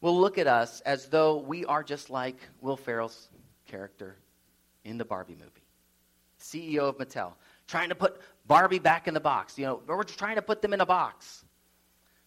will 0.00 0.20
look 0.20 0.36
at 0.36 0.46
us 0.46 0.82
as 0.82 1.06
though 1.06 1.38
we 1.38 1.64
are 1.64 1.82
just 1.82 2.10
like 2.10 2.36
Will 2.60 2.76
Ferrell's 2.76 3.30
character 3.66 4.16
in 4.84 4.98
the 4.98 5.04
Barbie 5.04 5.36
movie, 5.36 5.64
CEO 6.38 6.80
of 6.80 6.98
Mattel, 6.98 7.32
trying 7.74 7.88
to 7.88 7.96
put 7.96 8.20
Barbie 8.46 8.78
back 8.78 9.08
in 9.08 9.14
the 9.14 9.20
box. 9.20 9.58
You 9.58 9.66
know, 9.66 9.82
we're 9.84 10.04
trying 10.04 10.36
to 10.36 10.42
put 10.42 10.62
them 10.62 10.72
in 10.72 10.80
a 10.80 10.86
box. 10.86 11.44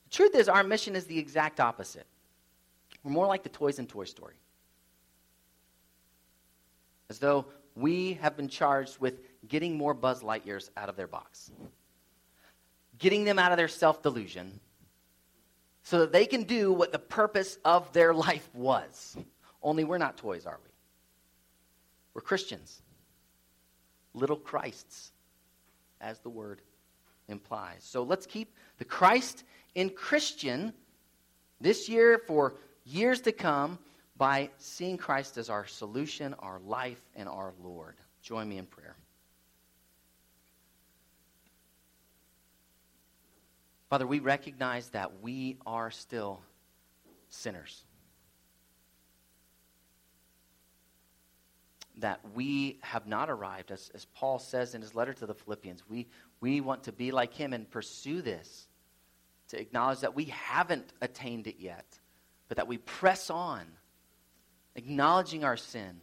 The 0.04 0.10
truth 0.10 0.36
is, 0.36 0.50
our 0.50 0.62
mission 0.62 0.94
is 0.94 1.06
the 1.06 1.18
exact 1.18 1.62
opposite. 1.62 2.06
We're 3.02 3.14
more 3.14 3.28
like 3.28 3.44
the 3.44 3.50
toys 3.50 3.80
in 3.80 3.88
Toy 3.88 4.04
Story. 4.04 4.36
as 7.10 7.20
though 7.20 7.46
we 7.76 8.16
have 8.16 8.36
been 8.36 8.50
charged 8.50 9.00
with 9.00 9.22
getting 9.48 9.78
more 9.78 9.94
Buzz 9.94 10.22
Lightyears 10.22 10.70
out 10.76 10.90
of 10.90 10.98
their 10.98 11.08
box, 11.08 11.50
getting 12.98 13.24
them 13.24 13.40
out 13.40 13.54
of 13.54 13.58
their 13.58 13.70
self 13.70 14.02
delusion, 14.02 14.60
so 15.84 16.00
that 16.00 16.12
they 16.12 16.26
can 16.26 16.44
do 16.44 16.74
what 16.74 16.92
the 16.92 17.00
purpose 17.00 17.58
of 17.64 17.94
their 17.94 18.14
life 18.14 18.50
was. 18.54 19.16
Only 19.64 19.86
we're 19.86 19.98
not 19.98 20.18
toys, 20.18 20.46
are 20.46 20.60
we? 20.62 20.72
We're 22.14 22.22
Christians, 22.22 22.82
little 24.14 24.36
Christs, 24.36 25.14
as 26.02 26.20
the 26.20 26.30
word 26.30 26.62
implies. 27.28 27.80
So 27.82 28.04
let's 28.04 28.26
keep 28.26 28.54
the 28.78 28.86
Christ 28.86 29.44
in 29.76 29.90
Christian 29.90 30.74
this 31.60 31.90
year 31.90 32.22
for 32.28 32.56
years 32.86 33.22
to 33.22 33.32
come 33.32 33.80
by 34.18 34.50
seeing 34.58 34.98
Christ 34.98 35.38
as 35.38 35.50
our 35.50 35.66
solution, 35.66 36.34
our 36.40 36.60
life, 36.60 37.02
and 37.16 37.30
our 37.30 37.54
Lord. 37.64 37.96
Join 38.22 38.50
me 38.50 38.58
in 38.58 38.66
prayer. 38.66 38.96
Father, 43.90 44.06
we 44.06 44.20
recognize 44.20 44.90
that 44.90 45.22
we 45.22 45.58
are 45.66 45.92
still 45.92 46.42
sinners. 47.30 47.84
That 51.98 52.20
we 52.36 52.80
have 52.82 53.08
not 53.08 53.30
arrived, 53.30 53.72
as, 53.72 53.92
as 53.96 54.06
Paul 54.06 54.40
says 54.40 54.76
in 54.76 54.82
his 54.82 54.94
letter 54.94 55.14
to 55.14 55.26
the 55.26 55.34
Philippians. 55.34 55.84
We, 55.90 56.08
we 56.40 56.62
want 56.62 56.84
to 56.84 56.92
be 56.92 57.12
like 57.12 57.34
him 57.34 57.54
and 57.54 57.70
pursue 57.70 58.22
this, 58.22 58.68
to 59.50 59.60
acknowledge 59.60 60.02
that 60.02 60.16
we 60.16 60.26
haven't 60.26 60.94
attained 61.02 61.48
it 61.48 61.56
yet, 61.60 61.86
but 62.48 62.58
that 62.58 62.68
we 62.68 62.78
press 62.78 63.30
on 63.30 63.66
acknowledging 64.78 65.44
our 65.44 65.58
sin, 65.58 66.00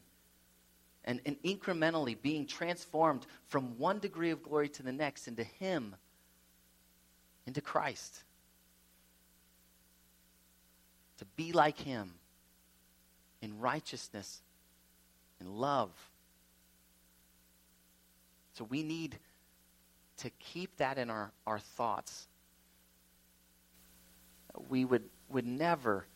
and, 1.05 1.21
and 1.25 1.41
incrementally 1.43 2.21
being 2.21 2.45
transformed 2.45 3.25
from 3.47 3.79
one 3.79 4.01
degree 4.01 4.31
of 4.31 4.43
glory 4.43 4.69
to 4.69 4.83
the 4.83 4.93
next 4.93 5.29
into 5.29 5.45
Him, 5.45 5.95
into 7.47 7.61
Christ. 7.61 8.25
To 11.19 11.25
be 11.37 11.53
like 11.53 11.79
Him 11.79 12.15
in 13.41 13.61
righteousness 13.61 14.43
and 15.45 15.55
love. 15.55 15.91
So 18.55 18.65
we 18.65 18.83
need 18.83 19.19
to 20.19 20.31
keep 20.39 20.77
that 20.79 20.97
in 20.97 21.11
our, 21.11 21.33
our 21.47 21.59
thoughts. 21.59 22.29
We 24.69 24.85
would, 24.85 25.05
would 25.29 25.47
never 25.47 26.07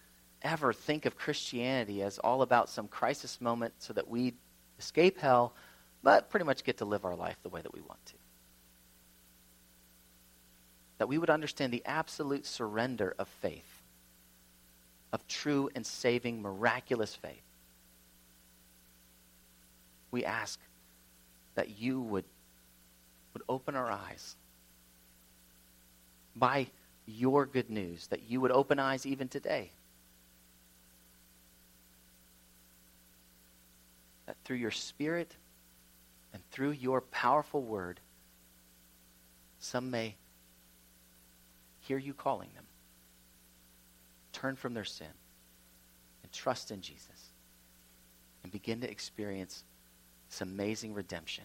ever 0.42 0.72
think 0.72 1.04
of 1.04 1.16
Christianity 1.16 2.00
as 2.00 2.18
all 2.20 2.42
about 2.42 2.68
some 2.68 2.86
crisis 2.86 3.40
moment 3.40 3.74
so 3.78 3.92
that 3.92 4.08
we 4.08 4.34
escape 4.78 5.18
hell, 5.18 5.52
but 6.04 6.30
pretty 6.30 6.46
much 6.46 6.62
get 6.62 6.78
to 6.78 6.84
live 6.84 7.04
our 7.04 7.16
life 7.16 7.36
the 7.42 7.48
way 7.48 7.60
that 7.60 7.74
we 7.74 7.80
want 7.80 8.04
to. 8.06 8.14
That 10.98 11.08
we 11.08 11.18
would 11.18 11.28
understand 11.28 11.72
the 11.72 11.84
absolute 11.84 12.46
surrender 12.46 13.16
of 13.18 13.26
faith, 13.26 13.82
of 15.12 15.26
true 15.26 15.70
and 15.74 15.84
saving, 15.84 16.40
miraculous 16.40 17.16
faith. 17.16 17.47
We 20.10 20.24
ask 20.24 20.58
that 21.54 21.78
you 21.78 22.00
would, 22.00 22.24
would 23.34 23.42
open 23.48 23.74
our 23.74 23.90
eyes 23.90 24.36
by 26.36 26.68
your 27.06 27.46
good 27.46 27.70
news, 27.70 28.06
that 28.08 28.22
you 28.28 28.40
would 28.40 28.50
open 28.50 28.78
eyes 28.78 29.06
even 29.06 29.28
today. 29.28 29.70
That 34.26 34.36
through 34.44 34.58
your 34.58 34.70
Spirit 34.70 35.34
and 36.32 36.42
through 36.50 36.72
your 36.72 37.00
powerful 37.00 37.62
word, 37.62 38.00
some 39.58 39.90
may 39.90 40.14
hear 41.80 41.98
you 41.98 42.12
calling 42.12 42.50
them, 42.54 42.64
turn 44.32 44.54
from 44.54 44.74
their 44.74 44.84
sin, 44.84 45.06
and 46.22 46.30
trust 46.30 46.70
in 46.70 46.82
Jesus, 46.82 47.32
and 48.42 48.52
begin 48.52 48.80
to 48.82 48.90
experience 48.90 49.64
this 50.30 50.40
amazing 50.40 50.94
redemption. 50.94 51.44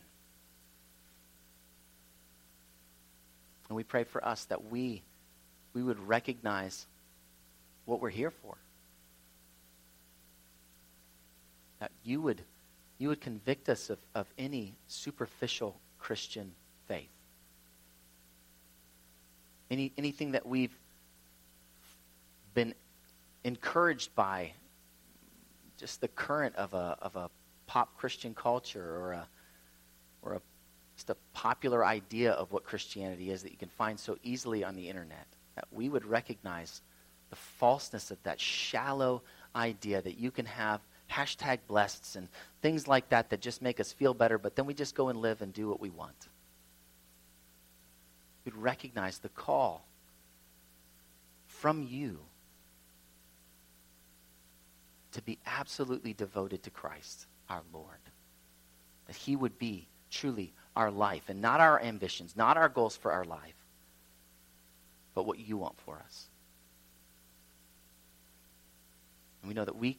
And 3.69 3.75
we 3.75 3.83
pray 3.83 4.03
for 4.03 4.23
us 4.25 4.45
that 4.45 4.71
we, 4.71 5.01
we 5.73 5.81
would 5.81 5.99
recognize 6.07 6.85
what 7.85 8.01
we're 8.01 8.09
here 8.09 8.31
for. 8.31 8.55
That 11.79 11.91
you 12.03 12.21
would 12.21 12.41
you 13.03 13.09
would 13.09 13.19
convict 13.19 13.67
us 13.67 13.89
of, 13.89 13.99
of 14.15 14.27
any 14.37 14.73
superficial 14.87 15.75
Christian 15.99 16.53
faith. 16.87 17.09
Any, 19.69 19.91
anything 19.97 20.31
that 20.31 20.45
we've 20.45 20.73
been 22.53 22.73
encouraged 23.43 24.15
by 24.15 24.53
just 25.77 25.99
the 25.99 26.07
current 26.07 26.55
of 26.55 26.73
a, 26.73 26.97
of 27.01 27.17
a 27.17 27.29
pop 27.73 27.97
Christian 27.97 28.35
culture 28.35 28.97
or 28.97 29.13
a, 29.13 29.27
or 30.21 30.33
a, 30.33 30.41
just 30.95 31.09
a 31.09 31.17
popular 31.33 31.83
idea 31.83 32.31
of 32.33 32.51
what 32.51 32.63
Christianity 32.63 33.31
is 33.31 33.41
that 33.41 33.51
you 33.51 33.57
can 33.57 33.69
find 33.69 33.99
so 33.99 34.15
easily 34.21 34.63
on 34.63 34.75
the 34.75 34.87
internet. 34.87 35.25
That 35.55 35.65
we 35.71 35.89
would 35.89 36.05
recognize 36.05 36.83
the 37.31 37.35
falseness 37.35 38.11
of 38.11 38.21
that 38.21 38.39
shallow 38.39 39.23
idea 39.55 40.03
that 40.03 40.19
you 40.19 40.29
can 40.29 40.45
have 40.45 40.81
hashtag 41.11 41.61
blessed 41.67 42.15
and 42.15 42.27
things 42.61 42.87
like 42.87 43.09
that 43.09 43.31
that 43.31 43.41
just 43.41 43.59
make 43.59 43.79
us 43.79 43.91
feel 43.91 44.13
better, 44.13 44.37
but 44.37 44.55
then 44.55 44.67
we 44.67 44.75
just 44.75 44.93
go 44.93 45.09
and 45.09 45.19
live 45.19 45.41
and 45.41 45.51
do 45.51 45.67
what 45.67 45.81
we 45.81 45.89
want. 45.89 46.27
We'd 48.45 48.55
recognize 48.55 49.17
the 49.17 49.29
call 49.29 49.83
from 51.47 51.81
you 51.81 52.19
to 55.13 55.23
be 55.23 55.39
absolutely 55.47 56.13
devoted 56.13 56.61
to 56.63 56.69
Christ, 56.69 57.25
our 57.49 57.61
Lord. 57.73 57.87
That 59.07 59.15
He 59.15 59.35
would 59.35 59.57
be 59.57 59.87
truly 60.11 60.53
our 60.75 60.91
life 60.91 61.23
and 61.27 61.41
not 61.41 61.59
our 61.59 61.81
ambitions, 61.81 62.35
not 62.35 62.57
our 62.57 62.69
goals 62.69 62.95
for 62.95 63.11
our 63.11 63.25
life, 63.25 63.55
but 65.15 65.25
what 65.25 65.39
you 65.39 65.57
want 65.57 65.79
for 65.85 65.97
us. 65.97 66.27
And 69.41 69.49
we 69.49 69.53
know 69.53 69.65
that 69.65 69.75
we 69.75 69.97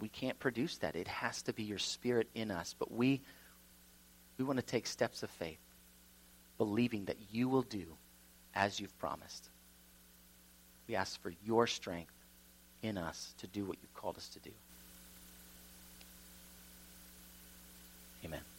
we 0.00 0.08
can't 0.08 0.38
produce 0.38 0.78
that. 0.78 0.96
It 0.96 1.08
has 1.08 1.42
to 1.42 1.52
be 1.52 1.64
your 1.64 1.78
spirit 1.78 2.28
in 2.34 2.50
us. 2.50 2.74
But 2.78 2.92
we, 2.92 3.20
we 4.36 4.44
want 4.44 4.58
to 4.58 4.64
take 4.64 4.86
steps 4.86 5.22
of 5.22 5.30
faith, 5.30 5.58
believing 6.56 7.06
that 7.06 7.16
you 7.30 7.48
will 7.48 7.62
do 7.62 7.84
as 8.54 8.80
you've 8.80 8.96
promised. 8.98 9.48
We 10.86 10.94
ask 10.94 11.20
for 11.20 11.32
your 11.44 11.66
strength 11.66 12.12
in 12.82 12.96
us 12.96 13.34
to 13.38 13.46
do 13.46 13.64
what 13.64 13.76
you've 13.82 13.94
called 13.94 14.16
us 14.16 14.28
to 14.28 14.40
do. 14.40 14.50
Amen. 18.24 18.57